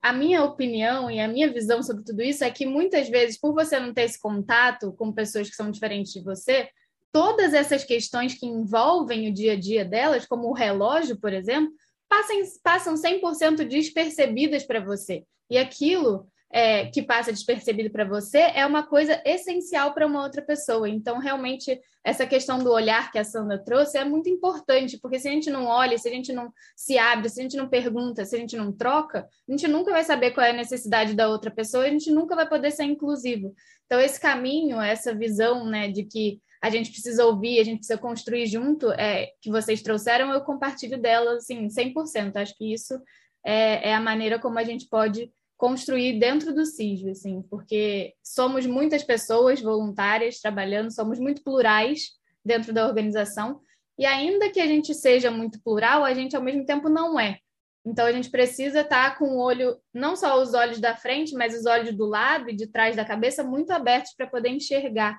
a 0.00 0.12
minha 0.12 0.44
opinião 0.44 1.10
e 1.10 1.18
a 1.20 1.28
minha 1.28 1.52
visão 1.52 1.82
sobre 1.82 2.04
tudo 2.04 2.22
isso 2.22 2.44
é 2.44 2.50
que 2.50 2.64
muitas 2.64 3.08
vezes, 3.08 3.38
por 3.38 3.52
você 3.52 3.78
não 3.80 3.92
ter 3.92 4.02
esse 4.02 4.20
contato 4.20 4.92
com 4.92 5.12
pessoas 5.12 5.48
que 5.50 5.56
são 5.56 5.70
diferentes 5.70 6.12
de 6.12 6.22
você, 6.22 6.68
todas 7.12 7.52
essas 7.52 7.84
questões 7.84 8.34
que 8.34 8.46
envolvem 8.46 9.28
o 9.28 9.34
dia 9.34 9.54
a 9.54 9.56
dia 9.58 9.84
delas, 9.84 10.26
como 10.26 10.48
o 10.48 10.54
relógio, 10.54 11.18
por 11.18 11.32
exemplo, 11.32 11.72
passam, 12.08 12.36
passam 12.62 12.94
100% 12.94 13.66
despercebidas 13.66 14.64
para 14.64 14.80
você. 14.80 15.24
E 15.50 15.58
aquilo 15.58 16.28
é, 16.50 16.86
que 16.86 17.02
passa 17.02 17.32
despercebido 17.32 17.90
para 17.90 18.04
você 18.04 18.38
é 18.38 18.64
uma 18.64 18.82
coisa 18.82 19.20
essencial 19.24 19.92
para 19.92 20.06
uma 20.06 20.22
outra 20.22 20.40
pessoa. 20.40 20.88
Então, 20.88 21.18
realmente, 21.18 21.78
essa 22.02 22.26
questão 22.26 22.58
do 22.58 22.72
olhar 22.72 23.12
que 23.12 23.18
a 23.18 23.24
Sandra 23.24 23.58
trouxe 23.58 23.98
é 23.98 24.04
muito 24.04 24.30
importante, 24.30 24.98
porque 24.98 25.18
se 25.18 25.28
a 25.28 25.30
gente 25.30 25.50
não 25.50 25.66
olha, 25.66 25.98
se 25.98 26.08
a 26.08 26.12
gente 26.12 26.32
não 26.32 26.52
se 26.74 26.96
abre, 26.96 27.28
se 27.28 27.40
a 27.40 27.42
gente 27.42 27.56
não 27.56 27.68
pergunta, 27.68 28.24
se 28.24 28.34
a 28.34 28.38
gente 28.38 28.56
não 28.56 28.72
troca, 28.72 29.28
a 29.46 29.50
gente 29.50 29.68
nunca 29.68 29.90
vai 29.90 30.04
saber 30.04 30.30
qual 30.30 30.46
é 30.46 30.50
a 30.50 30.54
necessidade 30.54 31.14
da 31.14 31.28
outra 31.28 31.50
pessoa, 31.50 31.84
a 31.84 31.90
gente 31.90 32.10
nunca 32.10 32.34
vai 32.34 32.48
poder 32.48 32.70
ser 32.70 32.84
inclusivo. 32.84 33.54
Então, 33.84 34.00
esse 34.00 34.18
caminho, 34.18 34.80
essa 34.80 35.14
visão 35.14 35.66
né, 35.66 35.88
de 35.88 36.04
que 36.04 36.40
a 36.62 36.70
gente 36.70 36.90
precisa 36.90 37.24
ouvir, 37.24 37.60
a 37.60 37.64
gente 37.64 37.78
precisa 37.78 37.98
construir 37.98 38.46
junto, 38.46 38.90
é, 38.92 39.28
que 39.40 39.50
vocês 39.50 39.82
trouxeram, 39.82 40.32
eu 40.32 40.40
compartilho 40.40 41.00
dela, 41.00 41.36
assim, 41.36 41.68
100%. 41.68 42.36
Acho 42.36 42.56
que 42.56 42.72
isso 42.72 43.00
é, 43.44 43.90
é 43.90 43.94
a 43.94 44.00
maneira 44.00 44.38
como 44.38 44.58
a 44.58 44.64
gente 44.64 44.88
pode 44.88 45.30
construir 45.58 46.20
dentro 46.20 46.54
do 46.54 46.64
CISV, 46.64 47.10
assim, 47.10 47.42
porque 47.50 48.14
somos 48.22 48.64
muitas 48.64 49.02
pessoas 49.02 49.60
voluntárias 49.60 50.38
trabalhando, 50.40 50.94
somos 50.94 51.18
muito 51.18 51.42
plurais 51.42 52.12
dentro 52.44 52.72
da 52.72 52.86
organização, 52.86 53.60
e 53.98 54.06
ainda 54.06 54.50
que 54.50 54.60
a 54.60 54.66
gente 54.66 54.94
seja 54.94 55.32
muito 55.32 55.60
plural, 55.60 56.04
a 56.04 56.14
gente 56.14 56.36
ao 56.36 56.42
mesmo 56.42 56.64
tempo 56.64 56.88
não 56.88 57.18
é. 57.18 57.38
Então 57.84 58.06
a 58.06 58.12
gente 58.12 58.30
precisa 58.30 58.82
estar 58.82 59.18
com 59.18 59.24
o 59.24 59.40
olho, 59.40 59.76
não 59.92 60.14
só 60.14 60.40
os 60.40 60.54
olhos 60.54 60.78
da 60.78 60.94
frente, 60.94 61.34
mas 61.34 61.58
os 61.58 61.66
olhos 61.66 61.92
do 61.96 62.06
lado 62.06 62.48
e 62.48 62.54
de 62.54 62.68
trás 62.68 62.94
da 62.94 63.04
cabeça 63.04 63.42
muito 63.42 63.72
abertos 63.72 64.14
para 64.14 64.28
poder 64.28 64.50
enxergar 64.50 65.18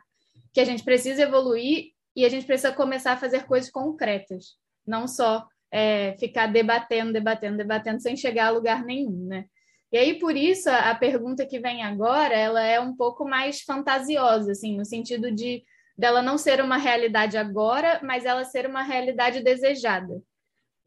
que 0.53 0.61
a 0.61 0.65
gente 0.65 0.83
precisa 0.83 1.23
evoluir 1.23 1.91
e 2.15 2.23
a 2.23 2.29
gente 2.29 2.45
precisa 2.45 2.71
começar 2.71 3.13
a 3.13 3.17
fazer 3.17 3.45
coisas 3.45 3.69
concretas, 3.69 4.55
não 4.87 5.05
só 5.05 5.45
é, 5.69 6.15
ficar 6.17 6.47
debatendo, 6.47 7.11
debatendo, 7.11 7.57
debatendo 7.57 8.01
sem 8.01 8.15
chegar 8.15 8.47
a 8.47 8.51
lugar 8.51 8.85
nenhum, 8.85 9.27
né? 9.27 9.45
E 9.91 9.97
aí, 9.97 10.19
por 10.19 10.35
isso, 10.35 10.69
a, 10.69 10.93
pergunta 10.93 11.45
que 11.45 11.59
vem 11.59 11.83
agora, 11.83 12.35
ela 12.35 12.61
é 12.61 12.79
um 12.79 12.95
pouco 12.95 13.25
mais 13.25 13.61
fantasiosa, 13.61 14.51
assim, 14.51 14.77
no 14.77 14.85
sentido 14.85 15.31
de 15.31 15.63
dela 15.97 16.21
não 16.21 16.37
ser 16.37 16.61
uma 16.61 16.77
realidade 16.77 17.37
agora, 17.37 17.99
mas 18.03 18.23
ela 18.23 18.45
ser 18.45 18.65
uma 18.65 18.83
realidade 18.83 19.43
desejada. 19.43 20.21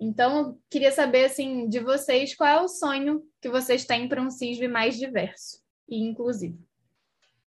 Então, 0.01 0.59
queria 0.71 0.91
saber, 0.91 1.27
assim, 1.27 1.69
de 1.69 1.81
vocês, 1.81 2.35
qual 2.35 2.49
é 2.49 2.61
o 2.61 2.69
sonho 2.69 3.23
que 3.41 3.49
vocês 3.49 3.85
têm 3.85 4.09
para 4.09 4.23
um 4.23 4.31
CISV 4.31 4.69
mais 4.69 4.97
diverso 4.97 5.61
e 5.89 6.03
inclusivo? 6.03 6.59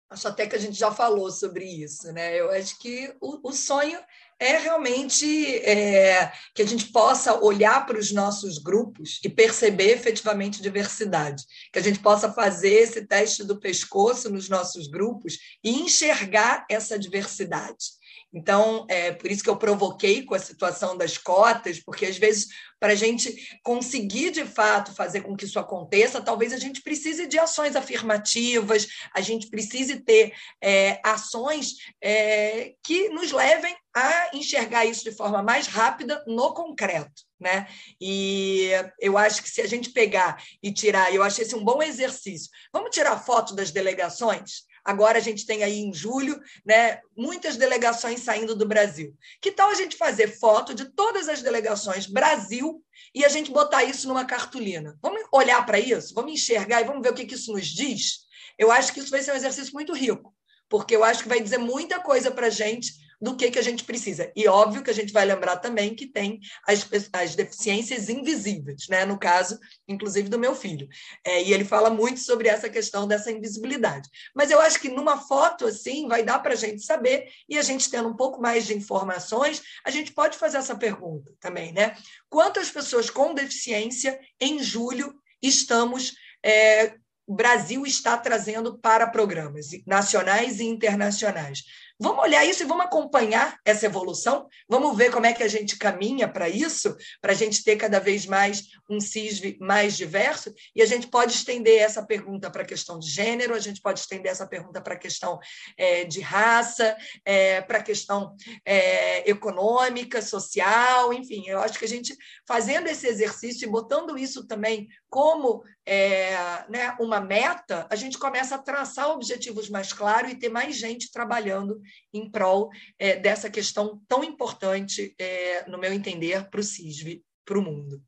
Acho 0.10 0.30
até 0.30 0.48
que 0.48 0.56
a 0.56 0.60
gente 0.60 0.78
já 0.78 0.90
falou 0.92 1.30
sobre 1.30 1.66
isso, 1.66 2.12
né? 2.14 2.40
Eu 2.40 2.50
acho 2.52 2.80
que 2.80 3.14
o, 3.20 3.50
o 3.50 3.52
sonho 3.52 4.00
é 4.40 4.58
realmente 4.58 5.56
é, 5.58 6.32
que 6.54 6.62
a 6.62 6.66
gente 6.66 6.92
possa 6.92 7.44
olhar 7.44 7.86
para 7.86 7.98
os 7.98 8.12
nossos 8.12 8.58
grupos 8.58 9.20
e 9.24 9.30
perceber 9.30 9.92
efetivamente 9.92 10.62
diversidade, 10.62 11.44
que 11.74 11.80
a 11.80 11.82
gente 11.82 12.00
possa 12.00 12.32
fazer 12.32 12.74
esse 12.74 13.06
teste 13.06 13.44
do 13.44 13.60
pescoço 13.60 14.30
nos 14.30 14.48
nossos 14.48 14.88
grupos 14.88 15.38
e 15.64 15.72
enxergar 15.72 16.66
essa 16.70 16.98
diversidade. 16.98 17.98
Então, 18.34 18.86
é 18.90 19.12
por 19.12 19.32
isso 19.32 19.44
que 19.44 19.50
eu 19.50 19.58
provoquei 19.58 20.24
com 20.24 20.36
a 20.36 20.40
situação 20.40 20.98
das 20.98 21.18
cotas, 21.18 21.80
porque 21.80 22.06
às 22.06 22.18
vezes, 22.18 22.48
para 22.80 22.92
a 22.92 22.96
gente 22.96 23.34
conseguir 23.64 24.32
de 24.32 24.46
fato 24.46 24.94
fazer 24.94 25.22
com 25.22 25.36
que 25.36 25.46
isso 25.46 25.58
aconteça, 25.58 26.22
talvez 26.22 26.52
a 26.52 26.58
gente 26.58 26.82
precise 26.82 27.26
de 27.26 27.40
ações 27.40 27.76
afirmativas, 27.76 28.88
a 29.14 29.22
gente 29.22 29.48
precise 29.50 30.02
ter 30.02 30.34
é, 30.62 31.00
ações 31.04 31.76
é, 32.04 32.74
que 32.84 33.10
nos 33.10 33.32
levem 33.32 33.76
a 33.96 34.30
enxergar 34.34 34.86
isso 34.86 35.04
de 35.04 35.12
forma 35.12 35.42
mais 35.42 35.68
rápida 35.68 36.24
no 36.28 36.54
concreto. 36.54 37.26
Né? 37.40 37.68
E 38.02 38.70
eu 39.00 39.18
acho 39.18 39.42
que 39.42 39.50
se 39.50 39.62
a 39.62 39.68
gente 39.68 39.92
pegar 39.92 40.44
e 40.62 40.72
tirar, 40.72 41.14
eu 41.14 41.24
achei 41.24 41.46
esse 41.46 41.56
um 41.56 41.64
bom 41.64 41.82
exercício. 41.82 42.50
Vamos 42.74 42.90
tirar 42.92 43.18
foto 43.24 43.56
das 43.56 43.72
delegações? 43.72 44.67
Agora 44.88 45.18
a 45.18 45.22
gente 45.22 45.46
tem 45.46 45.66
aí 45.66 45.80
em 45.80 45.94
julho, 45.94 46.40
né, 46.66 47.02
muitas 47.14 47.58
delegações 47.58 48.22
saindo 48.22 48.56
do 48.56 48.66
Brasil. 48.66 49.14
Que 49.42 49.52
tal 49.52 49.70
a 49.70 49.74
gente 49.74 49.98
fazer 49.98 50.30
foto 50.40 50.74
de 50.74 50.86
todas 50.86 51.28
as 51.28 51.42
delegações 51.42 52.08
Brasil 52.08 52.82
e 53.14 53.26
a 53.26 53.28
gente 53.28 53.52
botar 53.52 53.84
isso 53.84 54.08
numa 54.08 54.24
cartolina? 54.24 54.98
Vamos 55.02 55.24
olhar 55.34 55.66
para 55.66 55.78
isso, 55.78 56.14
vamos 56.14 56.32
enxergar 56.32 56.80
e 56.80 56.86
vamos 56.86 57.02
ver 57.02 57.12
o 57.12 57.14
que, 57.14 57.26
que 57.26 57.36
isso 57.36 57.52
nos 57.52 57.68
diz? 57.68 58.20
Eu 58.58 58.72
acho 58.72 58.94
que 58.94 59.02
isso 59.02 59.12
vai 59.12 59.22
ser 59.22 59.34
um 59.34 59.36
exercício 59.36 59.74
muito 59.74 59.94
rico, 59.94 60.34
porque 60.70 60.96
eu 60.96 61.04
acho 61.04 61.24
que 61.24 61.30
vai 61.30 61.42
dizer 61.42 61.58
muita 61.58 62.00
coisa 62.00 62.32
para 62.32 62.48
a 62.48 62.50
gente 62.50 62.94
do 63.20 63.36
que, 63.36 63.50
que 63.50 63.60
a 63.60 63.64
gente 63.64 63.84
precisa. 63.84 64.32
E 64.36 64.48
óbvio 64.48 64.84
que 64.84 64.90
a 64.90 64.94
gente 64.94 65.12
vai 65.12 65.26
lembrar 65.26 65.58
também 65.58 65.96
que 65.96 66.06
tem 66.06 66.40
as, 66.68 66.88
as 67.14 67.36
deficiências 67.36 68.10
invisíveis, 68.10 68.88
né? 68.90 69.06
no 69.06 69.18
caso, 69.18 69.60
inclusive, 69.88 70.30
do 70.30 70.38
meu 70.38 70.56
filho. 70.56 70.88
É, 71.24 71.44
e 71.44 71.54
ele 71.54 71.66
fala 71.66 71.90
muito 71.90 72.20
sobre 72.20 72.48
essa 72.48 72.70
questão 72.70 73.08
dessa 73.08 73.32
invisibilidade. 73.32 74.08
Mas 74.36 74.52
eu 74.52 74.62
acho 74.62 74.80
que 74.80 74.90
numa 74.90 75.18
foto 75.18 75.66
assim 75.66 76.08
vai 76.08 76.24
dar 76.24 76.40
para 76.40 76.54
a 76.54 76.58
gente 76.58 76.84
saber, 76.84 77.28
e 77.50 77.58
a 77.58 77.62
gente 77.62 77.90
tendo 77.90 78.10
um 78.10 78.16
pouco 78.16 78.42
mais 78.42 78.66
de 78.66 78.76
informações, 78.76 79.62
a 79.84 79.90
gente 79.90 80.14
pode 80.14 80.38
fazer 80.38 80.58
essa 80.58 80.76
pergunta 80.76 81.34
também, 81.40 81.74
né? 81.74 81.96
Quantas 82.30 82.70
pessoas 82.70 83.10
com 83.10 83.34
deficiência 83.34 84.20
em 84.40 84.62
julho 84.62 85.14
estamos. 85.42 86.16
É, 86.44 86.96
o 87.26 87.36
Brasil 87.36 87.86
está 87.86 88.18
trazendo 88.18 88.78
para 88.78 89.06
programas 89.06 89.68
nacionais 89.86 90.62
e 90.62 90.64
internacionais. 90.64 91.64
Vamos 92.00 92.24
olhar 92.24 92.46
isso 92.46 92.62
e 92.62 92.66
vamos 92.66 92.86
acompanhar 92.86 93.58
essa 93.66 93.88
evolução? 93.88 94.48
Vamos 94.70 94.96
ver 94.96 95.12
como 95.12 95.26
é 95.26 95.34
que 95.34 95.42
a 95.42 95.48
gente 95.48 95.78
caminha 95.78 96.28
para 96.28 96.48
isso, 96.48 96.96
para 97.20 97.32
a 97.32 97.36
gente 97.36 97.64
ter 97.64 97.76
cada 97.76 98.00
vez 98.00 98.28
mais 98.28 98.68
um 98.88 99.00
CISV 99.00 99.58
mais 99.60 99.98
diverso? 99.98 100.54
E 100.76 100.82
a 100.84 100.86
gente 100.86 101.08
pode 101.08 101.34
estender 101.34 101.82
essa 101.82 102.06
pergunta 102.06 102.52
para 102.52 102.62
a 102.62 102.66
questão 102.66 103.00
de 103.00 103.10
gênero, 103.10 103.56
a 103.56 103.60
gente 103.60 103.82
pode 103.82 104.00
estender 104.00 104.32
essa 104.32 104.46
pergunta 104.46 104.80
para 104.80 104.94
a 104.94 105.00
questão 105.00 105.40
é, 105.76 106.04
de 106.04 106.22
raça, 106.22 106.96
é, 107.26 107.62
para 107.62 107.80
a 107.80 107.84
questão 107.84 108.36
é, 108.64 109.28
econômica, 109.28 110.22
social, 110.22 111.12
enfim. 111.12 111.46
Eu 111.48 111.60
acho 111.60 111.80
que 111.80 111.86
a 111.86 111.90
gente, 111.90 112.16
fazendo 112.48 112.88
esse 112.88 113.08
exercício 113.08 113.66
e 113.66 113.72
botando 113.72 114.18
isso 114.20 114.46
também 114.46 114.88
como 115.10 115.64
é, 115.86 116.70
né, 116.70 116.96
uma 117.00 117.20
meta, 117.20 117.88
a 117.90 117.96
gente 117.96 118.18
começa 118.18 118.56
a 118.56 118.62
traçar 118.62 119.10
objetivos 119.10 119.70
mais 119.70 119.94
claros 119.94 120.32
e 120.32 120.36
ter 120.36 120.50
mais 120.50 120.76
gente 120.76 121.12
trabalhando 121.12 121.82
em 122.14 122.30
prol 122.30 122.70
é, 123.00 123.16
dessa 123.16 123.50
questão 123.50 124.02
tão 124.08 124.24
importante, 124.24 125.16
é, 125.18 125.68
no 125.70 125.78
meu 125.78 125.94
entender, 125.94 126.50
para 126.50 126.60
o 126.60 126.64
CISV, 126.64 127.24
para 127.46 127.58
o 127.58 127.62
mundo. 127.62 128.02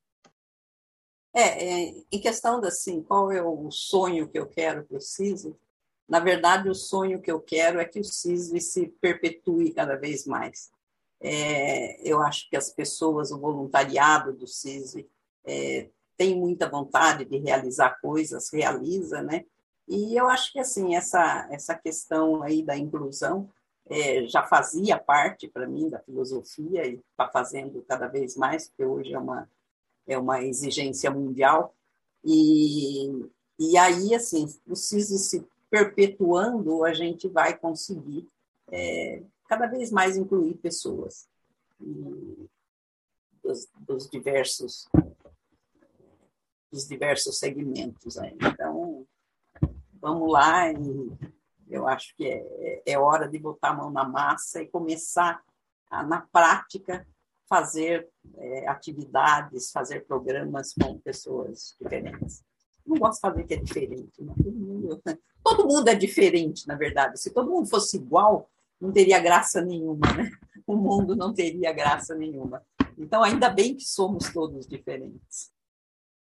É, 1.33 1.41
é, 1.41 1.93
em 2.11 2.19
questão 2.19 2.59
da 2.59 2.69
assim, 2.69 3.01
qual 3.03 3.31
é 3.31 3.41
o 3.41 3.69
sonho 3.71 4.27
que 4.27 4.37
eu 4.37 4.47
quero 4.47 4.85
para 4.85 4.97
o 4.97 5.01
CISV? 5.01 5.55
Na 6.07 6.19
verdade, 6.19 6.69
o 6.69 6.75
sonho 6.75 7.21
que 7.21 7.31
eu 7.31 7.39
quero 7.39 7.79
é 7.79 7.85
que 7.85 7.99
o 7.99 8.03
CISV 8.03 8.59
se 8.59 8.87
perpetue 8.99 9.71
cada 9.71 9.95
vez 9.95 10.25
mais. 10.25 10.71
É, 11.21 12.01
eu 12.01 12.21
acho 12.21 12.49
que 12.49 12.57
as 12.57 12.71
pessoas, 12.71 13.31
o 13.31 13.39
voluntariado 13.39 14.33
do 14.33 14.47
CISV, 14.47 15.07
é, 15.45 15.89
tem 16.19 16.37
muita 16.37 16.67
vontade 16.67 17.23
de 17.23 17.37
realizar 17.37 17.97
coisas, 18.01 18.51
realiza, 18.51 19.21
né? 19.21 19.45
E 19.87 20.19
eu 20.19 20.27
acho 20.27 20.51
que 20.51 20.59
assim 20.59 20.93
essa 20.93 21.47
essa 21.49 21.73
questão 21.73 22.43
aí 22.43 22.61
da 22.61 22.77
inclusão 22.77 23.49
é, 23.85 24.27
já 24.27 24.43
fazia 24.43 24.99
parte 24.99 25.47
para 25.47 25.65
mim 25.65 25.87
da 25.87 25.97
filosofia 25.99 26.85
e 26.85 26.95
está 26.95 27.29
fazendo 27.29 27.81
cada 27.87 28.07
vez 28.07 28.35
mais, 28.35 28.67
porque 28.67 28.83
hoje 28.83 29.13
é 29.13 29.17
uma 29.17 29.49
é 30.05 30.17
uma 30.17 30.43
exigência 30.43 31.09
mundial 31.09 31.73
e 32.25 33.25
e 33.57 33.77
aí 33.77 34.13
assim 34.13 34.45
CISI 34.73 35.19
se 35.19 35.47
perpetuando 35.69 36.83
a 36.83 36.93
gente 36.93 37.29
vai 37.29 37.57
conseguir 37.57 38.27
é, 38.69 39.23
cada 39.47 39.67
vez 39.67 39.89
mais 39.89 40.17
incluir 40.17 40.55
pessoas 40.55 41.29
dos, 43.41 43.69
dos 43.79 44.09
diversos 44.09 44.85
dos 46.71 46.87
diversos 46.87 47.39
segmentos 47.39 48.17
aí. 48.17 48.37
Então 48.41 49.05
vamos 50.01 50.31
lá 50.31 50.71
e 50.71 51.11
eu 51.69 51.87
acho 51.87 52.15
que 52.15 52.25
é, 52.25 52.81
é 52.85 52.99
hora 52.99 53.27
de 53.27 53.37
botar 53.37 53.69
a 53.69 53.73
mão 53.75 53.91
na 53.91 54.03
massa 54.03 54.61
e 54.61 54.67
começar 54.67 55.41
a, 55.89 56.03
na 56.03 56.21
prática 56.21 57.05
fazer 57.47 58.07
é, 58.37 58.67
atividades, 58.67 59.71
fazer 59.71 60.05
programas 60.05 60.73
com 60.73 60.99
pessoas 60.99 61.75
diferentes. 61.79 62.43
Não 62.85 62.97
gosto 62.97 63.15
de 63.15 63.21
fazer 63.21 63.43
que 63.43 63.53
é 63.55 63.57
diferente, 63.57 64.23
né? 64.23 64.33
todo, 64.37 64.55
mundo, 64.55 65.01
todo 65.43 65.67
mundo 65.67 65.87
é 65.87 65.95
diferente, 65.95 66.67
na 66.67 66.75
verdade. 66.75 67.19
Se 67.19 67.31
todo 67.31 67.49
mundo 67.49 67.67
fosse 67.67 67.97
igual, 67.97 68.49
não 68.79 68.91
teria 68.91 69.19
graça 69.19 69.61
nenhuma, 69.61 70.11
né? 70.13 70.31
O 70.65 70.75
mundo 70.75 71.15
não 71.15 71.33
teria 71.33 71.73
graça 71.73 72.15
nenhuma. 72.15 72.63
Então, 72.97 73.23
ainda 73.23 73.49
bem 73.49 73.75
que 73.75 73.83
somos 73.83 74.31
todos 74.31 74.67
diferentes. 74.67 75.51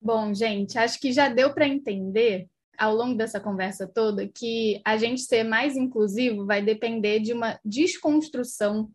Bom, 0.02 0.34
gente, 0.34 0.80
acho 0.80 0.99
que 0.99 1.12
já 1.12 1.30
deu 1.30 1.54
para 1.54 1.68
entender 1.68 2.49
ao 2.76 2.95
longo 2.95 3.16
dessa 3.16 3.39
conversa 3.39 3.88
toda 3.88 4.28
que 4.28 4.82
a 4.84 4.97
gente 4.97 5.22
ser 5.22 5.43
mais 5.43 5.78
inclusivo 5.78 6.45
vai 6.47 6.64
depender 6.64 7.20
de 7.20 7.32
uma 7.34 7.60
desconstrução 7.64 8.89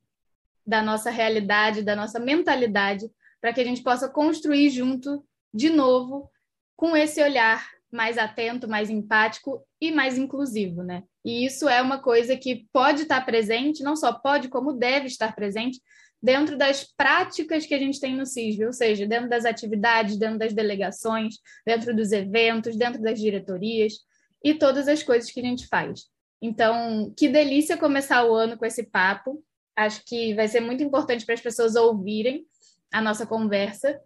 da 0.67 0.83
nossa 0.83 1.09
realidade, 1.09 1.85
da 1.85 1.95
nossa 1.95 2.19
mentalidade, 2.19 3.09
para 3.41 3.53
que 3.53 3.61
a 3.61 3.65
gente 3.65 3.85
possa 3.85 4.09
construir 4.09 4.71
junto, 4.71 5.25
de 5.55 5.71
novo, 5.71 6.29
com 6.75 6.97
esse 6.97 7.23
olhar 7.23 7.65
mais 7.93 8.19
atento, 8.19 8.69
mais 8.69 8.91
empático 8.91 9.65
e 9.81 9.93
mais 9.93 10.19
inclusivo, 10.19 10.83
né? 10.83 11.05
E 11.25 11.47
isso 11.47 11.69
é 11.69 11.81
uma 11.81 11.99
coisa 11.99 12.37
que 12.37 12.67
pode 12.73 13.03
estar 13.03 13.25
presente, 13.25 13.85
não 13.85 13.95
só 13.95 14.13
pode, 14.13 14.49
como 14.49 14.73
deve 14.73 15.07
estar 15.07 15.37
presente 15.37 15.81
dentro 16.23 16.57
das 16.57 16.85
práticas 16.85 17.67
que 17.67 17.75
a 17.75 17.79
gente 17.79 18.01
tem 18.01 18.17
no 18.17 18.27
CISV, 18.27 18.67
ou 18.67 18.73
seja, 18.73 19.07
dentro 19.07 19.29
das 19.29 19.45
atividades, 19.45 20.17
dentro 20.17 20.39
das 20.39 20.53
delegações, 20.53 21.37
dentro 21.65 21.95
dos 21.95 22.13
eventos, 22.13 22.77
dentro 22.77 23.01
das 23.01 23.21
diretorias 23.21 23.95
e 24.43 24.55
todas 24.55 24.89
as 24.89 25.03
coisas 25.03 25.31
que 25.31 25.41
a 25.41 25.43
gente 25.43 25.67
faz. 25.67 26.07
Então, 26.41 27.13
que 27.17 27.29
delícia 27.29 27.77
começar 27.77 28.25
o 28.25 28.35
ano 28.35 28.57
com 28.57 28.65
esse 28.65 28.85
papo. 28.85 29.43
Acho 29.75 30.03
que 30.05 30.35
vai 30.35 30.49
ser 30.49 30.61
muito 30.61 30.83
importante 30.83 31.25
para 31.25 31.35
as 31.35 31.41
pessoas 31.41 31.75
ouvirem 31.75 32.47
a 32.93 33.01
nossa 33.01 33.27
conversa. 33.27 33.99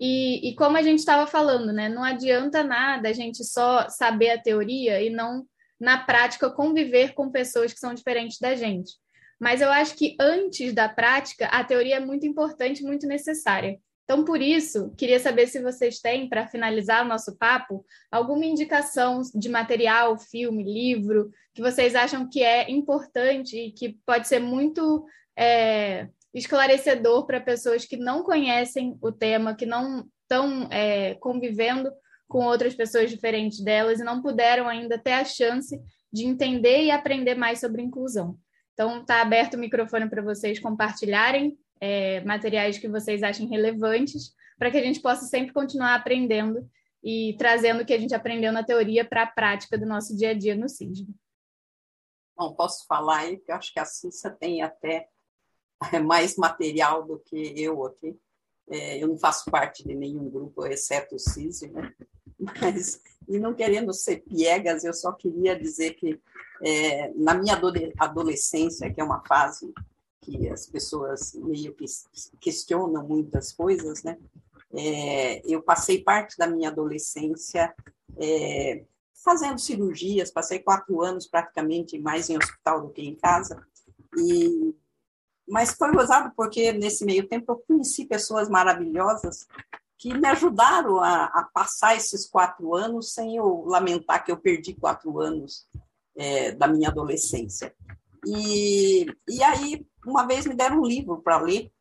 E, 0.00 0.48
e 0.48 0.54
como 0.56 0.76
a 0.76 0.82
gente 0.82 0.98
estava 0.98 1.26
falando, 1.26 1.72
né? 1.72 1.88
Não 1.88 2.02
adianta 2.02 2.64
nada 2.64 3.08
a 3.08 3.12
gente 3.12 3.44
só 3.44 3.88
saber 3.88 4.30
a 4.30 4.40
teoria 4.40 5.00
e 5.00 5.10
não, 5.10 5.46
na 5.78 5.98
prática, 6.04 6.50
conviver 6.50 7.14
com 7.14 7.30
pessoas 7.30 7.72
que 7.72 7.78
são 7.78 7.94
diferentes 7.94 8.38
da 8.38 8.54
gente. 8.54 8.94
Mas 9.42 9.60
eu 9.60 9.72
acho 9.72 9.96
que 9.96 10.14
antes 10.20 10.72
da 10.72 10.88
prática, 10.88 11.46
a 11.46 11.64
teoria 11.64 11.96
é 11.96 12.00
muito 12.00 12.24
importante, 12.24 12.84
muito 12.84 13.08
necessária. 13.08 13.76
Então, 14.04 14.24
por 14.24 14.40
isso, 14.40 14.94
queria 14.96 15.18
saber 15.18 15.48
se 15.48 15.60
vocês 15.60 15.98
têm, 15.98 16.28
para 16.28 16.46
finalizar 16.46 17.04
o 17.04 17.08
nosso 17.08 17.36
papo, 17.36 17.84
alguma 18.08 18.46
indicação 18.46 19.20
de 19.34 19.48
material, 19.48 20.16
filme, 20.16 20.62
livro, 20.62 21.28
que 21.52 21.60
vocês 21.60 21.96
acham 21.96 22.28
que 22.30 22.40
é 22.40 22.70
importante 22.70 23.56
e 23.56 23.72
que 23.72 23.98
pode 24.06 24.28
ser 24.28 24.38
muito 24.38 25.04
é, 25.36 26.06
esclarecedor 26.32 27.26
para 27.26 27.40
pessoas 27.40 27.84
que 27.84 27.96
não 27.96 28.22
conhecem 28.22 28.96
o 29.02 29.10
tema, 29.10 29.56
que 29.56 29.66
não 29.66 30.06
estão 30.22 30.68
é, 30.70 31.14
convivendo 31.14 31.90
com 32.28 32.44
outras 32.44 32.76
pessoas 32.76 33.10
diferentes 33.10 33.60
delas 33.60 33.98
e 33.98 34.04
não 34.04 34.22
puderam 34.22 34.68
ainda 34.68 34.96
ter 34.98 35.14
a 35.14 35.24
chance 35.24 35.76
de 36.12 36.26
entender 36.26 36.84
e 36.84 36.92
aprender 36.92 37.34
mais 37.34 37.58
sobre 37.58 37.82
inclusão. 37.82 38.38
Então, 38.72 39.00
está 39.00 39.20
aberto 39.20 39.54
o 39.54 39.58
microfone 39.58 40.08
para 40.08 40.22
vocês 40.22 40.58
compartilharem 40.58 41.58
é, 41.80 42.20
materiais 42.24 42.78
que 42.78 42.88
vocês 42.88 43.22
achem 43.22 43.48
relevantes, 43.48 44.34
para 44.58 44.70
que 44.70 44.78
a 44.78 44.82
gente 44.82 45.00
possa 45.00 45.26
sempre 45.26 45.52
continuar 45.52 45.94
aprendendo 45.94 46.68
e 47.02 47.34
trazendo 47.36 47.82
o 47.82 47.84
que 47.84 47.92
a 47.92 47.98
gente 47.98 48.14
aprendeu 48.14 48.52
na 48.52 48.62
teoria 48.62 49.04
para 49.04 49.24
a 49.24 49.26
prática 49.26 49.76
do 49.76 49.84
nosso 49.84 50.16
dia 50.16 50.30
a 50.30 50.34
dia 50.34 50.54
no 50.54 50.68
CISB. 50.68 51.12
Bom, 52.36 52.54
posso 52.54 52.86
falar 52.86 53.18
aí, 53.18 53.36
porque 53.36 53.50
eu 53.50 53.56
acho 53.56 53.72
que 53.72 53.80
a 53.80 53.84
Cissa 53.84 54.30
tem 54.30 54.62
até 54.62 55.08
mais 56.04 56.36
material 56.36 57.04
do 57.04 57.18
que 57.18 57.52
eu 57.60 57.84
aqui. 57.84 58.16
É, 58.70 59.02
eu 59.02 59.08
não 59.08 59.18
faço 59.18 59.50
parte 59.50 59.82
de 59.84 59.94
nenhum 59.94 60.30
grupo, 60.30 60.64
exceto 60.66 61.16
o 61.16 61.18
CISB, 61.18 61.72
né? 61.72 61.92
Mas, 62.60 63.00
e 63.28 63.38
não 63.38 63.54
querendo 63.54 63.92
ser 63.92 64.22
piegas, 64.22 64.84
eu 64.84 64.94
só 64.94 65.12
queria 65.12 65.58
dizer 65.58 65.94
que 65.94 66.20
é, 66.62 67.12
na 67.14 67.34
minha 67.34 67.58
adolescência, 67.98 68.92
que 68.92 69.00
é 69.00 69.04
uma 69.04 69.20
fase 69.26 69.72
que 70.20 70.48
as 70.48 70.66
pessoas 70.66 71.34
meio 71.34 71.74
que 71.74 71.84
questionam 72.40 73.06
muitas 73.06 73.52
coisas, 73.52 74.02
né? 74.04 74.16
É, 74.72 75.42
eu 75.44 75.60
passei 75.62 76.02
parte 76.02 76.38
da 76.38 76.46
minha 76.46 76.70
adolescência 76.70 77.74
é, 78.16 78.84
fazendo 79.12 79.58
cirurgias, 79.58 80.30
passei 80.30 80.60
quatro 80.60 81.02
anos 81.02 81.26
praticamente 81.26 81.98
mais 81.98 82.30
em 82.30 82.38
hospital 82.38 82.82
do 82.82 82.90
que 82.90 83.02
em 83.02 83.14
casa, 83.16 83.62
e 84.16 84.74
mas 85.46 85.74
foi 85.74 85.92
gozado 85.92 86.32
porque 86.36 86.72
nesse 86.72 87.04
meio 87.04 87.28
tempo 87.28 87.52
eu 87.52 87.56
conheci 87.56 88.06
pessoas 88.06 88.48
maravilhosas 88.48 89.46
que 89.98 90.14
me 90.14 90.26
ajudaram 90.28 91.00
a, 91.00 91.24
a, 91.24 91.48
passar 91.52 91.96
esses 91.96 92.26
quatro 92.26 92.74
anos 92.74 93.12
sem 93.12 93.36
eu 93.36 93.64
lamentar 93.66 94.24
que 94.24 94.32
eu 94.32 94.36
perdi 94.36 94.72
quatro 94.72 95.20
anos 95.20 95.66
é, 96.16 96.52
da 96.52 96.68
minha 96.68 96.88
adolescência. 96.88 97.74
E, 98.26 99.06
e 99.28 99.42
aí, 99.42 99.86
uma 100.06 100.26
vez 100.26 100.46
me 100.46 100.54
deram 100.54 100.80
um 100.80 100.86
livro 100.86 101.20
para 101.22 101.40
ler, 101.40 101.72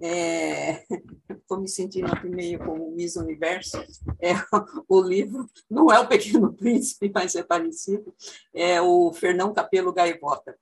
estou 0.00 1.58
é, 1.58 1.60
me 1.60 1.68
sentindo 1.68 2.12
aqui 2.12 2.28
meio 2.28 2.58
como 2.58 2.90
Miss 2.90 3.16
Universo, 3.16 3.78
é, 4.20 4.32
o 4.88 5.00
livro 5.00 5.48
não 5.70 5.90
é 5.90 5.98
o 6.00 6.08
Pequeno 6.08 6.52
Príncipe, 6.54 7.10
mas 7.14 7.34
é 7.34 7.42
parecido, 7.42 8.14
é 8.52 8.80
o 8.82 9.12
Fernão 9.12 9.54
Capelo 9.54 9.92
Gaivota. 9.92 10.58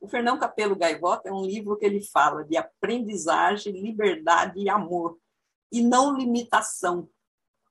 O 0.00 0.08
Fernão 0.08 0.38
Capelo 0.38 0.76
Gaivota 0.76 1.30
é 1.30 1.32
um 1.32 1.46
livro 1.46 1.78
que 1.78 1.86
ele 1.86 2.02
fala 2.02 2.44
de 2.44 2.58
aprendizagem, 2.58 3.80
liberdade 3.80 4.60
e 4.60 4.68
amor 4.68 5.18
e 5.72 5.82
não 5.82 6.14
limitação. 6.14 7.08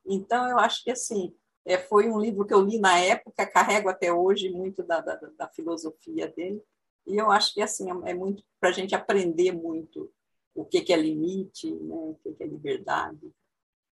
Então, 0.05 0.49
eu 0.49 0.57
acho 0.57 0.83
que 0.83 0.89
assim 0.89 1.33
é, 1.65 1.77
foi 1.77 2.09
um 2.09 2.19
livro 2.19 2.45
que 2.45 2.53
eu 2.53 2.61
li 2.61 2.79
na 2.79 2.99
época, 2.99 3.45
carrego 3.45 3.89
até 3.89 4.11
hoje 4.11 4.49
muito 4.49 4.83
da, 4.83 4.99
da, 4.99 5.15
da 5.15 5.47
filosofia 5.49 6.27
dele, 6.27 6.61
e 7.05 7.17
eu 7.17 7.31
acho 7.31 7.53
que 7.53 7.61
assim 7.61 7.89
é 8.05 8.13
muito 8.13 8.43
para 8.59 8.69
a 8.69 8.71
gente 8.71 8.95
aprender 8.95 9.51
muito 9.51 10.11
o 10.55 10.63
que, 10.63 10.81
que 10.81 10.93
é 10.93 10.97
limite, 10.97 11.71
né, 11.71 11.95
o 11.95 12.17
que, 12.23 12.33
que 12.33 12.43
é 12.43 12.47
liberdade. 12.47 13.33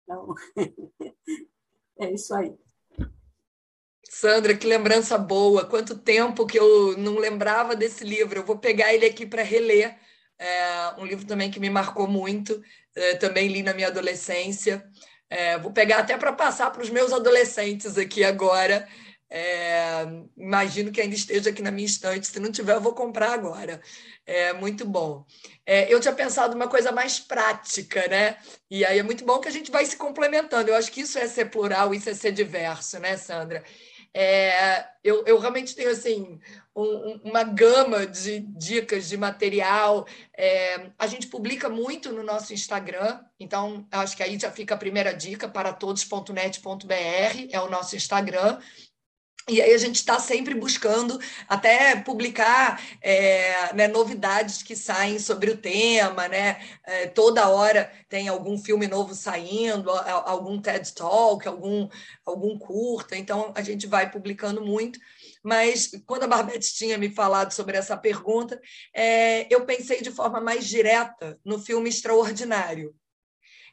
Então, 0.02 0.34
é 1.98 2.12
isso 2.12 2.34
aí. 2.34 2.54
Sandra, 4.08 4.56
que 4.56 4.66
lembrança 4.66 5.18
boa! 5.18 5.64
Quanto 5.64 5.98
tempo 5.98 6.46
que 6.46 6.58
eu 6.58 6.96
não 6.96 7.16
lembrava 7.16 7.74
desse 7.74 8.04
livro. 8.04 8.38
Eu 8.38 8.44
vou 8.44 8.58
pegar 8.58 8.94
ele 8.94 9.06
aqui 9.06 9.26
para 9.26 9.42
reler. 9.42 9.98
É 10.38 10.94
um 10.98 11.04
livro 11.04 11.26
também 11.26 11.50
que 11.50 11.58
me 11.58 11.70
marcou 11.70 12.06
muito 12.06 12.62
é, 12.94 13.16
também 13.16 13.48
li 13.48 13.62
na 13.62 13.74
minha 13.74 13.88
adolescência. 13.88 14.88
É, 15.30 15.58
vou 15.58 15.72
pegar 15.72 15.98
até 15.98 16.16
para 16.16 16.32
passar 16.32 16.70
para 16.70 16.82
os 16.82 16.90
meus 16.90 17.12
adolescentes 17.12 17.98
aqui 17.98 18.22
agora. 18.24 18.86
É, 19.30 20.06
imagino 20.36 20.92
que 20.92 21.00
ainda 21.00 21.14
esteja 21.14 21.50
aqui 21.50 21.60
na 21.60 21.70
minha 21.70 21.86
estante. 21.86 22.26
Se 22.26 22.38
não 22.38 22.52
tiver, 22.52 22.74
eu 22.74 22.80
vou 22.80 22.94
comprar 22.94 23.32
agora. 23.32 23.80
É 24.26 24.52
muito 24.52 24.86
bom. 24.86 25.24
É, 25.66 25.92
eu 25.92 25.98
tinha 26.00 26.14
pensado 26.14 26.54
uma 26.54 26.68
coisa 26.68 26.92
mais 26.92 27.18
prática, 27.18 28.06
né? 28.08 28.36
E 28.70 28.84
aí 28.84 28.98
é 28.98 29.02
muito 29.02 29.24
bom 29.24 29.40
que 29.40 29.48
a 29.48 29.50
gente 29.50 29.70
vai 29.70 29.84
se 29.86 29.96
complementando. 29.96 30.70
Eu 30.70 30.76
acho 30.76 30.92
que 30.92 31.00
isso 31.00 31.18
é 31.18 31.26
ser 31.26 31.46
plural, 31.46 31.92
isso 31.94 32.08
é 32.08 32.14
ser 32.14 32.32
diverso, 32.32 32.98
né, 33.00 33.16
Sandra? 33.16 33.64
É, 34.16 34.86
eu, 35.02 35.24
eu 35.26 35.38
realmente 35.40 35.74
tenho 35.74 35.90
assim 35.90 36.38
um, 36.74 37.20
uma 37.24 37.42
gama 37.42 38.06
de 38.06 38.40
dicas 38.40 39.08
de 39.08 39.16
material. 39.16 40.06
É, 40.36 40.90
a 40.96 41.06
gente 41.08 41.26
publica 41.26 41.68
muito 41.68 42.12
no 42.12 42.22
nosso 42.22 42.54
Instagram, 42.54 43.20
então 43.38 43.86
acho 43.90 44.16
que 44.16 44.22
aí 44.22 44.38
já 44.38 44.50
fica 44.50 44.74
a 44.74 44.78
primeira 44.78 45.12
dica 45.12 45.48
para 45.48 45.72
todos.net.br, 45.72 47.48
é 47.50 47.60
o 47.60 47.68
nosso 47.68 47.96
Instagram. 47.96 48.58
E 49.46 49.60
aí 49.60 49.74
a 49.74 49.78
gente 49.78 49.96
está 49.96 50.18
sempre 50.18 50.54
buscando 50.54 51.20
até 51.46 51.96
publicar 51.96 52.82
é, 53.02 53.74
né, 53.74 53.86
novidades 53.86 54.62
que 54.62 54.74
saem 54.74 55.18
sobre 55.18 55.50
o 55.50 55.56
tema, 55.58 56.26
né? 56.28 56.62
É, 56.82 57.06
toda 57.08 57.50
hora 57.50 57.92
tem 58.08 58.26
algum 58.26 58.56
filme 58.56 58.86
novo 58.86 59.14
saindo, 59.14 59.90
algum 59.90 60.58
TED 60.58 60.94
Talk, 60.94 61.46
algum, 61.46 61.86
algum 62.24 62.58
curta, 62.58 63.16
então 63.16 63.52
a 63.54 63.60
gente 63.60 63.86
vai 63.86 64.10
publicando 64.10 64.64
muito. 64.64 64.98
Mas 65.42 65.90
quando 66.06 66.22
a 66.22 66.28
Barbette 66.28 66.74
tinha 66.74 66.96
me 66.96 67.10
falado 67.10 67.52
sobre 67.52 67.76
essa 67.76 67.98
pergunta, 67.98 68.58
é, 68.94 69.46
eu 69.54 69.66
pensei 69.66 70.00
de 70.00 70.10
forma 70.10 70.40
mais 70.40 70.66
direta 70.66 71.38
no 71.44 71.58
filme 71.58 71.90
Extraordinário, 71.90 72.94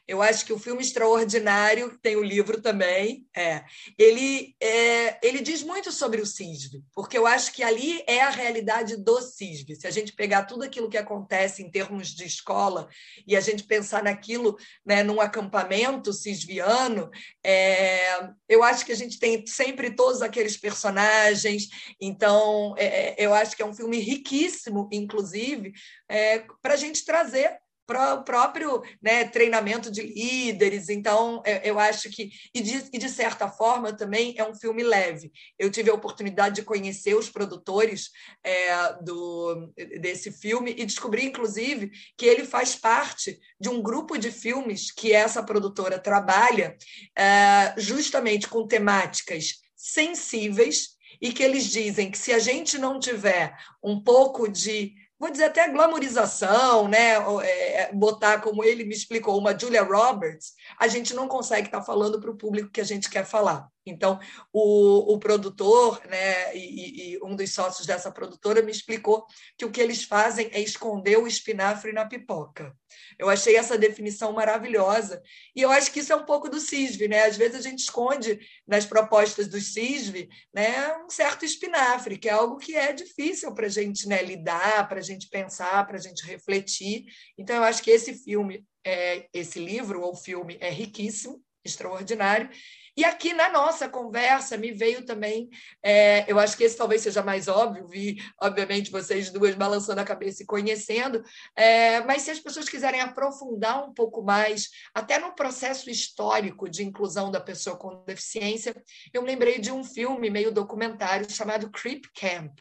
eu 0.06 0.20
acho 0.20 0.44
que 0.44 0.52
o 0.52 0.58
filme 0.58 0.82
extraordinário 0.82 1.96
tem 2.02 2.16
o 2.16 2.22
livro 2.22 2.60
também. 2.60 3.26
É, 3.34 3.64
ele 3.96 4.54
é, 4.60 5.18
ele 5.26 5.40
diz 5.40 5.62
muito 5.62 5.92
sobre 5.92 6.20
o 6.20 6.26
CISV, 6.26 6.82
porque 6.92 7.16
eu 7.16 7.26
acho 7.26 7.52
que 7.52 7.62
ali 7.62 8.02
é 8.06 8.20
a 8.20 8.30
realidade 8.30 8.96
do 8.96 9.20
CISV. 9.20 9.76
Se 9.76 9.86
a 9.86 9.90
gente 9.90 10.12
pegar 10.12 10.44
tudo 10.44 10.64
aquilo 10.64 10.88
que 10.88 10.98
acontece 10.98 11.62
em 11.62 11.70
termos 11.70 12.08
de 12.08 12.24
escola 12.24 12.88
e 13.26 13.36
a 13.36 13.40
gente 13.40 13.64
pensar 13.64 14.02
naquilo, 14.02 14.56
né, 14.84 15.02
num 15.02 15.20
acampamento 15.20 16.12
cisviano, 16.12 17.10
é, 17.44 18.28
eu 18.48 18.62
acho 18.64 18.84
que 18.84 18.92
a 18.92 18.96
gente 18.96 19.18
tem 19.18 19.46
sempre 19.46 19.94
todos 19.94 20.20
aqueles 20.20 20.56
personagens. 20.56 21.68
Então, 22.00 22.74
é, 22.76 22.86
é, 22.86 23.14
eu 23.18 23.32
acho 23.32 23.56
que 23.56 23.62
é 23.62 23.66
um 23.66 23.74
filme 23.74 23.98
riquíssimo, 23.98 24.88
inclusive, 24.92 25.72
é, 26.08 26.44
para 26.60 26.74
a 26.74 26.76
gente 26.76 27.04
trazer 27.04 27.62
para 27.86 28.14
o 28.14 28.24
próprio 28.24 28.82
né, 29.02 29.24
treinamento 29.24 29.90
de 29.90 30.02
líderes. 30.02 30.88
Então, 30.88 31.42
é, 31.44 31.68
eu 31.68 31.78
acho 31.78 32.10
que, 32.10 32.30
e 32.54 32.60
de, 32.60 32.84
e 32.92 32.98
de, 32.98 33.08
certa 33.08 33.48
forma, 33.48 33.92
também 33.92 34.34
é 34.36 34.48
um 34.48 34.54
filme 34.54 34.82
leve. 34.82 35.32
Eu 35.58 35.70
tive 35.70 35.90
a 35.90 35.94
oportunidade 35.94 36.56
de 36.56 36.62
conhecer 36.62 37.14
os 37.14 37.28
produtores 37.28 38.10
é, 38.44 38.94
do, 39.02 39.72
desse 40.00 40.30
filme 40.32 40.74
e 40.76 40.86
descobri, 40.86 41.24
inclusive, 41.24 41.90
que 42.16 42.26
ele 42.26 42.44
faz 42.44 42.74
parte 42.74 43.38
de 43.60 43.68
um 43.68 43.82
grupo 43.82 44.16
de 44.16 44.30
filmes 44.30 44.90
que 44.90 45.12
essa 45.12 45.42
produtora 45.42 45.98
trabalha 45.98 46.76
é, 47.16 47.74
justamente 47.76 48.48
com 48.48 48.66
temáticas 48.66 49.62
sensíveis 49.76 50.96
e 51.20 51.32
que 51.32 51.42
eles 51.42 51.64
dizem 51.64 52.10
que 52.10 52.18
se 52.18 52.32
a 52.32 52.38
gente 52.38 52.78
não 52.78 52.98
tiver 52.98 53.56
um 53.82 54.02
pouco 54.02 54.48
de 54.48 54.94
vou 55.22 55.30
dizer 55.30 55.44
até 55.44 55.68
glamorização, 55.68 56.88
né? 56.88 57.12
É, 57.44 57.82
é, 57.82 57.92
botar, 57.92 58.40
como 58.40 58.64
ele 58.64 58.82
me 58.82 58.92
explicou, 58.92 59.38
uma 59.38 59.56
Julia 59.56 59.84
Roberts, 59.84 60.52
a 60.76 60.88
gente 60.88 61.14
não 61.14 61.28
consegue 61.28 61.68
estar 61.68 61.80
falando 61.80 62.20
para 62.20 62.28
o 62.28 62.36
público 62.36 62.72
que 62.72 62.80
a 62.80 62.84
gente 62.84 63.08
quer 63.08 63.24
falar. 63.24 63.68
Então, 63.84 64.20
o, 64.52 65.14
o 65.14 65.18
produtor 65.18 66.00
né, 66.06 66.56
e, 66.56 67.14
e, 67.14 67.18
um 67.22 67.34
dos 67.34 67.52
sócios 67.52 67.86
dessa 67.86 68.12
produtora 68.12 68.62
me 68.62 68.70
explicou 68.70 69.26
que 69.58 69.64
o 69.64 69.70
que 69.70 69.80
eles 69.80 70.04
fazem 70.04 70.48
é 70.52 70.60
esconder 70.60 71.18
o 71.18 71.26
espinafre 71.26 71.92
na 71.92 72.06
pipoca. 72.06 72.76
Eu 73.18 73.28
achei 73.28 73.56
essa 73.56 73.76
definição 73.76 74.32
maravilhosa. 74.32 75.22
E 75.54 75.62
eu 75.62 75.70
acho 75.70 75.90
que 75.90 76.00
isso 76.00 76.12
é 76.12 76.16
um 76.16 76.24
pouco 76.24 76.48
do 76.48 76.60
CISV. 76.60 77.08
Né? 77.08 77.24
Às 77.24 77.36
vezes 77.36 77.56
a 77.56 77.60
gente 77.60 77.80
esconde 77.80 78.38
nas 78.66 78.86
propostas 78.86 79.48
do 79.48 79.60
CISV 79.60 80.28
né, 80.54 80.94
um 80.98 81.10
certo 81.10 81.44
espinafre, 81.44 82.18
que 82.18 82.28
é 82.28 82.32
algo 82.32 82.58
que 82.58 82.76
é 82.76 82.92
difícil 82.92 83.52
para 83.54 83.66
a 83.66 83.70
gente 83.70 84.08
né, 84.08 84.22
lidar, 84.22 84.88
para 84.88 85.00
a 85.00 85.02
gente 85.02 85.28
pensar, 85.28 85.86
para 85.86 85.96
a 85.96 86.00
gente 86.00 86.24
refletir. 86.24 87.04
Então, 87.36 87.56
eu 87.56 87.64
acho 87.64 87.82
que 87.82 87.90
esse 87.90 88.14
filme, 88.14 88.64
é, 88.84 89.28
esse 89.32 89.58
livro 89.58 90.02
ou 90.02 90.14
filme 90.14 90.56
é 90.60 90.70
riquíssimo, 90.70 91.42
extraordinário. 91.64 92.50
E 92.94 93.04
aqui 93.04 93.32
na 93.32 93.48
nossa 93.48 93.88
conversa 93.88 94.58
me 94.58 94.70
veio 94.70 95.04
também, 95.06 95.48
é, 95.82 96.30
eu 96.30 96.38
acho 96.38 96.56
que 96.56 96.64
esse 96.64 96.76
talvez 96.76 97.00
seja 97.00 97.22
mais 97.22 97.48
óbvio, 97.48 97.88
vi, 97.88 98.18
obviamente, 98.40 98.90
vocês 98.90 99.30
duas 99.30 99.54
balançando 99.54 100.00
a 100.00 100.04
cabeça 100.04 100.42
e 100.42 100.46
conhecendo, 100.46 101.22
é, 101.56 102.00
mas 102.00 102.22
se 102.22 102.30
as 102.30 102.38
pessoas 102.38 102.68
quiserem 102.68 103.00
aprofundar 103.00 103.88
um 103.88 103.94
pouco 103.94 104.22
mais, 104.22 104.68
até 104.94 105.18
no 105.18 105.34
processo 105.34 105.88
histórico 105.88 106.68
de 106.68 106.84
inclusão 106.84 107.30
da 107.30 107.40
pessoa 107.40 107.78
com 107.78 108.04
deficiência, 108.04 108.74
eu 109.12 109.22
me 109.22 109.28
lembrei 109.28 109.58
de 109.58 109.72
um 109.72 109.82
filme 109.82 110.28
meio 110.28 110.52
documentário 110.52 111.30
chamado 111.30 111.70
Creep 111.70 112.04
Camp, 112.14 112.58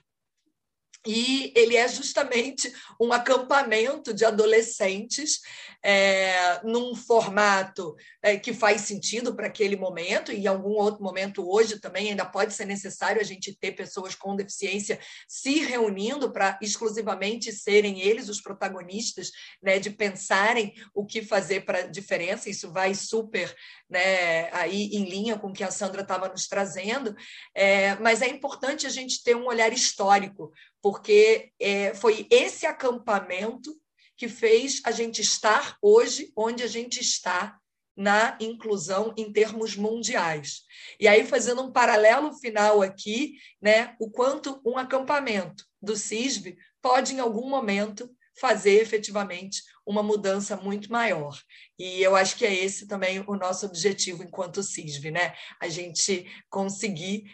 e 1.05 1.51
ele 1.55 1.75
é 1.75 1.87
justamente 1.87 2.71
um 2.99 3.11
acampamento 3.11 4.13
de 4.13 4.23
adolescentes 4.23 5.39
é, 5.83 6.61
num 6.63 6.95
formato 6.95 7.95
é, 8.21 8.37
que 8.37 8.53
faz 8.53 8.81
sentido 8.81 9.35
para 9.35 9.47
aquele 9.47 9.75
momento, 9.75 10.31
e 10.31 10.43
em 10.43 10.47
algum 10.47 10.73
outro 10.73 11.03
momento 11.03 11.49
hoje 11.49 11.79
também 11.79 12.09
ainda 12.09 12.25
pode 12.25 12.53
ser 12.53 12.65
necessário 12.65 13.19
a 13.19 13.23
gente 13.23 13.55
ter 13.55 13.71
pessoas 13.71 14.13
com 14.13 14.35
deficiência 14.35 14.99
se 15.27 15.59
reunindo 15.59 16.31
para 16.31 16.59
exclusivamente 16.61 17.51
serem 17.51 17.99
eles 18.01 18.29
os 18.29 18.41
protagonistas, 18.41 19.31
né, 19.61 19.79
de 19.79 19.89
pensarem 19.89 20.73
o 20.93 21.05
que 21.05 21.23
fazer 21.23 21.61
para 21.65 21.79
a 21.79 21.87
diferença. 21.87 22.49
Isso 22.49 22.71
vai 22.71 22.93
super 22.93 23.53
né, 23.89 24.51
aí 24.53 24.89
em 24.93 25.05
linha 25.05 25.37
com 25.37 25.47
o 25.47 25.53
que 25.53 25.63
a 25.63 25.71
Sandra 25.71 26.01
estava 26.03 26.29
nos 26.29 26.47
trazendo, 26.47 27.15
é, 27.55 27.95
mas 27.95 28.21
é 28.21 28.27
importante 28.27 28.85
a 28.85 28.89
gente 28.89 29.23
ter 29.23 29.35
um 29.35 29.47
olhar 29.47 29.73
histórico 29.73 30.51
porque 30.81 31.51
é, 31.59 31.93
foi 31.93 32.27
esse 32.29 32.65
acampamento 32.65 33.75
que 34.17 34.27
fez 34.27 34.81
a 34.85 34.91
gente 34.91 35.21
estar 35.21 35.77
hoje 35.81 36.31
onde 36.35 36.63
a 36.63 36.67
gente 36.67 36.99
está 36.99 37.57
na 37.95 38.37
inclusão 38.39 39.13
em 39.17 39.31
termos 39.31 39.75
mundiais. 39.75 40.63
E 40.99 41.07
aí, 41.07 41.25
fazendo 41.25 41.61
um 41.61 41.71
paralelo 41.71 42.33
final 42.33 42.81
aqui, 42.81 43.33
né, 43.61 43.95
o 43.99 44.09
quanto 44.09 44.61
um 44.65 44.77
acampamento 44.77 45.65
do 45.81 45.95
CISB 45.95 46.57
pode, 46.81 47.13
em 47.13 47.19
algum 47.19 47.49
momento, 47.49 48.09
fazer 48.39 48.81
efetivamente 48.81 49.61
uma 49.85 50.03
mudança 50.03 50.55
muito 50.55 50.91
maior. 50.91 51.37
E 51.77 52.01
eu 52.01 52.15
acho 52.15 52.35
que 52.35 52.45
é 52.45 52.53
esse 52.53 52.87
também 52.87 53.23
o 53.27 53.35
nosso 53.35 53.65
objetivo 53.65 54.23
enquanto 54.23 54.63
CISV, 54.63 55.11
né? 55.11 55.33
A 55.59 55.67
gente 55.67 56.25
conseguir 56.49 57.25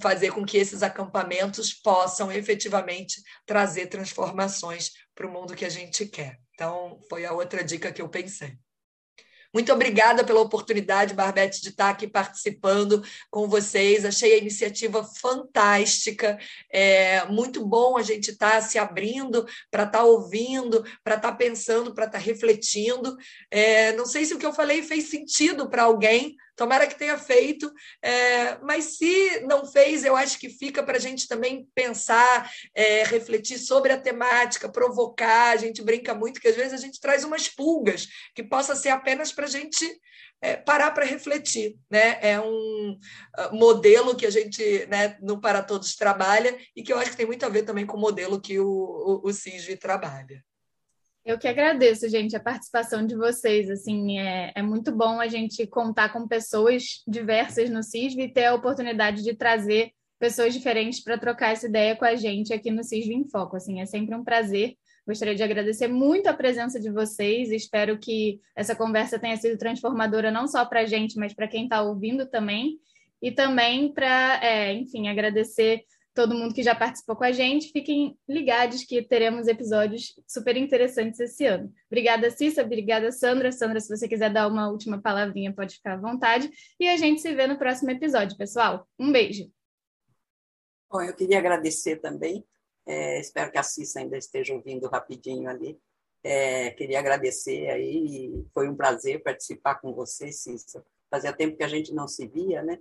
fazer 0.00 0.30
com 0.32 0.44
que 0.44 0.56
esses 0.56 0.82
acampamentos 0.82 1.72
possam 1.72 2.30
efetivamente 2.30 3.22
trazer 3.46 3.86
transformações 3.86 4.90
para 5.14 5.26
o 5.26 5.32
mundo 5.32 5.54
que 5.54 5.64
a 5.64 5.70
gente 5.70 6.06
quer. 6.06 6.38
Então, 6.54 7.00
foi 7.08 7.24
a 7.24 7.32
outra 7.32 7.64
dica 7.64 7.92
que 7.92 8.00
eu 8.00 8.08
pensei. 8.08 8.56
Muito 9.54 9.72
obrigada 9.72 10.24
pela 10.24 10.40
oportunidade, 10.40 11.14
Barbete, 11.14 11.62
de 11.62 11.68
estar 11.68 11.88
aqui 11.88 12.08
participando 12.08 13.04
com 13.30 13.46
vocês. 13.48 14.04
Achei 14.04 14.34
a 14.34 14.38
iniciativa 14.38 15.04
fantástica. 15.04 16.36
É 16.68 17.24
muito 17.26 17.64
bom 17.64 17.96
a 17.96 18.02
gente 18.02 18.32
estar 18.32 18.60
se 18.62 18.78
abrindo 18.78 19.46
para 19.70 19.84
estar 19.84 20.02
ouvindo, 20.02 20.84
para 21.04 21.14
estar 21.14 21.32
pensando, 21.34 21.94
para 21.94 22.06
estar 22.06 22.18
refletindo. 22.18 23.16
É, 23.48 23.92
não 23.92 24.06
sei 24.06 24.24
se 24.24 24.34
o 24.34 24.38
que 24.38 24.46
eu 24.46 24.52
falei 24.52 24.82
fez 24.82 25.08
sentido 25.08 25.70
para 25.70 25.84
alguém, 25.84 26.34
Tomara 26.56 26.86
que 26.86 26.98
tenha 26.98 27.18
feito, 27.18 27.72
é, 28.00 28.58
mas 28.58 28.96
se 28.96 29.40
não 29.40 29.66
fez, 29.66 30.04
eu 30.04 30.14
acho 30.14 30.38
que 30.38 30.48
fica 30.48 30.82
para 30.82 30.96
a 30.96 31.00
gente 31.00 31.26
também 31.26 31.68
pensar, 31.74 32.50
é, 32.74 33.02
refletir 33.02 33.58
sobre 33.58 33.92
a 33.92 34.00
temática, 34.00 34.70
provocar. 34.70 35.50
A 35.50 35.56
gente 35.56 35.82
brinca 35.82 36.14
muito 36.14 36.40
que 36.40 36.48
às 36.48 36.56
vezes 36.56 36.72
a 36.72 36.76
gente 36.76 37.00
traz 37.00 37.24
umas 37.24 37.48
pulgas 37.48 38.06
que 38.34 38.42
possa 38.42 38.76
ser 38.76 38.90
apenas 38.90 39.32
para 39.32 39.46
a 39.46 39.50
gente 39.50 39.84
é, 40.40 40.56
parar 40.56 40.90
para 40.90 41.04
refletir. 41.04 41.76
Né? 41.90 42.18
É 42.20 42.40
um 42.40 42.98
ah, 43.36 43.50
modelo 43.52 44.14
que 44.14 44.26
a 44.26 44.30
gente, 44.30 44.86
né, 44.86 45.16
no 45.20 45.40
Para 45.40 45.62
Todos, 45.62 45.96
trabalha 45.96 46.56
e 46.76 46.82
que 46.82 46.92
eu 46.92 46.98
acho 46.98 47.10
que 47.10 47.16
tem 47.16 47.26
muito 47.26 47.44
a 47.44 47.48
ver 47.48 47.62
também 47.62 47.86
com 47.86 47.96
o 47.96 48.00
modelo 48.00 48.40
que 48.40 48.60
o, 48.60 48.66
o, 48.66 49.28
o 49.28 49.32
CISV 49.32 49.76
trabalha. 49.76 50.44
Eu 51.24 51.38
que 51.38 51.48
agradeço, 51.48 52.06
gente, 52.06 52.36
a 52.36 52.40
participação 52.40 53.06
de 53.06 53.16
vocês. 53.16 53.70
Assim, 53.70 54.18
é, 54.18 54.52
é 54.54 54.62
muito 54.62 54.92
bom 54.92 55.18
a 55.18 55.26
gente 55.26 55.66
contar 55.66 56.12
com 56.12 56.28
pessoas 56.28 57.02
diversas 57.08 57.70
no 57.70 57.82
CISV 57.82 58.24
e 58.24 58.32
ter 58.32 58.44
a 58.44 58.54
oportunidade 58.54 59.22
de 59.22 59.34
trazer 59.34 59.92
pessoas 60.18 60.52
diferentes 60.52 61.02
para 61.02 61.16
trocar 61.16 61.52
essa 61.52 61.66
ideia 61.66 61.96
com 61.96 62.04
a 62.04 62.14
gente 62.14 62.52
aqui 62.52 62.70
no 62.70 62.84
CISV 62.84 63.14
em 63.14 63.28
Foco. 63.28 63.56
Assim, 63.56 63.80
é 63.80 63.86
sempre 63.86 64.14
um 64.14 64.22
prazer. 64.22 64.76
Gostaria 65.06 65.34
de 65.34 65.42
agradecer 65.42 65.88
muito 65.88 66.26
a 66.26 66.34
presença 66.34 66.78
de 66.78 66.90
vocês. 66.90 67.50
Espero 67.50 67.98
que 67.98 68.38
essa 68.54 68.76
conversa 68.76 69.18
tenha 69.18 69.36
sido 69.38 69.56
transformadora 69.56 70.30
não 70.30 70.46
só 70.46 70.66
para 70.66 70.80
a 70.80 70.86
gente, 70.86 71.18
mas 71.18 71.32
para 71.32 71.48
quem 71.48 71.64
está 71.64 71.80
ouvindo 71.80 72.26
também. 72.26 72.78
E 73.22 73.32
também 73.32 73.90
para, 73.90 74.40
é, 74.44 74.74
enfim, 74.74 75.08
agradecer 75.08 75.84
todo 76.14 76.34
mundo 76.34 76.54
que 76.54 76.62
já 76.62 76.74
participou 76.74 77.16
com 77.16 77.24
a 77.24 77.32
gente. 77.32 77.72
Fiquem 77.72 78.16
ligados 78.28 78.84
que 78.84 79.02
teremos 79.02 79.48
episódios 79.48 80.14
super 80.26 80.56
interessantes 80.56 81.18
esse 81.18 81.44
ano. 81.44 81.72
Obrigada, 81.90 82.30
Cissa. 82.30 82.62
Obrigada, 82.62 83.10
Sandra. 83.10 83.50
Sandra, 83.50 83.80
se 83.80 83.94
você 83.94 84.08
quiser 84.08 84.32
dar 84.32 84.46
uma 84.46 84.70
última 84.70 85.02
palavrinha, 85.02 85.52
pode 85.52 85.74
ficar 85.74 85.94
à 85.94 86.00
vontade. 86.00 86.48
E 86.78 86.88
a 86.88 86.96
gente 86.96 87.20
se 87.20 87.34
vê 87.34 87.46
no 87.46 87.58
próximo 87.58 87.90
episódio, 87.90 88.36
pessoal. 88.36 88.88
Um 88.98 89.10
beijo. 89.10 89.50
Bom, 90.90 91.02
eu 91.02 91.14
queria 91.14 91.38
agradecer 91.38 91.96
também. 91.96 92.44
É, 92.86 93.18
espero 93.18 93.50
que 93.50 93.58
a 93.58 93.62
Cissa 93.62 93.98
ainda 93.98 94.16
esteja 94.16 94.54
ouvindo 94.54 94.88
rapidinho 94.88 95.50
ali. 95.50 95.76
É, 96.22 96.70
queria 96.70 97.00
agradecer 97.00 97.68
aí. 97.68 98.44
Foi 98.54 98.68
um 98.68 98.76
prazer 98.76 99.22
participar 99.22 99.76
com 99.76 99.92
você, 99.92 100.30
Cissa. 100.30 100.84
Fazia 101.10 101.32
tempo 101.32 101.56
que 101.56 101.64
a 101.64 101.68
gente 101.68 101.92
não 101.92 102.06
se 102.06 102.26
via, 102.28 102.62
né? 102.62 102.78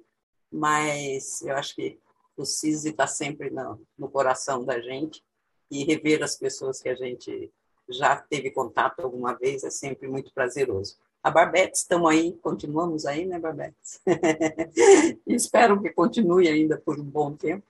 Mas 0.52 1.42
eu 1.42 1.56
acho 1.56 1.76
que 1.76 2.00
o 2.36 2.46
CISI 2.46 2.90
está 2.90 3.08
sempre 3.08 3.50
no, 3.50 3.82
no 3.98 4.10
coração 4.10 4.64
da 4.64 4.80
gente 4.80 5.24
e 5.70 5.84
rever 5.84 6.24
as 6.24 6.36
pessoas 6.36 6.82
que 6.82 6.90
a 6.90 6.96
gente 6.96 7.52
já 7.90 8.16
teve 8.16 8.52
contato 8.52 9.02
alguma 9.02 9.34
vez 9.34 9.64
é 9.64 9.70
sempre 9.70 10.08
muito 10.08 10.34
prazeroso. 10.34 10.98
A 11.22 11.32
Barbetes, 11.32 11.82
estamos 11.82 12.10
aí, 12.12 12.34
continuamos 12.42 13.06
aí, 13.06 13.26
né, 13.26 13.40
Barbetes? 13.40 14.02
Espero 15.26 15.82
que 15.82 15.90
continue 15.90 16.48
ainda 16.48 16.78
por 16.78 17.00
um 17.00 17.04
bom 17.04 17.34
tempo. 17.34 17.66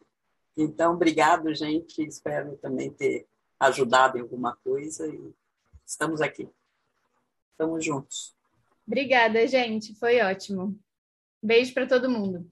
Então, 0.57 0.93
obrigado, 0.93 1.53
gente. 1.53 2.03
Espero 2.03 2.57
também 2.57 2.91
ter 2.91 3.27
ajudado 3.59 4.17
em 4.17 4.21
alguma 4.21 4.55
coisa 4.63 5.07
e 5.07 5.33
estamos 5.85 6.21
aqui. 6.21 6.49
Estamos 7.51 7.85
juntos. 7.85 8.35
Obrigada, 8.87 9.45
gente. 9.47 9.95
Foi 9.95 10.19
ótimo. 10.21 10.77
Beijo 11.41 11.73
para 11.73 11.87
todo 11.87 12.09
mundo. 12.09 12.51